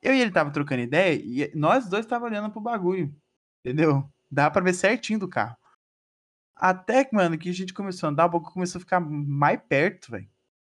eu 0.03 0.15
e 0.15 0.21
ele 0.21 0.31
tava 0.31 0.51
trocando 0.51 0.83
ideia 0.83 1.15
e 1.15 1.51
nós 1.55 1.89
dois 1.89 2.07
tava 2.07 2.25
olhando 2.25 2.51
pro 2.51 2.61
bagulho. 2.61 3.15
Entendeu? 3.65 4.09
Dá 4.31 4.51
pra 4.51 4.63
ver 4.63 4.75
certinho 4.75 5.19
do 5.19 5.29
carro. 5.29 5.57
Até 6.55 7.05
que, 7.05 7.15
mano, 7.15 7.39
que 7.39 7.49
a 7.49 7.55
gente 7.55 7.73
começou 7.73 8.09
a 8.09 8.11
andar, 8.11 8.27
o 8.27 8.31
bagulho 8.31 8.53
começou 8.53 8.79
a 8.79 8.83
ficar 8.83 9.01
mais 9.01 9.61
perto, 9.69 10.11
velho. 10.11 10.29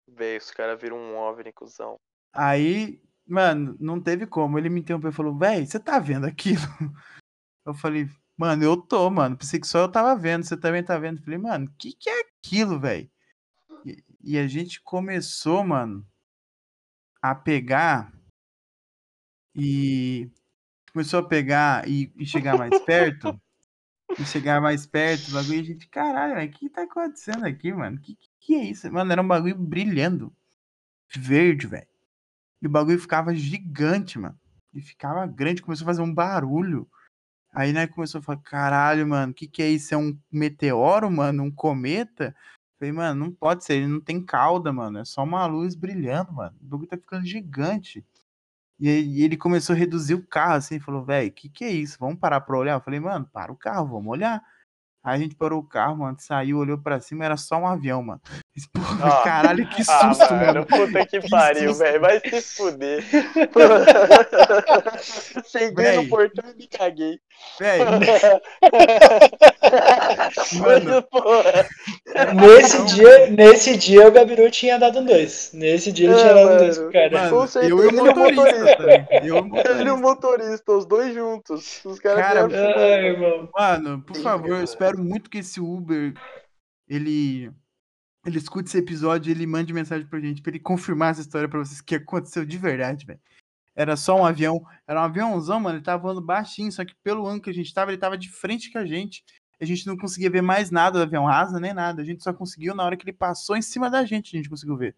Véi, 0.07 0.37
os 0.37 0.51
caras 0.51 0.79
viram 0.79 0.97
um 0.97 1.15
OVNI, 1.15 1.51
cuzão. 1.53 1.95
Aí, 2.33 3.01
mano, 3.25 3.75
não 3.79 4.01
teve 4.01 4.27
como. 4.27 4.57
Ele 4.57 4.69
me 4.69 4.81
interrompeu 4.81 5.09
e 5.09 5.13
falou, 5.13 5.37
véi, 5.37 5.65
você 5.65 5.79
tá 5.79 5.99
vendo 5.99 6.25
aquilo? 6.25 6.61
Eu 7.65 7.73
falei, 7.73 8.09
mano, 8.37 8.63
eu 8.63 8.77
tô, 8.77 9.09
mano. 9.09 9.35
Pensei 9.35 9.59
que 9.59 9.67
só 9.67 9.79
eu 9.79 9.91
tava 9.91 10.15
vendo, 10.15 10.45
você 10.45 10.55
também 10.55 10.81
tá 10.81 10.97
vendo. 10.97 11.17
Eu 11.17 11.23
falei, 11.23 11.37
mano, 11.37 11.65
o 11.65 11.71
que, 11.77 11.91
que 11.91 12.09
é 12.09 12.21
aquilo, 12.21 12.79
velho? 12.79 13.11
E, 13.85 14.01
e 14.23 14.37
a 14.37 14.47
gente 14.47 14.81
começou, 14.81 15.65
mano, 15.65 16.07
a 17.21 17.35
pegar 17.35 18.16
e 19.57 20.29
começou 20.93 21.19
a 21.19 21.27
pegar 21.27 21.87
e, 21.87 22.11
e 22.15 22.25
chegar 22.25 22.57
mais 22.57 22.77
perto. 22.85 23.39
e 24.17 24.23
chegar 24.25 24.61
mais 24.61 24.85
perto, 24.85 25.29
o 25.29 25.33
bagulho, 25.33 25.59
a 25.59 25.63
gente, 25.63 25.87
caralho, 25.87 26.47
o 26.47 26.51
que 26.51 26.69
tá 26.69 26.83
acontecendo 26.83 27.45
aqui, 27.45 27.73
mano? 27.73 27.99
Que, 27.99 28.15
que 28.15 28.29
que 28.39 28.55
é 28.55 28.63
isso? 28.63 28.89
Mano, 28.89 29.11
era 29.11 29.21
um 29.21 29.27
bagulho 29.27 29.57
brilhando. 29.57 30.33
Verde, 31.13 31.67
velho. 31.67 31.87
E 32.61 32.67
o 32.67 32.69
bagulho 32.69 32.97
ficava 32.97 33.35
gigante, 33.35 34.17
mano. 34.17 34.39
E 34.73 34.81
ficava 34.81 35.27
grande, 35.27 35.61
começou 35.61 35.83
a 35.83 35.87
fazer 35.87 36.01
um 36.01 36.13
barulho. 36.13 36.87
Aí, 37.51 37.73
né, 37.73 37.87
começou 37.87 38.19
a 38.19 38.21
falar, 38.21 38.39
caralho, 38.39 39.05
mano, 39.05 39.31
o 39.33 39.35
que 39.35 39.47
que 39.47 39.61
é 39.61 39.69
isso? 39.69 39.93
É 39.93 39.97
um 39.97 40.17
meteoro, 40.31 41.11
mano? 41.11 41.43
Um 41.43 41.51
cometa? 41.51 42.33
Falei, 42.79 42.93
mano, 42.93 43.25
não 43.25 43.31
pode 43.31 43.65
ser, 43.65 43.75
ele 43.75 43.87
não 43.87 43.99
tem 43.99 44.23
cauda, 44.23 44.71
mano. 44.71 44.99
É 44.99 45.05
só 45.05 45.23
uma 45.23 45.45
luz 45.45 45.75
brilhando, 45.75 46.31
mano. 46.31 46.55
O 46.61 46.65
bagulho 46.65 46.89
tá 46.89 46.97
ficando 46.97 47.25
gigante. 47.25 48.05
E 48.79 49.23
ele 49.23 49.35
começou 49.37 49.73
a 49.75 49.77
reduzir 49.77 50.13
o 50.15 50.25
carro, 50.27 50.53
assim, 50.55 50.79
falou, 50.79 51.03
velho, 51.03 51.29
o 51.29 51.31
que 51.33 51.49
que 51.49 51.63
é 51.65 51.71
isso? 51.71 51.97
Vamos 51.99 52.19
parar 52.19 52.41
pra 52.41 52.57
olhar? 52.57 52.73
Eu 52.75 52.81
falei, 52.81 52.99
mano, 52.99 53.25
para 53.33 53.51
o 53.51 53.55
carro, 53.55 53.87
vamos 53.87 54.07
olhar. 54.11 54.43
Aí 55.03 55.15
a 55.15 55.17
gente 55.23 55.35
parou 55.35 55.59
o 55.59 55.63
carro, 55.67 55.97
mano, 55.97 56.17
saiu, 56.19 56.57
olhou 56.57 56.77
pra 56.77 56.99
cima, 56.99 57.23
era 57.23 57.37
só 57.37 57.55
um 57.57 57.67
avião, 57.67 58.03
mano. 58.03 58.19
Porra, 58.73 58.97
Ah. 59.21 59.21
caralho, 59.23 59.67
que 59.69 59.81
Ah, 59.87 60.13
susto, 60.13 60.33
mano, 60.33 60.45
mano. 60.45 60.65
puta 60.65 61.05
que 61.05 61.19
Que 61.21 61.29
pariu, 61.29 61.73
velho. 61.73 62.01
Vai 62.01 62.19
se 62.19 62.41
fuder. 62.57 63.03
Cheguei 65.45 65.71
Véi. 65.85 65.95
no 65.97 66.07
portão 66.09 66.43
e 66.51 66.55
me 66.57 66.67
caguei. 66.67 67.19
Velho, 67.59 67.85
Mano. 70.59 71.05
Nesse 72.35 72.83
dia, 72.85 73.29
nesse 73.29 73.77
dia 73.77 74.07
o 74.07 74.11
Gabiru 74.11 74.49
tinha 74.49 74.77
dado 74.79 74.99
um 74.99 75.05
dois. 75.05 75.51
Nesse 75.53 75.91
dia 75.91 76.07
ele 76.07 76.15
É, 76.15 76.17
tinha 76.19 76.33
dado 76.33 76.39
um 76.45 76.49
mano. 76.49 76.57
dois 76.59 76.77
pro 76.77 76.91
cara. 76.91 77.09
mano, 77.11 77.29
com 77.29 77.47
certeza, 77.47 77.73
eu 77.73 77.83
e 77.83 77.85
o 77.85 77.89
é 77.89 77.91
motorista 77.93 78.41
motorista. 78.43 78.77
também. 78.77 79.07
Eu 79.11 79.25
e 79.25 79.31
o 79.31 79.57
ele 79.57 79.83
e 79.89 79.91
o 79.91 79.97
motorista. 79.97 80.71
os 80.71 80.85
dois 80.85 81.13
juntos. 81.13 81.81
Os 81.85 81.99
caras 81.99 82.19
Cara, 82.25 82.41
Ai, 82.41 82.49
fumando. 82.49 82.79
irmão. 83.05 83.49
Mano, 83.55 84.01
por 84.01 84.15
favor, 84.17 84.47
eu 84.47 84.53
cara. 84.55 84.63
Espero 84.97 85.03
muito 85.03 85.29
que 85.29 85.37
esse 85.39 85.59
Uber 85.59 86.13
ele 86.87 87.51
ele 88.25 88.37
escute 88.37 88.67
esse 88.67 88.77
episódio 88.77 89.31
ele 89.31 89.45
mande 89.45 89.71
mensagem 89.73 90.05
pra 90.07 90.19
gente 90.19 90.41
pra 90.41 90.51
ele 90.51 90.59
confirmar 90.59 91.11
essa 91.11 91.21
história 91.21 91.47
pra 91.47 91.59
vocês 91.59 91.79
que 91.79 91.95
aconteceu 91.95 92.45
de 92.45 92.57
verdade, 92.57 93.05
velho. 93.05 93.19
Era 93.73 93.95
só 93.95 94.19
um 94.19 94.25
avião, 94.25 94.65
era 94.87 94.99
um 94.99 95.03
aviãozão, 95.03 95.59
mano, 95.59 95.77
ele 95.77 95.85
tava 95.85 96.01
voando 96.01 96.19
baixinho, 96.19 96.71
só 96.71 96.83
que 96.83 96.95
pelo 97.03 97.25
ângulo 97.27 97.43
que 97.43 97.49
a 97.51 97.53
gente 97.53 97.71
tava, 97.73 97.91
ele 97.91 97.99
tava 97.99 98.17
de 98.17 98.29
frente 98.29 98.71
com 98.71 98.79
a 98.79 98.85
gente. 98.85 99.23
A 99.61 99.65
gente 99.65 99.85
não 99.87 99.95
conseguia 99.95 100.29
ver 100.29 100.41
mais 100.41 100.71
nada 100.71 100.99
do 100.99 101.03
avião 101.03 101.25
rasa, 101.25 101.59
nem 101.59 101.73
nada. 101.73 102.01
A 102.01 102.05
gente 102.05 102.23
só 102.23 102.33
conseguiu 102.33 102.75
na 102.75 102.83
hora 102.83 102.97
que 102.97 103.03
ele 103.03 103.13
passou 103.13 103.55
em 103.55 103.61
cima 103.61 103.89
da 103.89 104.03
gente, 104.03 104.35
a 104.35 104.37
gente 104.37 104.49
conseguiu 104.49 104.75
ver. 104.75 104.95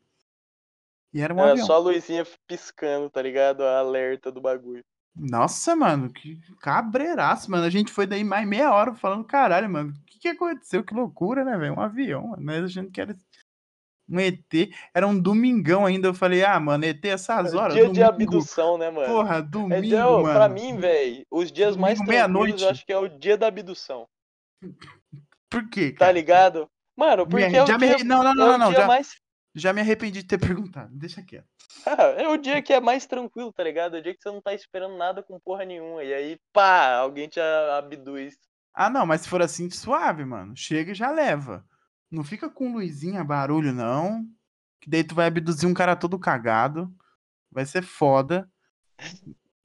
E 1.13 1.21
era 1.21 1.33
um 1.33 1.39
Era 1.39 1.51
avião. 1.51 1.65
só 1.67 1.75
a 1.75 1.79
luzinha 1.79 2.25
piscando, 2.47 3.09
tá 3.09 3.21
ligado? 3.21 3.63
A 3.63 3.79
alerta 3.79 4.31
do 4.31 4.39
bagulho. 4.41 4.83
Nossa, 5.19 5.75
mano, 5.75 6.09
que 6.11 6.39
cabreiraço, 6.61 7.51
mano. 7.51 7.65
A 7.65 7.69
gente 7.69 7.91
foi 7.91 8.07
daí 8.07 8.23
mais 8.23 8.47
meia 8.47 8.71
hora 8.73 8.93
falando, 8.95 9.23
caralho, 9.25 9.69
mano, 9.69 9.91
o 9.91 10.05
que, 10.05 10.19
que 10.19 10.27
aconteceu? 10.29 10.83
Que 10.83 10.93
loucura, 10.93 11.43
né, 11.43 11.57
velho? 11.57 11.73
Um 11.75 11.81
avião, 11.81 12.27
mano. 12.29 12.43
Nós 12.43 12.63
achando 12.65 12.89
que 12.89 13.01
era 13.01 13.15
um 14.09 14.19
ET. 14.19 14.71
Era 14.93 15.05
um 15.05 15.19
domingão 15.19 15.85
ainda. 15.85 16.07
Eu 16.07 16.13
falei, 16.13 16.43
ah, 16.43 16.59
mano, 16.59 16.85
ET 16.85 17.03
essas 17.05 17.53
horas. 17.53 17.73
Dia 17.73 17.83
de 17.89 17.99
domingo. 18.01 18.07
abdução, 18.37 18.77
né, 18.77 18.89
mano? 18.89 19.07
Porra, 19.07 19.35
É, 19.37 19.41
domingo, 19.41 19.81
dia- 19.81 20.07
ô, 20.07 20.21
mano. 20.23 20.33
pra 20.33 20.49
mim, 20.49 20.77
velho, 20.77 21.25
os 21.29 21.51
dias 21.51 21.75
mais 21.75 21.99
Domingo, 21.99 22.13
tranquilos 22.13 22.33
meia-noite. 22.41 22.63
eu 22.63 22.69
acho 22.69 22.85
que 22.85 22.93
é 22.93 22.97
o 22.97 23.07
dia 23.07 23.37
da 23.37 23.47
abdução. 23.47 24.07
Por 25.49 25.69
quê, 25.69 25.91
Tá 25.91 25.99
cara? 25.99 26.11
ligado? 26.11 26.67
Mano, 26.97 27.25
porque 27.27 27.45
arre- 27.45 27.57
é 27.57 27.63
o 27.63 27.67
já 27.67 27.77
me 27.77 27.85
dia, 27.87 27.95
arre- 27.95 28.03
Não, 28.03 28.23
não, 28.23 28.31
é 28.31 28.35
não, 28.35 28.47
não, 28.47 28.57
não. 28.57 28.71
Já, 28.73 28.87
mais 28.87 29.09
já 29.55 29.73
me 29.73 29.81
arrependi 29.81 30.21
de 30.21 30.27
ter 30.27 30.37
perguntado. 30.39 30.89
Deixa 30.93 31.23
quieto. 31.23 31.47
Ah, 31.85 32.03
é 32.17 32.27
o 32.27 32.37
dia 32.37 32.61
que 32.61 32.73
é 32.73 32.79
mais 32.79 33.05
tranquilo, 33.05 33.51
tá 33.51 33.63
ligado? 33.63 33.95
É 33.95 33.99
o 33.99 34.03
dia 34.03 34.13
que 34.13 34.21
você 34.21 34.29
não 34.29 34.41
tá 34.41 34.53
esperando 34.53 34.97
nada 34.97 35.23
com 35.23 35.39
porra 35.39 35.65
nenhuma. 35.65 36.03
E 36.03 36.13
aí, 36.13 36.39
pá, 36.53 36.95
alguém 36.95 37.27
te 37.27 37.39
abduz. 37.39 38.35
Ah, 38.73 38.89
não, 38.89 39.05
mas 39.05 39.21
se 39.21 39.29
for 39.29 39.41
assim, 39.41 39.69
suave, 39.69 40.23
mano. 40.23 40.55
Chega 40.55 40.91
e 40.91 40.95
já 40.95 41.11
leva. 41.11 41.65
Não 42.09 42.23
fica 42.23 42.49
com 42.49 42.73
luzinha, 42.73 43.23
barulho, 43.23 43.73
não. 43.73 44.25
Que 44.81 44.89
daí 44.89 45.03
tu 45.03 45.13
vai 45.15 45.27
abduzir 45.27 45.67
um 45.67 45.73
cara 45.73 45.95
todo 45.95 46.19
cagado. 46.19 46.93
Vai 47.51 47.65
ser 47.65 47.83
foda. 47.83 48.49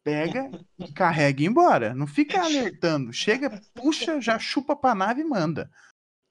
Pega 0.02 0.50
e 0.78 0.92
carrega 0.92 1.42
e 1.42 1.46
embora. 1.46 1.94
Não 1.94 2.06
fica 2.06 2.40
alertando. 2.44 3.12
Chega, 3.12 3.60
puxa, 3.74 4.20
já 4.20 4.38
chupa 4.38 4.76
pra 4.76 4.94
nave 4.94 5.22
e 5.22 5.24
manda. 5.24 5.70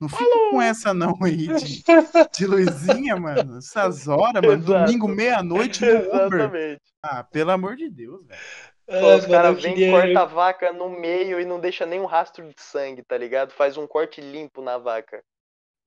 Não 0.04 0.10
fica 0.10 0.50
com 0.52 0.62
essa 0.62 0.94
não 0.94 1.18
aí 1.24 1.48
de, 1.48 1.84
de 2.38 2.46
luzinha, 2.46 3.16
mano. 3.16 3.58
Essas 3.58 4.08
horas, 4.08 4.42
mano. 4.42 4.64
Exato. 4.64 4.86
Domingo, 4.86 5.08
meia-noite 5.08 5.86
no 5.86 5.98
Uber. 5.98 6.06
Exatamente. 6.40 6.82
Ah, 7.02 7.24
pelo 7.24 7.52
amor 7.52 7.76
de 7.76 7.90
Deus, 7.90 8.26
velho. 8.26 8.40
Pô, 8.86 8.94
Ah, 8.96 9.16
os 9.16 9.26
caras 9.26 9.62
vêm, 9.62 9.74
queria- 9.76 9.92
corta 9.92 10.20
a 10.22 10.26
vaca 10.26 10.74
no 10.74 10.90
meio 10.90 11.40
e 11.40 11.46
não 11.46 11.60
deixa 11.60 11.86
nenhum 11.86 12.06
rastro 12.06 12.46
de 12.46 12.62
sangue, 12.62 13.02
tá 13.02 13.18
ligado? 13.18 13.52
Faz 13.52 13.78
um 13.78 13.88
corte 13.88 14.20
limpo 14.20 14.62
na 14.62 14.78
vaca. 14.78 15.24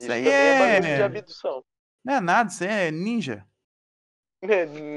Isso 0.01 0.11
Isso 0.11 0.13
aí 0.13 0.25
também 0.25 0.39
é 0.39 0.55
é- 0.55 0.59
bagulho 0.81 0.97
de 0.97 1.03
abdução. 1.03 1.65
Não 2.05 2.15
é 2.15 2.21
nada, 2.21 2.49
você 2.51 2.67
é 2.67 2.91
ninja. 2.91 3.47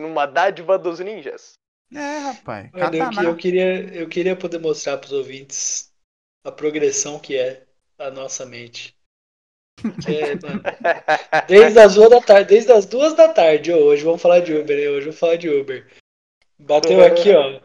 Numa 0.02 0.26
dádiva 0.26 0.78
dos 0.78 1.00
ninjas. 1.00 1.54
É, 1.94 2.18
rapaz. 2.20 2.70
Mano, 2.72 2.96
eu, 2.96 3.30
eu 3.32 3.36
queria, 3.36 3.94
eu 3.96 4.08
queria 4.08 4.36
poder 4.36 4.60
mostrar 4.60 4.98
pros 4.98 5.12
ouvintes 5.12 5.92
a 6.44 6.52
progressão 6.52 7.20
que 7.20 7.36
é 7.36 7.66
a 7.98 8.12
nossa 8.12 8.46
mente. 8.46 8.96
É, 10.08 10.36
mano, 10.36 10.62
desde 11.48 11.80
as 11.80 11.96
duas 11.96 12.10
da 12.10 12.22
tarde, 12.22 12.50
desde 12.50 12.72
as 12.72 12.86
duas 12.86 13.14
da 13.16 13.28
tarde, 13.30 13.74
hoje 13.74 14.04
vamos 14.04 14.22
falar 14.22 14.40
de 14.40 14.54
Uber, 14.54 14.78
hein? 14.78 14.90
hoje 14.90 15.06
vamos 15.06 15.20
falar 15.20 15.36
de 15.36 15.50
Uber. 15.50 15.88
Bateu 16.58 17.04
aqui, 17.06 17.32
ó, 17.34 17.60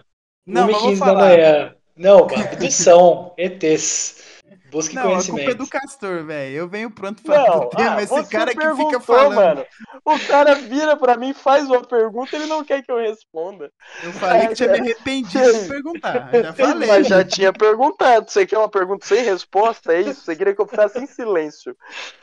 Não, 0.47 0.69
1 0.69 0.73
mas 0.73 0.77
e 0.77 0.81
vou 0.81 0.91
15 0.91 1.01
da 1.01 1.15
manhã. 1.15 1.77
Não, 1.97 2.19
abdução, 2.19 3.35
ETs. 3.39 4.34
Busque 4.75 4.95
Não, 4.97 5.03
a 5.03 5.05
culpa 5.05 5.21
é 5.23 5.27
conhecimento. 5.31 5.59
do 5.59 5.67
Castor, 5.69 6.25
velho. 6.25 6.57
Eu 6.57 6.69
venho 6.69 6.91
pronto 6.91 7.23
pra 7.23 7.37
Não, 7.47 7.59
o 7.61 7.67
tema. 7.67 7.95
ah, 7.97 8.03
esse 8.03 8.25
cara 8.29 8.53
que 8.53 8.75
fica 8.75 8.99
falando. 8.99 9.35
mano. 9.37 9.67
O 10.05 10.19
cara 10.27 10.55
vira 10.57 10.97
pra 10.97 11.17
mim, 11.17 11.33
faz 11.33 11.65
uma 11.71 11.81
pergunta, 11.81 12.35
ele 12.35 12.47
não 12.47 12.65
quer 12.65 12.83
que 12.83 12.91
eu 12.91 12.97
responda. 12.99 13.71
Eu 14.03 14.13
falei 14.15 14.49
que 14.49 14.55
tinha 14.55 14.69
me 14.73 14.81
arrependido 14.81 15.53
de 15.63 15.69
perguntar. 15.69 16.29
Já 16.33 16.53
falei. 16.53 16.89
Mas 16.89 17.07
já 17.07 17.25
tinha 17.25 17.53
perguntado. 17.53 18.29
Você 18.29 18.45
quer 18.45 18.59
uma 18.59 18.69
pergunta 18.69 19.07
sem 19.07 19.23
resposta? 19.23 19.93
É 19.95 20.01
isso? 20.01 20.23
Você 20.23 20.35
queria 20.35 20.53
que 20.55 20.61
eu 20.61 20.67
ficasse 20.67 20.99
em 20.99 21.07
silêncio? 21.07 21.77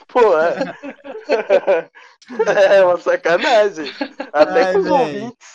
Pô, 0.10 0.20
é, 0.38 0.56
é 2.78 2.84
uma 2.84 2.98
sacanagem. 2.98 3.92
Até 4.34 4.64
Ai, 4.64 4.74
com 4.74 4.80
os 4.80 4.84
véi. 4.86 4.92
ouvintes. 4.94 5.48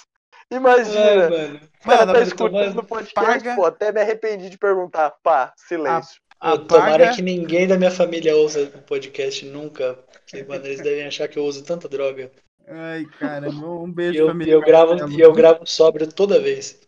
Ai, 0.51 0.59
Imagina. 0.59 1.31
mano. 1.31 1.61
O 1.85 1.89
cara 1.89 1.99
Mano, 1.99 2.13
tá 2.13 2.19
mas 2.19 2.29
escutando 2.29 2.51
tomando- 2.53 2.79
o 2.81 2.85
podcast, 2.85 3.15
paga- 3.15 3.55
pô, 3.55 3.65
até 3.67 3.93
me 3.93 4.01
arrependi 4.01 4.49
de 4.49 4.59
perguntar. 4.59 5.13
Pá, 5.23 5.53
silêncio. 5.57 6.21
Pô, 6.41 6.59
Tomara 6.59 6.95
Apaga. 7.05 7.15
que 7.17 7.23
ninguém 7.23 7.67
da 7.67 7.77
minha 7.79 7.91
família 7.91 8.37
ouça 8.37 8.63
o 8.65 8.83
podcast 8.83 9.45
nunca. 9.47 9.95
Porque, 9.95 10.43
mano, 10.45 10.65
eles 10.67 10.81
devem 10.83 11.07
achar 11.07 11.29
que 11.29 11.39
eu 11.39 11.45
uso 11.45 11.65
tanta 11.65 11.89
droga. 11.89 12.31
Ai, 12.69 13.05
cara, 13.19 13.49
um 13.49 13.91
beijo, 13.91 14.19
eu, 14.19 14.27
família. 14.27 14.51
e 14.51 14.55
eu 14.55 14.61
gravo, 14.61 15.09
e 15.11 15.21
eu 15.21 15.33
gravo 15.33 15.65
sóbrio 15.67 16.13
toda 16.13 16.41
vez. 16.41 16.81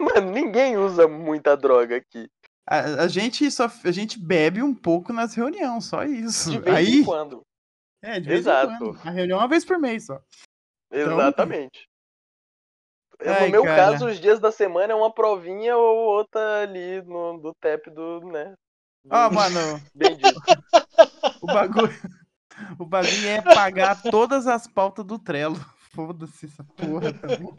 Mano, 0.00 0.30
ninguém 0.32 0.76
usa 0.76 1.06
muita 1.06 1.56
droga 1.56 1.96
aqui. 1.96 2.28
A, 2.66 3.04
a 3.04 3.08
gente 3.08 3.50
só 3.50 3.66
a 3.84 3.90
gente 3.90 4.18
bebe 4.18 4.62
um 4.62 4.74
pouco 4.74 5.12
nas 5.12 5.34
reuniões, 5.34 5.84
só 5.86 6.04
isso. 6.04 6.50
De 6.50 6.58
vez 6.58 6.76
Aí, 6.76 6.94
em 7.00 7.04
quando. 7.04 7.42
é, 8.02 8.18
de 8.20 8.28
vez 8.28 8.40
Exato. 8.40 8.72
em 8.72 8.78
quando. 8.78 8.98
A 9.06 9.10
reunião 9.10 9.38
é 9.38 9.42
uma 9.42 9.48
vez 9.48 9.64
por 9.64 9.78
mês 9.78 10.06
só. 10.06 10.20
Então- 10.92 11.12
Exatamente. 11.14 11.88
Eu, 13.18 13.32
Ai, 13.34 13.44
no 13.46 13.50
meu 13.50 13.64
cara. 13.64 13.92
caso, 13.92 14.06
os 14.06 14.18
dias 14.18 14.40
da 14.40 14.50
semana 14.50 14.92
é 14.94 14.96
uma 14.96 15.12
provinha 15.12 15.76
ou 15.76 15.96
outra 16.16 16.62
ali 16.62 17.02
no, 17.02 17.36
do 17.38 17.52
TEP 17.60 17.90
do, 17.90 18.20
né? 18.20 18.54
Do 19.04 19.14
Ó, 19.16 19.30
mano, 19.30 19.80
o 21.40 21.46
bagulho. 21.46 22.00
O 22.78 22.84
bagulho 22.84 23.28
é 23.28 23.40
pagar 23.40 24.00
todas 24.02 24.46
as 24.46 24.66
pautas 24.66 25.04
do 25.04 25.18
Trello. 25.18 25.58
Foda-se 25.94 26.46
essa 26.46 26.62
porra, 26.76 27.12
tá 27.12 27.28
bom? 27.38 27.56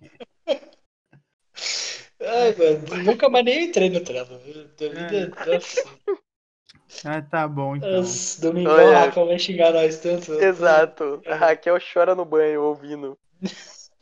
Ai, 2.21 2.55
mano, 2.55 3.03
nunca 3.03 3.29
mais 3.29 3.43
nem 3.45 3.65
entrei 3.65 3.89
no 3.89 3.99
Trello. 4.01 4.27
Da 4.29 4.37
vida, 4.37 5.33
É. 5.47 5.53
nossa, 5.53 5.83
Ah, 7.05 7.21
tá 7.21 7.47
bom, 7.47 7.75
então. 7.75 7.89
nossa, 7.91 8.41
domingão 8.41 8.73
Olha. 8.73 8.97
a 8.97 9.05
Rafa 9.05 9.25
vai 9.25 9.39
xingar 9.39 9.73
nós 9.73 9.97
tanto. 9.99 10.33
Exato. 10.33 11.21
A 11.25 11.35
Raquel 11.35 11.77
chora 11.93 12.13
no 12.13 12.23
banho 12.25 12.61
ouvindo. 12.63 13.17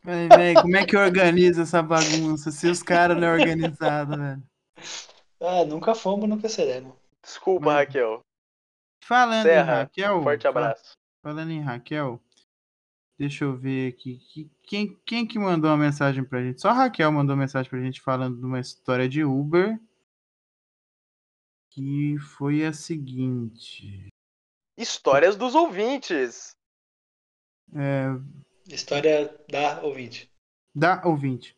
Véi, 0.03 0.27
véi, 0.27 0.53
como 0.55 0.75
é 0.75 0.85
que 0.85 0.97
organiza 0.97 1.61
essa 1.61 1.81
bagunça? 1.81 2.51
Se 2.51 2.67
os 2.67 2.81
caras 2.83 3.17
não 3.17 3.27
é 3.27 3.31
organizado, 3.33 4.17
velho. 4.17 4.43
Ah, 5.41 5.63
nunca 5.65 5.95
fomos, 5.95 6.27
nunca 6.27 6.49
seremos. 6.49 6.93
Desculpa, 7.23 7.65
Mas- 7.67 7.87
Raquel. 7.87 8.21
Falando 9.03 9.39
em 9.39 9.43
Serra, 9.49 9.75
Raquel. 9.81 10.23
Forte 10.23 10.47
abraço. 10.47 10.93
Falando 11.21 11.51
em 11.51 11.61
Raquel, 11.61 12.21
deixa 13.17 13.43
eu 13.45 13.55
ver 13.57 13.93
aqui. 13.93 14.19
que- 14.31 14.49
Quem, 14.63 14.95
quem 15.05 15.25
que 15.27 15.39
mandou 15.39 15.69
uma 15.71 15.77
mensagem 15.77 16.23
pra 16.23 16.41
gente? 16.43 16.61
Só 16.61 16.69
a 16.69 16.73
Raquel 16.73 17.11
mandou 17.11 17.35
mensagem 17.35 17.69
pra 17.69 17.81
gente 17.81 18.01
falando 18.01 18.37
de 18.37 18.45
uma 18.45 18.59
história 18.59 19.09
de 19.09 19.23
Uber. 19.23 19.79
Que 21.71 22.17
foi 22.19 22.65
a 22.65 22.73
seguinte. 22.73 24.07
Histórias 24.77 25.35
dos 25.35 25.55
ouvintes. 25.55 26.55
É, 27.75 28.07
História 28.73 29.27
da 29.49 29.81
ouvinte. 29.83 30.31
da 30.73 31.01
ouvinte. 31.05 31.55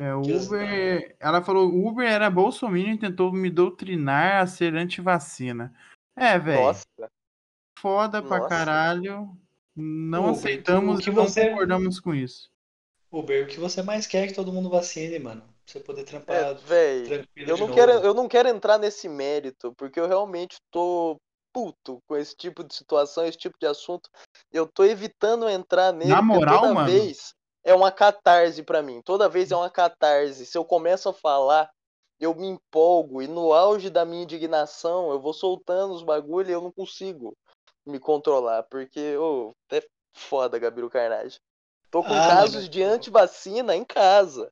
É, 0.00 0.14
Uber. 0.14 1.16
Ela 1.20 1.42
falou: 1.42 1.68
o 1.70 1.88
Uber 1.88 2.08
era 2.08 2.30
bolsominion 2.30 2.94
e 2.94 2.98
tentou 2.98 3.32
me 3.32 3.50
doutrinar 3.50 4.42
a 4.42 4.46
ser 4.46 4.74
antivacina. 4.74 5.74
É, 6.16 6.38
velho. 6.38 6.62
Nossa. 6.62 6.86
Foda 7.78 8.22
pra 8.22 8.38
Nossa. 8.38 8.48
caralho. 8.48 9.30
Não 9.76 10.24
Uber, 10.24 10.30
aceitamos 10.32 11.06
e 11.06 11.10
não 11.10 11.24
você- 11.24 11.50
concordamos 11.50 12.00
com 12.00 12.14
isso. 12.14 12.50
Uber, 13.10 13.44
o 13.44 13.46
que 13.46 13.58
você 13.60 13.82
mais 13.82 14.06
quer 14.06 14.24
é 14.24 14.26
que 14.26 14.34
todo 14.34 14.52
mundo 14.52 14.68
vacine, 14.68 15.18
mano. 15.18 15.40
Pra 15.40 15.72
você 15.72 15.80
poder 15.80 16.04
trampar 16.04 16.36
É, 16.36 16.54
véi. 16.54 17.04
tranquilo 17.04 17.50
Eu 17.50 17.54
de 17.54 17.60
não, 17.60 17.68
novo. 17.68 17.74
quero, 17.74 17.92
eu 17.92 18.14
não 18.14 18.28
quero 18.28 18.48
entrar 18.48 18.78
nesse 18.78 19.08
mérito, 19.08 19.72
porque 19.76 20.00
eu 20.00 20.08
realmente 20.08 20.56
tô 20.70 21.16
puto 21.52 22.02
com 22.06 22.16
esse 22.16 22.36
tipo 22.36 22.62
de 22.64 22.74
situação, 22.74 23.24
esse 23.24 23.38
tipo 23.38 23.56
de 23.58 23.66
assunto. 23.66 24.10
Eu 24.52 24.66
tô 24.66 24.84
evitando 24.84 25.48
entrar 25.48 25.92
nele, 25.92 26.10
Na 26.10 26.20
moral, 26.20 26.60
toda 26.60 26.74
mano? 26.74 26.90
vez 26.90 27.32
é 27.68 27.74
uma 27.74 27.92
catarse 27.92 28.62
pra 28.62 28.82
mim. 28.82 29.02
Toda 29.02 29.28
vez 29.28 29.50
é 29.50 29.56
uma 29.56 29.68
catarse. 29.68 30.46
Se 30.46 30.56
eu 30.56 30.64
começo 30.64 31.08
a 31.08 31.12
falar, 31.12 31.70
eu 32.18 32.34
me 32.34 32.46
empolgo, 32.46 33.20
e 33.20 33.28
no 33.28 33.52
auge 33.52 33.90
da 33.90 34.04
minha 34.04 34.22
indignação, 34.22 35.10
eu 35.10 35.20
vou 35.20 35.34
soltando 35.34 35.92
os 35.92 36.02
bagulho 36.02 36.48
e 36.48 36.52
eu 36.52 36.62
não 36.62 36.72
consigo 36.72 37.36
me 37.86 38.00
controlar, 38.00 38.64
porque, 38.64 39.16
ô, 39.16 39.52
é 39.70 39.82
foda, 40.14 40.58
Gabriel 40.58 40.90
Carnage. 40.90 41.38
Tô 41.90 42.02
com 42.02 42.14
Ah, 42.14 42.26
casos 42.26 42.54
mano. 42.54 42.68
de 42.68 42.82
antivacina 42.82 43.76
em 43.76 43.84
casa. 43.84 44.50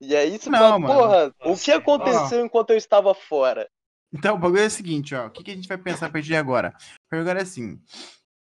E 0.00 0.14
aí 0.16 0.38
você 0.38 0.50
Não, 0.50 0.58
fala, 0.58 0.78
mano. 0.78 0.94
porra, 0.94 1.34
o 1.44 1.48
Nossa, 1.50 1.64
que 1.64 1.72
aconteceu 1.72 2.44
enquanto 2.44 2.70
eu 2.70 2.76
estava 2.76 3.14
fora? 3.14 3.68
Então, 4.12 4.34
o 4.34 4.38
bagulho 4.38 4.62
é 4.62 4.66
o 4.66 4.70
seguinte, 4.70 5.14
ó. 5.14 5.26
O 5.26 5.30
que, 5.30 5.44
que 5.44 5.50
a 5.50 5.54
gente 5.54 5.68
vai 5.68 5.78
pensar 5.78 6.06
a 6.06 6.10
partir 6.10 6.28
de 6.28 6.36
agora? 6.36 6.74
A 7.10 7.16
agora 7.16 7.38
é 7.38 7.42
assim. 7.42 7.80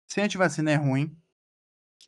Se 0.09 0.21
antivacina 0.21 0.71
é 0.71 0.77
ruim, 0.77 1.17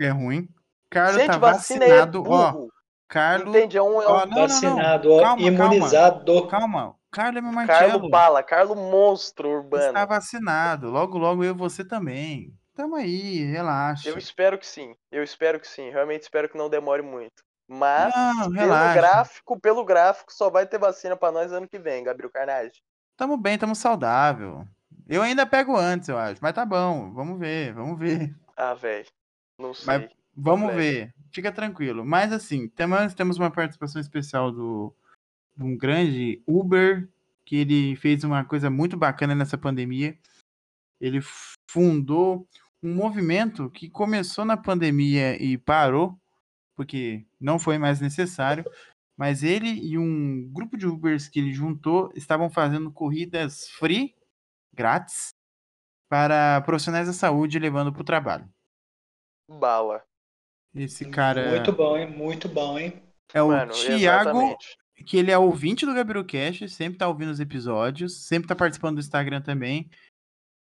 é 0.01 0.11
ruim. 0.11 0.49
Carlos 0.91 1.20
Se 1.20 1.26
tá 1.26 1.34
é 1.34 1.39
vacinado, 1.39 2.24
ó. 2.26 2.68
Carlos. 3.09 3.55
Entende? 3.55 3.78
É 3.78 3.82
um, 3.82 4.03
é 4.03 4.07
um 4.07 4.11
Ó, 4.11 4.20
não, 4.20 4.26
não, 4.26 4.36
não. 4.36 4.49
Vacinado, 4.49 5.12
ó, 5.12 5.22
Calma, 5.22 5.43
imunizado. 5.43 6.47
Calma. 6.47 6.95
Carlos 7.11 7.39
é 7.39 7.41
meu 7.41 7.53
Carlo 7.53 7.66
Marcelo. 7.66 8.11
Bala, 8.11 8.43
Carlo 8.43 8.76
Monstro 8.76 9.49
Urbano. 9.49 9.86
Está 9.86 10.05
vacinado. 10.05 10.91
Logo, 10.91 11.16
logo 11.16 11.43
eu 11.43 11.51
e 11.53 11.57
você 11.57 11.84
também. 11.84 12.53
Tamo 12.74 12.97
aí, 12.97 13.45
relaxa. 13.45 14.09
Eu 14.09 14.18
espero 14.18 14.59
que 14.59 14.66
sim. 14.66 14.95
Eu 15.11 15.22
espero 15.22 15.59
que 15.59 15.66
sim. 15.66 15.91
Realmente 15.91 16.22
espero 16.22 16.49
que 16.49 16.59
não 16.59 16.68
demore 16.68 17.03
muito. 17.03 17.43
Mas, 17.66 18.14
Não, 18.14 18.53
pelo 18.53 18.68
gráfico, 18.95 19.61
pelo 19.61 19.84
gráfico, 19.84 20.32
só 20.32 20.49
vai 20.49 20.66
ter 20.66 20.78
vacina 20.78 21.16
pra 21.16 21.32
nós 21.32 21.53
ano 21.53 21.68
que 21.68 21.78
vem, 21.78 22.05
Gabriel 22.05 22.30
Carnage. 22.30 22.80
Tamo 23.16 23.36
bem, 23.36 23.59
tamo 23.59 23.74
saudável. 23.74 24.64
Eu 25.09 25.22
ainda 25.22 25.45
pego 25.45 25.76
antes, 25.76 26.09
eu 26.09 26.16
acho. 26.16 26.39
Mas 26.41 26.55
tá 26.55 26.64
bom. 26.64 27.12
Vamos 27.12 27.39
ver, 27.39 27.72
vamos 27.74 27.99
ver. 27.99 28.34
Ah, 28.57 28.74
velho. 28.74 29.07
Não 29.59 29.74
sei. 29.74 29.86
Mas 29.86 30.11
Vamos 30.41 30.74
ver. 30.74 31.12
Fica 31.32 31.51
tranquilo. 31.51 32.05
Mas 32.05 32.32
assim, 32.32 32.68
temos, 32.68 33.14
temos 33.14 33.39
uma 33.39 33.51
participação 33.51 34.01
especial 34.01 34.53
do 34.53 34.95
de 35.57 35.64
um 35.64 35.76
grande 35.76 36.41
Uber, 36.47 37.09
que 37.45 37.57
ele 37.57 37.97
fez 37.97 38.22
uma 38.22 38.45
coisa 38.45 38.70
muito 38.70 38.97
bacana 38.97 39.34
nessa 39.34 39.59
pandemia. 39.59 40.16
Ele 41.01 41.20
fundou 41.68 42.47
um 42.80 42.95
movimento 42.95 43.68
que 43.70 43.91
começou 43.91 44.45
na 44.45 44.57
pandemia 44.57 45.43
e 45.43 45.59
parou, 45.59 46.16
porque 46.76 47.26
não 47.41 47.59
foi 47.59 47.76
mais 47.76 48.01
necessário. 48.01 48.64
Mas 49.16 49.43
ele 49.43 49.68
e 49.68 49.99
um 49.99 50.49
grupo 50.53 50.76
de 50.76 50.86
Ubers 50.86 51.26
que 51.28 51.41
ele 51.41 51.53
juntou 51.53 52.12
estavam 52.14 52.49
fazendo 52.49 52.93
corridas 52.93 53.68
free, 53.70 54.14
grátis, 54.72 55.30
para 56.09 56.61
profissionais 56.61 57.09
da 57.09 57.12
saúde 57.12 57.59
levando 57.59 57.93
para 57.93 58.03
o 58.03 58.05
trabalho. 58.05 58.49
Bala. 59.49 60.07
Esse 60.74 61.04
cara 61.10 61.50
Muito 61.50 61.72
bom, 61.72 61.96
hein? 61.96 62.06
Muito 62.10 62.48
bom, 62.48 62.78
hein? 62.78 63.02
é 63.32 63.42
o 63.42 63.48
Mano, 63.48 63.72
Thiago, 63.72 63.94
exatamente. 64.30 64.76
que 65.06 65.16
ele 65.16 65.30
é 65.30 65.38
ouvinte 65.38 65.84
do 65.84 65.94
Gabriel 65.94 66.24
Cash, 66.24 66.70
sempre 66.72 66.98
tá 66.98 67.06
ouvindo 67.08 67.30
os 67.30 67.40
episódios, 67.40 68.26
sempre 68.26 68.48
tá 68.48 68.56
participando 68.56 68.96
do 68.96 69.00
Instagram 69.00 69.42
também. 69.42 69.90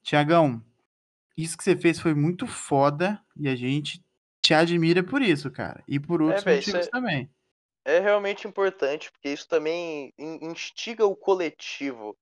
Tiagão, 0.03 0.61
isso 1.37 1.57
que 1.57 1.63
você 1.63 1.75
fez 1.77 1.99
foi 1.99 2.13
muito 2.13 2.45
foda 2.47 3.21
e 3.35 3.47
a 3.47 3.55
gente 3.55 4.03
te 4.41 4.53
admira 4.53 5.03
por 5.03 5.21
isso, 5.21 5.51
cara. 5.51 5.83
E 5.87 5.99
por 5.99 6.21
outros 6.21 6.43
véi, 6.43 6.59
isso 6.59 6.69
motivos 6.69 6.87
é- 6.87 6.91
também. 6.91 7.29
É 7.85 7.99
realmente 7.99 8.45
importante, 8.47 9.09
porque 9.11 9.29
isso 9.29 9.47
também 9.47 10.13
in- 10.17 10.39
instiga 10.49 11.05
o 11.05 11.15
coletivo, 11.15 12.17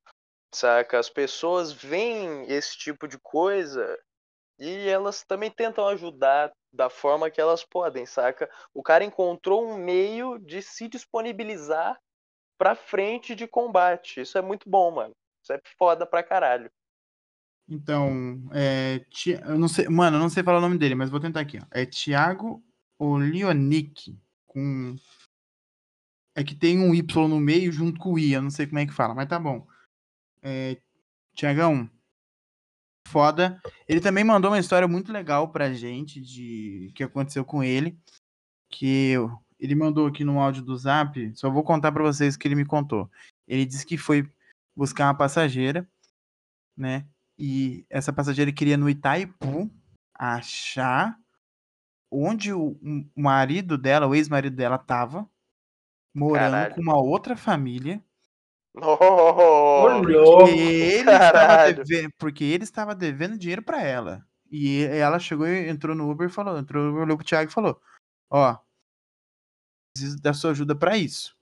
saca? 0.53 0.99
As 0.99 1.09
pessoas 1.09 1.71
veem 1.73 2.45
esse 2.51 2.77
tipo 2.77 3.07
de 3.07 3.17
coisa 3.17 3.97
e 4.59 4.88
elas 4.88 5.23
também 5.23 5.49
tentam 5.49 5.88
ajudar 5.88 6.51
da 6.76 6.89
forma 6.89 7.30
que 7.30 7.39
elas 7.39 7.63
podem, 7.63 8.05
saca? 8.05 8.49
O 8.73 8.84
cara 8.84 9.03
encontrou 9.03 9.65
um 9.65 9.78
meio 9.78 10.38
de 10.38 10.61
se 10.61 10.88
disponibilizar 10.88 11.99
pra 12.57 12.76
frente 12.76 13.34
de 13.36 13.47
combate. 13.47 14.21
Isso 14.21 14.38
é 14.38 14.41
muito 14.41 14.69
bom, 14.69 14.91
mano. 14.91 15.13
Isso 15.41 15.53
é 15.53 15.61
foda 15.78 16.05
pra 16.05 16.23
caralho. 16.23 16.69
Então, 17.67 18.47
é, 18.53 18.99
Ti- 19.09 19.39
eu 19.43 19.57
não 19.57 19.67
sei, 19.67 19.88
mano, 19.89 20.17
eu 20.17 20.21
não 20.21 20.30
sei 20.30 20.43
falar 20.43 20.59
o 20.59 20.61
nome 20.61 20.78
dele, 20.78 20.93
mas 20.95 21.09
vou 21.09 21.19
tentar 21.19 21.39
aqui. 21.39 21.57
Ó. 21.59 21.65
É 21.71 21.86
Thiago 21.86 22.63
Olionic, 22.99 24.15
com 24.45 24.95
é 26.36 26.43
que 26.43 26.53
tem 26.53 26.80
um 26.80 26.93
Y 26.93 27.28
no 27.28 27.39
meio 27.39 27.71
junto 27.71 27.99
com 27.99 28.13
o 28.13 28.19
I, 28.19 28.34
eu 28.34 28.41
não 28.41 28.49
sei 28.51 28.67
como 28.67 28.80
é 28.80 28.86
que 28.86 28.93
fala, 28.93 29.15
mas 29.15 29.28
tá 29.28 29.39
bom. 29.39 29.65
É, 30.41 30.78
Tiagão, 31.34 31.89
foda. 33.08 33.62
Ele 33.88 33.99
também 34.01 34.24
mandou 34.24 34.51
uma 34.51 34.60
história 34.60 34.88
muito 34.88 35.12
legal 35.12 35.49
pra 35.49 35.74
gente 35.74 36.20
de 36.20 36.91
que 36.95 37.03
aconteceu 37.03 37.45
com 37.45 37.64
ele, 37.64 37.97
que 38.70 39.12
eu- 39.12 39.39
ele 39.60 39.76
mandou 39.76 40.08
aqui 40.08 40.24
no 40.24 40.39
áudio 40.39 40.62
do 40.64 40.76
Zap, 40.78 41.32
só 41.36 41.49
vou 41.49 41.64
contar 41.64 41.91
pra 41.91 42.03
vocês 42.03 42.36
o 42.36 42.39
que 42.39 42.47
ele 42.47 42.56
me 42.56 42.66
contou. 42.66 43.10
Ele 43.47 43.66
disse 43.66 43.86
que 43.86 43.97
foi 43.97 44.30
buscar 44.76 45.06
uma 45.06 45.16
passageira, 45.18 45.88
né? 46.78 47.06
E 47.38 47.86
essa 47.89 48.12
passageira 48.12 48.51
queria 48.51 48.78
no 48.78 48.89
Itaipu 48.89 49.70
achar 50.14 51.18
onde 52.12 52.53
o, 52.53 52.78
o 53.16 53.22
marido 53.22 53.78
dela, 53.78 54.08
o 54.08 54.16
ex-marido 54.16 54.56
dela, 54.56 54.78
tava 54.78 55.30
morando 56.14 56.51
Caralho. 56.51 56.76
com 56.76 56.82
uma 56.82 56.97
outra 56.97 57.36
família. 57.36 58.01
Oh! 58.78 60.01
Porque 60.01 60.11
ele, 60.13 61.09
estava 61.11 61.19
caralho. 61.19 61.84
devendo, 61.84 62.13
porque 62.17 62.43
ele 62.43 62.63
estava 62.63 62.95
devendo 62.95 63.38
dinheiro 63.38 63.63
pra 63.63 63.82
ela. 63.82 64.26
E 64.51 64.84
ela 64.84 65.19
chegou 65.19 65.47
e 65.47 65.69
entrou 65.69 65.95
no 65.95 66.09
Uber 66.09 66.28
e 66.28 66.32
falou, 66.32 66.57
entrou 66.57 66.84
no 66.84 66.89
Uber, 66.91 67.03
olhou 67.03 67.17
pro 67.17 67.26
Thiago 67.26 67.49
e 67.49 67.53
falou: 67.53 67.82
Ó, 68.30 68.57
preciso 69.93 70.21
da 70.21 70.34
sua 70.34 70.51
ajuda 70.51 70.76
pra 70.76 70.97
isso. 70.97 71.36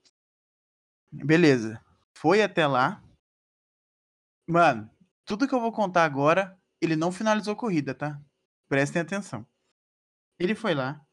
Beleza. 1.11 1.83
Foi 2.15 2.41
até 2.41 2.65
lá. 2.67 3.03
Mano, 4.47 4.89
tudo 5.25 5.47
que 5.47 5.53
eu 5.53 5.59
vou 5.59 5.71
contar 5.71 6.03
agora, 6.05 6.57
ele 6.81 6.95
não 6.95 7.11
finalizou 7.11 7.53
a 7.53 7.57
corrida, 7.57 7.93
tá? 7.93 8.21
Prestem 8.67 9.01
atenção. 9.01 9.45
Ele 10.39 10.55
foi 10.55 10.73
lá. 10.73 11.05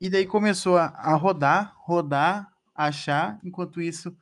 E 0.00 0.10
daí 0.10 0.26
começou 0.26 0.76
a, 0.76 0.86
a 0.86 1.14
rodar, 1.14 1.74
rodar, 1.78 2.52
achar. 2.74 3.38
Enquanto 3.44 3.80
isso, 3.80 4.16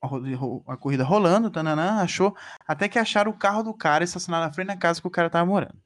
a, 0.00 0.76
corrida 0.76 1.04
rolando, 1.04 1.50
tananã, 1.50 2.00
achou. 2.02 2.36
Até 2.66 2.88
que 2.88 2.98
acharam 2.98 3.30
o 3.30 3.38
carro 3.38 3.62
do 3.62 3.74
cara 3.74 4.04
estacionado 4.04 4.46
na 4.46 4.52
frente 4.52 4.68
da 4.68 4.76
casa 4.76 5.00
que 5.00 5.06
o 5.06 5.10
cara 5.10 5.30
tava 5.30 5.46
morando. 5.46 5.78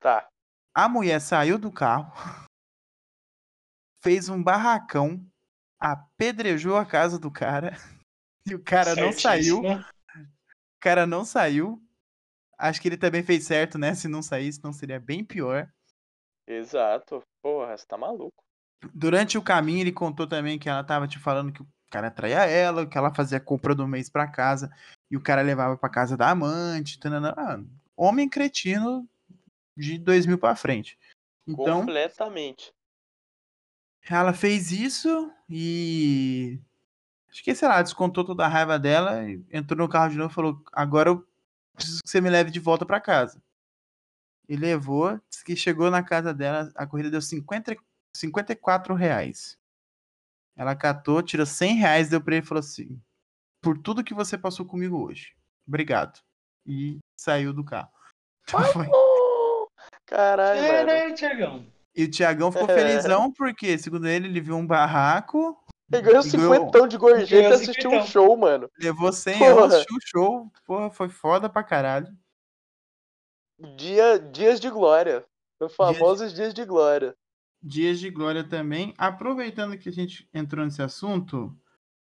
Tá. 0.00 0.28
A 0.74 0.88
mulher 0.88 1.20
saiu 1.20 1.58
do 1.58 1.72
carro. 1.72 2.12
fez 4.02 4.28
um 4.28 4.40
barracão, 4.40 5.20
apedrejou 5.80 6.76
a 6.76 6.86
casa 6.86 7.18
do 7.18 7.30
cara. 7.30 7.72
E 8.48 8.54
o 8.54 8.62
cara 8.62 8.94
não 8.94 9.12
saiu. 9.12 9.60
Certíssimo. 9.60 9.84
O 10.14 10.80
cara 10.80 11.04
não 11.04 11.24
saiu. 11.24 11.82
Acho 12.56 12.80
que 12.80 12.86
ele 12.86 12.96
também 12.96 13.20
fez 13.24 13.44
certo, 13.44 13.76
né? 13.76 13.92
Se 13.92 14.06
não 14.06 14.22
saísse, 14.22 14.62
não 14.62 14.72
seria 14.72 15.00
bem 15.00 15.24
pior. 15.24 15.68
Exato. 16.46 17.20
Porra, 17.42 17.76
você 17.76 17.84
tá 17.84 17.98
maluco. 17.98 18.40
Durante 18.94 19.36
o 19.36 19.42
caminho, 19.42 19.80
ele 19.80 19.90
contou 19.90 20.28
também 20.28 20.60
que 20.60 20.68
ela 20.68 20.84
tava 20.84 21.08
te 21.08 21.18
falando 21.18 21.52
que 21.52 21.60
o 21.60 21.66
cara 21.90 22.10
traía 22.10 22.44
ela, 22.44 22.86
que 22.86 22.96
ela 22.96 23.14
fazia 23.14 23.40
compra 23.40 23.74
do 23.74 23.86
mês 23.86 24.08
pra 24.08 24.26
casa 24.26 24.70
e 25.10 25.16
o 25.16 25.20
cara 25.20 25.42
levava 25.42 25.76
pra 25.76 25.88
casa 25.88 26.16
da 26.16 26.30
amante. 26.30 26.98
tananã. 26.98 27.34
Ah, 27.36 27.60
homem 27.96 28.28
cretino 28.28 29.08
de 29.76 29.98
2000 29.98 30.38
pra 30.38 30.56
frente. 30.56 30.98
Então, 31.46 31.80
Completamente. 31.80 32.72
ela 34.08 34.32
fez 34.32 34.72
isso 34.72 35.32
e. 35.48 36.58
Acho 37.30 37.44
que, 37.44 37.54
sei 37.54 37.68
lá, 37.68 37.82
descontou 37.82 38.24
toda 38.24 38.44
a 38.44 38.48
raiva 38.48 38.78
dela, 38.78 39.22
e 39.28 39.44
entrou 39.52 39.78
no 39.78 39.88
carro 39.88 40.10
de 40.10 40.16
novo 40.16 40.32
e 40.32 40.34
falou: 40.34 40.62
Agora 40.72 41.10
eu 41.10 41.26
preciso 41.74 42.02
que 42.02 42.08
você 42.08 42.20
me 42.20 42.30
leve 42.30 42.50
de 42.50 42.58
volta 42.58 42.86
pra 42.86 43.00
casa. 43.00 43.40
E 44.48 44.56
levou, 44.56 45.20
disse 45.28 45.44
que 45.44 45.56
chegou 45.56 45.90
na 45.90 46.02
casa 46.02 46.32
dela, 46.32 46.72
a 46.76 46.86
corrida 46.86 47.10
deu 47.10 47.20
50, 47.20 47.76
54 48.14 48.94
reais. 48.94 49.58
Ela 50.56 50.74
catou, 50.74 51.22
tirou 51.22 51.44
100 51.46 51.76
reais, 51.76 52.08
deu 52.08 52.20
pra 52.20 52.36
ele 52.36 52.44
e 52.44 52.48
falou 52.48 52.60
assim: 52.60 53.00
Por 53.60 53.76
tudo 53.78 54.02
que 54.04 54.14
você 54.14 54.38
passou 54.38 54.64
comigo 54.64 54.96
hoje. 55.04 55.34
Obrigado. 55.68 56.18
E 56.66 56.98
saiu 57.16 57.52
do 57.52 57.64
carro. 57.64 57.90
Então 58.48 58.62
foi- 58.72 58.86
Caralho, 60.06 60.60
mano. 60.62 60.72
Caralho, 60.86 61.14
Tiagão. 61.14 61.66
E 61.96 62.04
o 62.04 62.10
Tiagão 62.10 62.52
ficou 62.52 62.68
É. 62.70 62.74
felizão, 62.74 63.32
porque, 63.32 63.76
segundo 63.76 64.06
ele, 64.06 64.28
ele 64.28 64.40
viu 64.40 64.54
um 64.56 64.66
barraco, 64.66 65.58
Ele 65.92 66.02
ganhou 66.02 66.24
E 66.24 66.30
ganhou- 66.30 66.54
50 66.54 66.88
de 66.88 66.96
gorjeta 66.96 67.48
e 67.48 67.52
assistiu 67.52 67.90
um 67.90 68.04
show, 68.06 68.36
mano. 68.36 68.70
levou 68.78 69.12
100 69.12 69.38
Porra. 69.38 69.50
euros, 69.50 69.74
assistiu 69.74 69.96
o 69.96 70.00
show. 70.02 70.52
Porra, 70.64 70.90
foi 70.90 71.08
foda 71.08 71.48
pra 71.50 71.64
caralho. 71.64 72.16
Dia, 73.76 74.18
dias 74.18 74.60
de 74.60 74.70
glória. 74.70 75.24
Os 75.60 75.74
famosos 75.74 76.32
dias 76.34 76.52
de 76.52 76.64
glória. 76.64 77.16
Dias 77.66 77.98
de 77.98 78.10
glória 78.10 78.44
também. 78.44 78.94
Aproveitando 78.96 79.76
que 79.76 79.88
a 79.88 79.92
gente 79.92 80.28
entrou 80.32 80.64
nesse 80.64 80.80
assunto, 80.80 81.56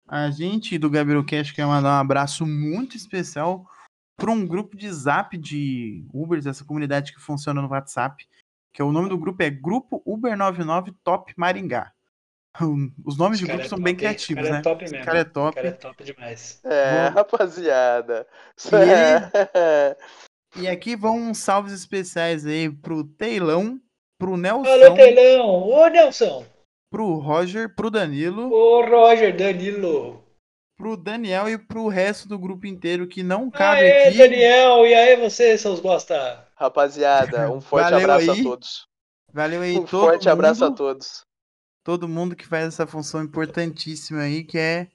a 0.06 0.30
gente 0.30 0.76
do 0.78 0.90
Gabriel 0.90 1.24
Cash 1.24 1.52
quer 1.52 1.66
mandar 1.66 1.96
um 1.96 2.00
abraço 2.00 2.46
muito 2.46 2.96
especial 2.96 3.66
para 4.16 4.30
um 4.30 4.46
grupo 4.46 4.76
de 4.76 4.90
zap 4.92 5.36
de 5.38 6.04
Ubers, 6.12 6.46
essa 6.46 6.64
comunidade 6.64 7.12
que 7.12 7.20
funciona 7.20 7.62
no 7.62 7.68
WhatsApp, 7.68 8.28
que 8.72 8.82
é 8.82 8.84
o 8.84 8.92
nome 8.92 9.08
do 9.08 9.18
grupo 9.18 9.42
é 9.42 9.50
Grupo 9.50 10.02
Uber 10.04 10.36
99 10.36 10.92
Top 11.02 11.32
Maringá. 11.36 11.92
Os 13.04 13.16
nomes 13.16 13.38
de 13.38 13.46
grupos 13.46 13.66
é 13.66 13.68
são 13.68 13.78
top, 13.78 13.84
bem 13.84 13.96
criativos, 13.96 14.42
cara 14.44 14.54
né? 14.54 14.58
é 14.58 14.62
top 14.62 14.82
mesmo. 14.84 15.04
cara 15.04 15.18
é 15.18 15.22
O 15.22 15.30
top. 15.30 15.54
cara 15.56 15.68
é 15.68 15.72
top 15.72 16.04
demais. 16.04 16.60
É, 16.64 17.04
Vou- 17.04 17.14
rapaziada. 17.14 18.26
E, 20.54 20.60
e 20.62 20.68
aqui 20.68 20.94
vão 20.94 21.16
uns 21.30 21.38
salves 21.38 21.72
especiais 21.72 22.46
aí 22.46 22.70
pro 22.70 23.02
Teilão, 23.02 23.80
pro 24.18 24.32
Alô, 24.34 24.36
Nelson, 24.36 24.94
Telão! 24.94 25.62
Ô, 25.68 25.86
Nelson! 25.88 26.46
pro 26.90 27.14
Roger, 27.18 27.74
pro 27.74 27.90
Danilo, 27.90 28.52
Ô, 28.52 28.84
Roger, 28.86 29.36
Danilo! 29.36 30.24
pro 30.76 30.96
Daniel 30.96 31.48
e 31.48 31.58
pro 31.58 31.88
resto 31.88 32.28
do 32.28 32.38
grupo 32.38 32.66
inteiro 32.66 33.06
que 33.08 33.22
não 33.22 33.50
cabe 33.50 33.80
Aê, 33.82 34.08
aqui. 34.08 34.18
Daniel! 34.18 34.86
E 34.86 34.94
aí, 34.94 35.16
você, 35.16 35.56
seus 35.58 35.80
bosta? 35.80 36.46
Rapaziada, 36.56 37.50
um 37.50 37.60
forte 37.62 37.84
Valeu 37.90 37.98
abraço 38.00 38.30
aí. 38.32 38.40
a 38.40 38.42
todos. 38.44 38.88
Valeu 39.32 39.60
aí 39.62 39.72
Um 39.78 39.84
todo 39.84 39.88
forte 39.88 40.28
abraço 40.28 40.64
a 40.64 40.68
mundo, 40.68 40.76
todos. 40.76 41.24
todo 41.82 42.08
mundo 42.08 42.36
que 42.36 42.46
faz 42.46 42.66
essa 42.66 42.86
função 42.86 43.22
importantíssima 43.22 44.20
aí, 44.22 44.44
que 44.44 44.56
é 44.58 44.88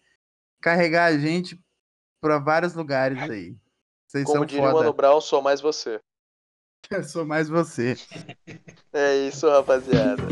carregar 0.61 1.05
a 1.05 1.17
gente 1.17 1.59
pra 2.21 2.39
vários 2.39 2.73
lugares 2.73 3.17
aí. 3.29 3.55
Vocês 4.07 4.23
Como 4.25 4.37
são 4.37 4.45
diria 4.45 4.61
o 4.63 4.65
Mano 4.65 4.77
foda. 4.77 4.93
Brown, 4.93 5.19
sou 5.21 5.41
mais 5.41 5.59
você. 5.61 5.99
Eu 6.91 7.03
sou 7.03 7.23
mais 7.23 7.47
você. 7.47 7.95
É 8.91 9.27
isso, 9.27 9.47
rapaziada. 9.47 10.23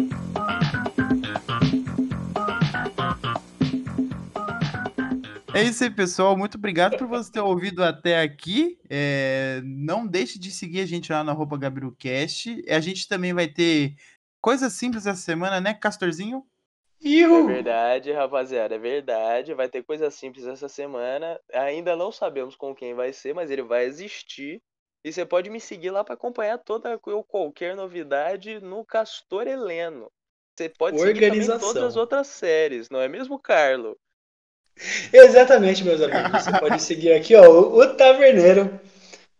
É 5.53 5.61
isso 5.61 5.83
aí, 5.83 5.91
pessoal. 5.91 6.35
Muito 6.35 6.57
obrigado 6.57 6.97
por 6.97 7.07
você 7.07 7.31
ter 7.31 7.41
ouvido 7.41 7.83
até 7.83 8.21
aqui. 8.21 8.79
É, 8.89 9.61
não 9.63 10.07
deixe 10.07 10.39
de 10.39 10.49
seguir 10.49 10.81
a 10.81 10.85
gente 10.87 11.11
lá 11.11 11.23
no 11.23 11.29
arroba 11.29 11.59
GabiruCast. 11.59 12.63
A 12.67 12.79
gente 12.79 13.07
também 13.07 13.35
vai 13.35 13.47
ter 13.47 13.95
coisas 14.41 14.73
simples 14.73 15.05
essa 15.05 15.21
semana, 15.21 15.61
né, 15.61 15.75
Castorzinho? 15.75 16.43
É 17.03 17.07
Iu! 17.07 17.45
verdade, 17.45 18.11
rapaziada, 18.11 18.73
é 18.73 18.79
verdade. 18.79 19.53
Vai 19.53 19.69
ter 19.69 19.83
coisa 19.83 20.09
simples 20.09 20.47
essa 20.47 20.67
semana. 20.67 21.39
Ainda 21.53 21.95
não 21.95 22.11
sabemos 22.11 22.55
com 22.55 22.73
quem 22.73 22.95
vai 22.95 23.13
ser, 23.13 23.35
mas 23.35 23.51
ele 23.51 23.61
vai 23.61 23.85
existir. 23.85 24.59
E 25.07 25.13
você 25.13 25.25
pode 25.25 25.49
me 25.49 25.59
seguir 25.61 25.89
lá 25.89 26.03
para 26.03 26.15
acompanhar 26.15 26.57
toda 26.57 26.99
ou 27.05 27.23
qualquer 27.23 27.75
novidade 27.75 28.59
no 28.59 28.83
Castor 28.85 29.47
Heleno. 29.47 30.11
Você 30.53 30.67
pode 30.67 30.99
seguir 30.99 31.13
também 31.13 31.29
Organização. 31.29 31.59
todas 31.69 31.83
as 31.83 31.95
outras 31.95 32.27
séries, 32.27 32.89
não 32.89 32.99
é 32.99 33.07
mesmo, 33.07 33.39
Carlo? 33.39 33.97
Exatamente, 35.13 35.83
meus 35.83 36.01
amigos. 36.01 36.43
Você 36.43 36.51
pode 36.59 36.81
seguir 36.81 37.13
aqui, 37.13 37.35
ó, 37.35 37.43
o 37.49 37.95
Taverneiro, 37.95 38.79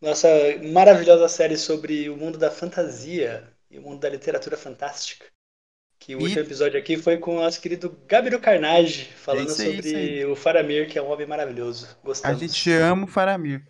nossa 0.02 0.28
maravilhosa 0.72 1.28
série 1.28 1.58
sobre 1.58 2.10
o 2.10 2.16
mundo 2.18 2.38
da 2.38 2.50
fantasia 2.50 3.48
e 3.70 3.78
o 3.78 3.82
mundo 3.82 4.00
da 4.00 4.10
literatura 4.10 4.56
fantástica. 4.58 5.26
Que 6.00 6.16
o 6.16 6.20
E- 6.20 6.24
último 6.24 6.42
episódio 6.42 6.80
aqui 6.80 6.98
foi 6.98 7.18
com 7.18 7.38
o 7.38 7.40
nosso 7.42 7.60
querido 7.62 7.90
Gabriel 8.08 8.40
Carnage, 8.40 9.06
falando 9.06 9.50
É 9.50 9.52
aí, 9.52 9.76
sobre 9.76 10.26
o 10.26 10.36
Faramir, 10.36 10.90
que 10.90 10.98
é 10.98 11.02
um 11.02 11.12
homem 11.12 11.28
maravilhoso. 11.28 11.88
A 11.88 12.06
Gostamos. 12.06 12.40
gente 12.40 12.72
ama 12.72 13.06
o 13.06 13.08
Faramir. 13.08 13.64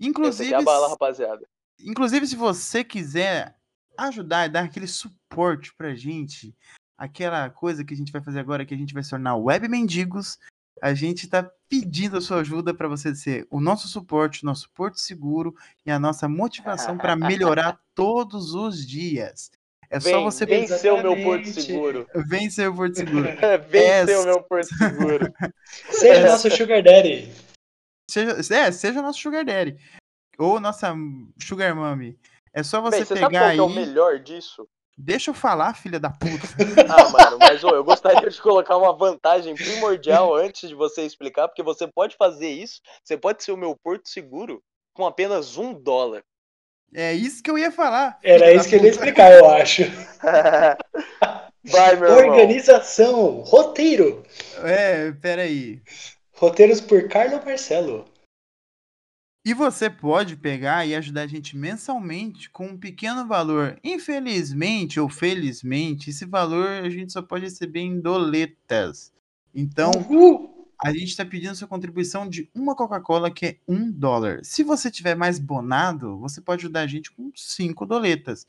Inclusive, 0.00 0.52
é 0.52 0.56
a 0.56 0.62
bala, 0.62 0.88
rapaziada. 0.88 1.46
inclusive, 1.80 2.26
se 2.26 2.36
você 2.36 2.82
quiser 2.84 3.56
ajudar 3.96 4.46
e 4.46 4.48
dar 4.50 4.64
aquele 4.64 4.86
suporte 4.86 5.72
pra 5.76 5.94
gente, 5.94 6.54
aquela 6.98 7.48
coisa 7.50 7.84
que 7.84 7.94
a 7.94 7.96
gente 7.96 8.12
vai 8.12 8.22
fazer 8.22 8.40
agora, 8.40 8.64
que 8.66 8.74
a 8.74 8.76
gente 8.78 8.92
vai 8.94 9.02
se 9.02 9.10
tornar 9.10 9.36
web 9.36 9.68
mendigos, 9.68 10.38
a 10.82 10.92
gente 10.92 11.28
tá 11.28 11.48
pedindo 11.68 12.16
a 12.18 12.20
sua 12.20 12.40
ajuda 12.40 12.74
para 12.74 12.88
você 12.88 13.14
ser 13.14 13.46
o 13.50 13.60
nosso 13.60 13.86
suporte, 13.88 14.42
o 14.42 14.46
nosso 14.46 14.68
porto 14.74 14.98
seguro 14.98 15.54
e 15.86 15.90
a 15.90 15.98
nossa 15.98 16.28
motivação 16.28 16.98
para 16.98 17.14
melhorar 17.16 17.78
todos 17.94 18.52
os 18.54 18.84
dias. 18.86 19.50
É 19.88 20.00
só 20.00 20.10
Vem, 20.10 20.24
você 20.24 20.44
vem 20.46 20.66
ser 20.66 20.92
o 20.92 21.00
meu 21.02 21.16
porto 21.22 21.46
seguro. 21.52 22.06
vencer 22.26 22.68
o 22.68 22.74
porto 22.74 22.96
seguro. 22.96 23.28
vem 23.70 23.82
É, 23.82 24.04
ser 24.06 24.18
o 24.18 24.24
meu 24.24 24.42
porto 24.42 24.74
seguro. 24.74 25.32
Seja 25.92 26.26
nosso 26.26 26.50
Sugar 26.50 26.82
Daddy. 26.82 27.30
Seja, 28.14 28.54
é, 28.54 28.70
seja 28.70 29.00
o 29.00 29.02
nosso 29.02 29.18
Sugar 29.20 29.44
Daddy. 29.44 29.76
Ou 30.38 30.60
nossa 30.60 30.94
Sugar 31.42 31.74
Mommy. 31.74 32.16
É 32.52 32.62
só 32.62 32.80
você 32.80 32.98
Bem, 32.98 33.04
você 33.04 33.16
sabe 33.16 33.26
pegar 33.26 33.40
qual 33.40 33.50
aí. 33.50 33.56
que 33.56 33.60
é 33.60 33.62
o 33.62 33.68
melhor 33.68 34.20
disso? 34.20 34.68
Deixa 34.96 35.30
eu 35.30 35.34
falar, 35.34 35.74
filha 35.74 35.98
da 35.98 36.10
puta. 36.10 36.46
Ah, 36.88 37.08
mano, 37.10 37.38
mas 37.40 37.64
ô, 37.64 37.70
eu 37.70 37.82
gostaria 37.82 38.30
de 38.30 38.40
colocar 38.40 38.76
uma 38.76 38.96
vantagem 38.96 39.56
primordial 39.56 40.32
antes 40.36 40.68
de 40.68 40.76
você 40.76 41.02
explicar, 41.02 41.48
porque 41.48 41.64
você 41.64 41.88
pode 41.88 42.14
fazer 42.16 42.48
isso, 42.48 42.80
você 43.02 43.16
pode 43.16 43.42
ser 43.42 43.50
o 43.50 43.56
meu 43.56 43.76
porto 43.82 44.08
seguro 44.08 44.62
com 44.92 45.04
apenas 45.04 45.56
um 45.56 45.74
dólar. 45.74 46.22
É 46.94 47.12
isso 47.12 47.42
que 47.42 47.50
eu 47.50 47.58
ia 47.58 47.72
falar. 47.72 48.16
Era 48.22 48.52
isso 48.52 48.68
que 48.68 48.76
ele 48.76 48.86
ia 48.86 48.92
puta. 48.92 49.06
explicar, 49.06 49.32
eu 49.32 49.50
acho. 49.50 49.82
Vai, 51.64 51.96
meu 51.96 52.08
irmão. 52.10 52.28
Organização, 52.28 53.40
roteiro. 53.40 54.22
É, 54.62 55.10
peraí. 55.12 55.82
Roteiros 56.34 56.80
por 56.80 57.08
Carlo 57.08 57.44
Marcelo. 57.44 58.04
E 59.46 59.52
você 59.52 59.90
pode 59.90 60.36
pegar 60.36 60.86
e 60.86 60.94
ajudar 60.94 61.22
a 61.22 61.26
gente 61.26 61.56
mensalmente 61.56 62.48
com 62.50 62.68
um 62.68 62.78
pequeno 62.78 63.26
valor. 63.26 63.78
Infelizmente 63.84 64.98
ou 64.98 65.08
felizmente, 65.08 66.10
esse 66.10 66.24
valor 66.24 66.66
a 66.66 66.88
gente 66.88 67.12
só 67.12 67.20
pode 67.20 67.44
receber 67.44 67.80
em 67.80 68.00
doletas. 68.00 69.12
Então, 69.54 69.90
Uhul. 70.10 70.72
a 70.82 70.90
gente 70.92 71.08
está 71.08 71.24
pedindo 71.26 71.54
sua 71.54 71.68
contribuição 71.68 72.26
de 72.28 72.50
uma 72.54 72.74
Coca-Cola, 72.74 73.30
que 73.30 73.46
é 73.46 73.56
um 73.68 73.90
dólar. 73.90 74.40
Se 74.42 74.64
você 74.64 74.90
tiver 74.90 75.14
mais 75.14 75.38
bonado, 75.38 76.18
você 76.18 76.40
pode 76.40 76.60
ajudar 76.64 76.80
a 76.80 76.86
gente 76.86 77.12
com 77.12 77.30
cinco 77.36 77.84
doletas. 77.84 78.46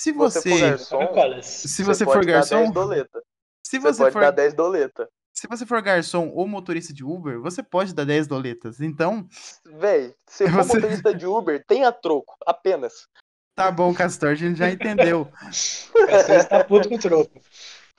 Se 0.00 0.10
Você 0.12 0.40
você, 0.40 0.78
for 0.88 1.04
garçom, 1.04 1.42
se 1.42 1.82
você 1.82 2.04
for 2.06 2.14
pode 2.14 2.26
dar 2.26 2.32
garçom, 2.32 2.56
10 2.62 2.72
doleta. 2.72 3.22
se 3.62 3.78
Você, 3.78 3.92
você 3.92 4.02
pode 4.04 4.12
for 4.14 4.20
dar 4.22 4.30
10 4.30 4.54
doleta. 4.54 5.06
Se 5.40 5.46
você 5.46 5.64
for 5.64 5.80
garçom 5.80 6.28
ou 6.34 6.46
motorista 6.46 6.92
de 6.92 7.02
Uber, 7.02 7.40
você 7.40 7.62
pode 7.62 7.94
dar 7.94 8.04
10 8.04 8.26
doletas. 8.26 8.78
Então, 8.78 9.26
Véi, 9.64 10.14
se 10.26 10.44
for 10.50 10.62
Você- 10.62 10.74
motorista 10.74 11.14
de 11.14 11.24
Uber, 11.24 11.64
tenha 11.66 11.90
troco, 11.90 12.36
apenas. 12.46 13.08
tá 13.54 13.70
bom, 13.70 13.94
Castor, 13.94 14.28
a 14.28 14.34
gente 14.34 14.58
já 14.58 14.70
entendeu. 14.70 15.26
Castor 16.10 16.36
está 16.36 16.62
puto 16.62 16.90
com 16.90 16.98
troco. 16.98 17.40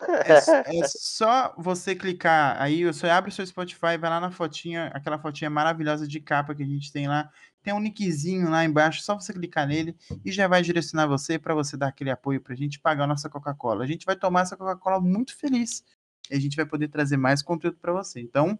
É, 0.03 0.81
é 0.81 0.87
só 0.87 1.55
você 1.57 1.95
clicar 1.95 2.61
aí, 2.61 2.85
você 2.85 3.09
abre 3.09 3.31
o 3.31 3.33
seu 3.33 3.45
Spotify, 3.45 3.97
vai 3.99 4.11
lá 4.11 4.19
na 4.19 4.29
fotinha, 4.29 4.91
aquela 4.93 5.17
fotinha 5.17 5.49
maravilhosa 5.49 6.07
de 6.07 6.19
capa 6.19 6.53
que 6.53 6.61
a 6.61 6.67
gente 6.67 6.91
tem 6.91 7.07
lá. 7.07 7.27
Tem 7.63 7.73
um 7.73 7.79
nickzinho 7.79 8.51
lá 8.51 8.63
embaixo, 8.63 9.01
só 9.01 9.15
você 9.19 9.33
clicar 9.33 9.67
nele 9.67 9.95
e 10.23 10.31
já 10.31 10.47
vai 10.47 10.61
direcionar 10.61 11.07
você 11.07 11.39
para 11.39 11.55
você 11.55 11.75
dar 11.75 11.87
aquele 11.87 12.11
apoio 12.11 12.39
pra 12.39 12.53
gente 12.53 12.79
pagar 12.79 13.05
a 13.05 13.07
nossa 13.07 13.27
Coca-Cola. 13.29 13.83
A 13.83 13.87
gente 13.87 14.05
vai 14.05 14.15
tomar 14.15 14.41
essa 14.41 14.55
Coca-Cola 14.55 15.01
muito 15.01 15.35
feliz. 15.35 15.83
E 16.31 16.35
a 16.35 16.39
gente 16.39 16.55
vai 16.55 16.65
poder 16.65 16.87
trazer 16.87 17.17
mais 17.17 17.41
conteúdo 17.41 17.77
para 17.77 17.91
você. 17.91 18.21
Então, 18.21 18.57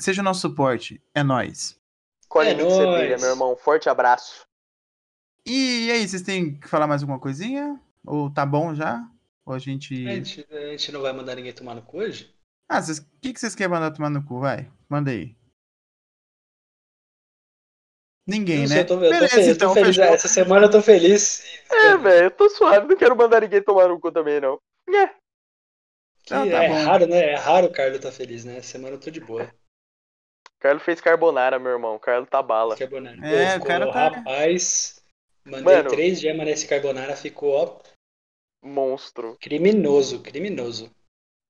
seja 0.00 0.22
o 0.22 0.24
nosso 0.24 0.40
suporte. 0.40 1.02
É 1.12 1.22
nóis. 1.22 1.78
Colhe 2.28 2.50
É 2.50 2.52
é 2.52 2.56
nóis. 2.56 3.20
meu 3.20 3.30
irmão. 3.30 3.56
Forte 3.56 3.88
abraço. 3.88 4.46
E 5.44 5.90
aí, 5.90 6.06
vocês 6.06 6.22
têm 6.22 6.58
que 6.58 6.68
falar 6.68 6.86
mais 6.86 7.02
alguma 7.02 7.18
coisinha? 7.18 7.78
Ou 8.06 8.32
tá 8.32 8.46
bom 8.46 8.74
já? 8.74 9.06
Ou 9.44 9.52
a 9.54 9.58
gente. 9.58 10.06
A 10.06 10.14
gente, 10.14 10.46
a 10.50 10.70
gente 10.70 10.92
não 10.92 11.02
vai 11.02 11.12
mandar 11.12 11.34
ninguém 11.34 11.52
tomar 11.52 11.74
no 11.74 11.82
cu 11.82 11.98
hoje? 11.98 12.34
Ah, 12.68 12.80
vocês... 12.80 12.98
o 12.98 13.04
que, 13.20 13.32
que 13.32 13.40
vocês 13.40 13.54
querem 13.54 13.72
mandar 13.72 13.90
tomar 13.90 14.08
no 14.08 14.24
cu? 14.24 14.40
Vai, 14.40 14.70
manda 14.88 15.10
aí. 15.10 15.36
Ninguém, 18.26 18.60
né? 18.60 18.66
sei, 18.68 18.80
eu 18.80 18.86
tô, 18.86 18.94
eu 18.94 19.00
tô 19.00 19.10
Beleza, 19.10 19.28
feliz, 19.28 19.48
eu 19.48 19.54
então, 19.54 19.68
tô 19.68 19.80
feliz. 19.80 19.98
Essa 19.98 20.28
semana 20.28 20.64
eu 20.64 20.70
tô 20.70 20.80
feliz. 20.80 21.44
É, 21.70 21.96
velho, 21.98 22.26
eu 22.26 22.30
tô 22.30 22.48
suave, 22.48 22.86
não 22.88 22.96
quero 22.96 23.14
mandar 23.14 23.42
ninguém 23.42 23.62
tomar 23.62 23.86
no 23.86 24.00
cu 24.00 24.10
também, 24.10 24.40
não. 24.40 24.58
É, 24.88 25.14
Que 26.24 26.32
Não, 26.34 26.48
tá 26.50 26.64
é 26.64 26.68
bom. 26.68 26.84
raro, 26.84 27.06
né? 27.06 27.32
É 27.32 27.34
raro 27.34 27.66
o 27.66 27.72
Carlos 27.72 28.00
tá 28.00 28.10
feliz, 28.10 28.44
né? 28.44 28.60
Semana 28.62 28.96
eu 28.96 29.00
tô 29.00 29.10
de 29.10 29.20
boa. 29.20 29.52
Carlos 30.58 30.82
fez 30.82 31.00
carbonara, 31.00 31.58
meu 31.58 31.72
irmão. 31.72 31.98
Carlos 31.98 32.28
tá 32.30 32.42
bala. 32.42 32.76
Carbonara. 32.76 33.16
É, 33.26 33.58
Pô, 33.58 33.64
o 33.64 33.66
cara 33.68 33.92
tá- 33.92 34.08
Rapaz, 34.08 35.02
mandei 35.44 35.76
Mano. 35.76 35.90
três 35.90 36.18
gemas 36.18 36.46
nesse 36.46 36.66
carbonara, 36.66 37.14
ficou, 37.14 37.52
ó, 37.54 37.80
Monstro. 38.62 39.36
criminoso, 39.38 40.22
criminoso. 40.22 40.90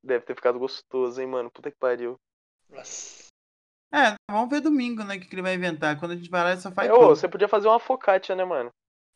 Deve 0.04 0.24
ter 0.24 0.34
ficado 0.34 0.58
gostoso, 0.58 1.20
hein, 1.20 1.28
mano. 1.28 1.50
Puta 1.50 1.70
que 1.70 1.78
pariu. 1.78 2.18
Nossa. 2.68 3.24
É, 3.94 4.16
vamos 4.28 4.50
ver 4.50 4.60
domingo, 4.60 5.04
né? 5.04 5.14
O 5.16 5.20
que, 5.20 5.28
que 5.28 5.34
ele 5.36 5.42
vai 5.42 5.54
inventar. 5.54 5.98
Quando 6.00 6.10
a 6.12 6.16
gente 6.16 6.28
vai 6.28 6.42
lá, 6.42 6.50
ele 6.50 6.60
só 6.60 6.72
faz. 6.72 6.90
É, 6.90 6.92
ô, 6.92 7.08
você 7.10 7.28
podia 7.28 7.46
fazer 7.46 7.68
uma 7.68 7.78
focaccia, 7.78 8.34
né, 8.34 8.44
mano? 8.44 8.70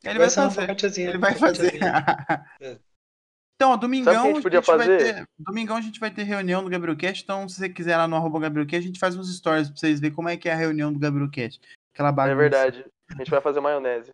Ele 0.05 0.19
vai 0.21 0.29
uma 0.29 0.51
fazer. 0.51 1.09
Ele 1.09 1.19
vai 1.19 1.35
fazer. 1.35 1.81
É. 3.61 3.65
Então, 3.65 3.73
ó, 3.73 3.77
domingão 3.77 4.15
Sabe 4.15 4.19
o 4.19 4.23
que 4.23 4.29
a 4.31 4.35
gente 4.35 4.43
podia 4.45 4.61
vai 4.61 4.79
fazer? 4.79 5.15
ter. 5.15 5.29
Domingão 5.37 5.77
a 5.77 5.81
gente 5.81 5.99
vai 5.99 6.11
ter 6.13 6.23
reunião 6.23 6.63
do 6.63 6.71
Gabrielcast. 6.71 7.25
Então, 7.25 7.49
se 7.49 7.57
você 7.57 7.69
quiser 7.69 7.97
lá 7.97 8.07
no 8.07 8.15
arroba 8.15 8.39
Gabrielcast, 8.39 8.85
a 8.85 8.87
gente 8.87 9.01
faz 9.01 9.17
uns 9.17 9.37
stories 9.37 9.69
pra 9.69 9.77
vocês 9.77 9.99
verem 9.99 10.15
como 10.15 10.29
é 10.29 10.37
que 10.37 10.49
é 10.49 10.53
a 10.53 10.57
reunião 10.57 10.93
do 10.93 10.99
Gabrielcast. 10.99 11.61
Aquela 11.93 12.13
bagunça. 12.13 12.33
É 12.33 12.37
verdade. 12.37 12.87
A 13.11 13.15
gente 13.19 13.31
vai 13.31 13.41
fazer 13.41 13.61
maionese. 13.61 14.11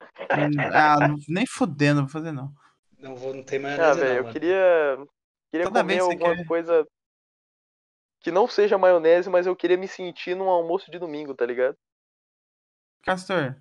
Ah, 0.74 1.08
não- 1.08 1.16
nem 1.28 1.46
fudendo, 1.46 2.00
vou 2.02 2.10
fazer 2.10 2.30
não. 2.30 2.52
Não 2.98 3.16
vou, 3.16 3.32
não 3.34 3.42
tem 3.42 3.58
Ah, 3.58 3.62
nada, 3.76 3.94
velho, 3.94 4.08
não, 4.08 4.16
eu 4.16 4.22
mano. 4.24 4.32
queria. 4.32 4.98
Queria 5.50 5.66
Toda 5.66 5.80
comer 5.80 5.98
alguma 6.00 6.36
quer- 6.36 6.46
coisa 6.46 6.86
que 8.20 8.30
não 8.30 8.46
seja 8.48 8.76
maionese, 8.78 9.28
mas 9.30 9.46
eu 9.46 9.56
queria 9.56 9.76
me 9.78 9.88
sentir 9.88 10.34
num 10.36 10.48
almoço 10.48 10.90
de 10.90 10.98
domingo, 10.98 11.34
tá 11.34 11.44
ligado? 11.46 11.76
Castor, 13.02 13.56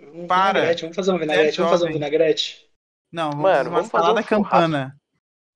Um 0.00 0.26
Para. 0.26 0.60
vinagrete, 0.60 0.82
vamos 0.82 0.96
fazer 0.96 1.12
um 1.12 1.18
vinagrete, 1.18 1.56
vamos 1.58 1.70
fazer 1.72 1.84
um 1.84 1.88
jovem. 1.88 1.94
vinagrete. 2.00 2.67
Não, 3.12 3.30
vamos 3.30 3.42
Mano, 3.42 3.70
vamos 3.70 3.88
fazer 3.90 4.04
salada 4.04 4.20
um 4.20 4.24
campana. 4.24 4.94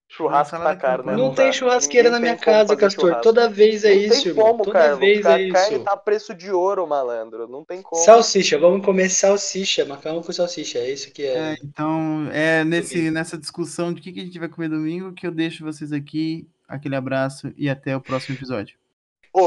Churrasco 0.09 0.51
salada 0.51 0.77
tá 0.77 0.81
caro, 0.81 1.07
né? 1.07 1.13
Não 1.13 1.29
Não 1.29 1.35
tem 1.35 1.47
dá. 1.47 1.53
churrasqueira 1.53 2.11
na 2.11 2.19
Ninguém 2.19 2.33
minha 2.35 2.37
tem 2.37 2.45
como 2.45 2.57
casa, 2.59 2.77
Castor. 2.77 3.01
churrasco. 3.07 3.23
Toda 3.23 3.49
vez 3.49 3.83
é 3.83 3.95
Não 3.95 4.01
isso, 4.03 4.23
tem 4.23 4.27
irmão. 4.29 4.47
como, 4.47 4.65
Toda 4.65 4.79
Carlos. 4.79 4.99
vez 4.99 5.25
a 5.25 5.41
é 5.41 5.49
carne 5.51 5.77
isso. 5.77 5.85
tá 5.85 5.97
preço 5.97 6.35
de 6.35 6.51
ouro, 6.51 6.87
malandro. 6.87 7.49
Não 7.49 7.65
tem 7.65 7.81
como. 7.81 8.03
Salsicha, 8.05 8.59
vamos 8.59 8.85
comer 8.85 9.09
salsicha, 9.09 9.87
macarrão 9.87 10.23
com 10.23 10.31
salsicha, 10.31 10.79
é 10.81 10.91
isso 10.91 11.11
que 11.13 11.23
é. 11.23 11.53
É, 11.53 11.57
então, 11.65 12.29
é 12.31 12.63
nesse, 12.63 13.11
nessa 13.11 13.39
discussão 13.39 13.91
de 13.93 14.01
o 14.01 14.03
que, 14.05 14.13
que 14.13 14.21
a 14.21 14.25
gente 14.25 14.39
vai 14.39 14.49
comer 14.51 14.69
domingo 14.69 15.15
que 15.15 15.27
eu 15.27 15.31
deixo 15.33 15.65
vocês 15.65 15.93
aqui. 15.93 16.47
Aquele 16.69 16.97
abraço 16.97 17.51
e 17.57 17.69
até 17.71 17.97
o 17.97 18.01
próximo 18.01 18.37
episódio. 18.37 18.77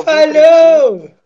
Falhou! 0.03 1.24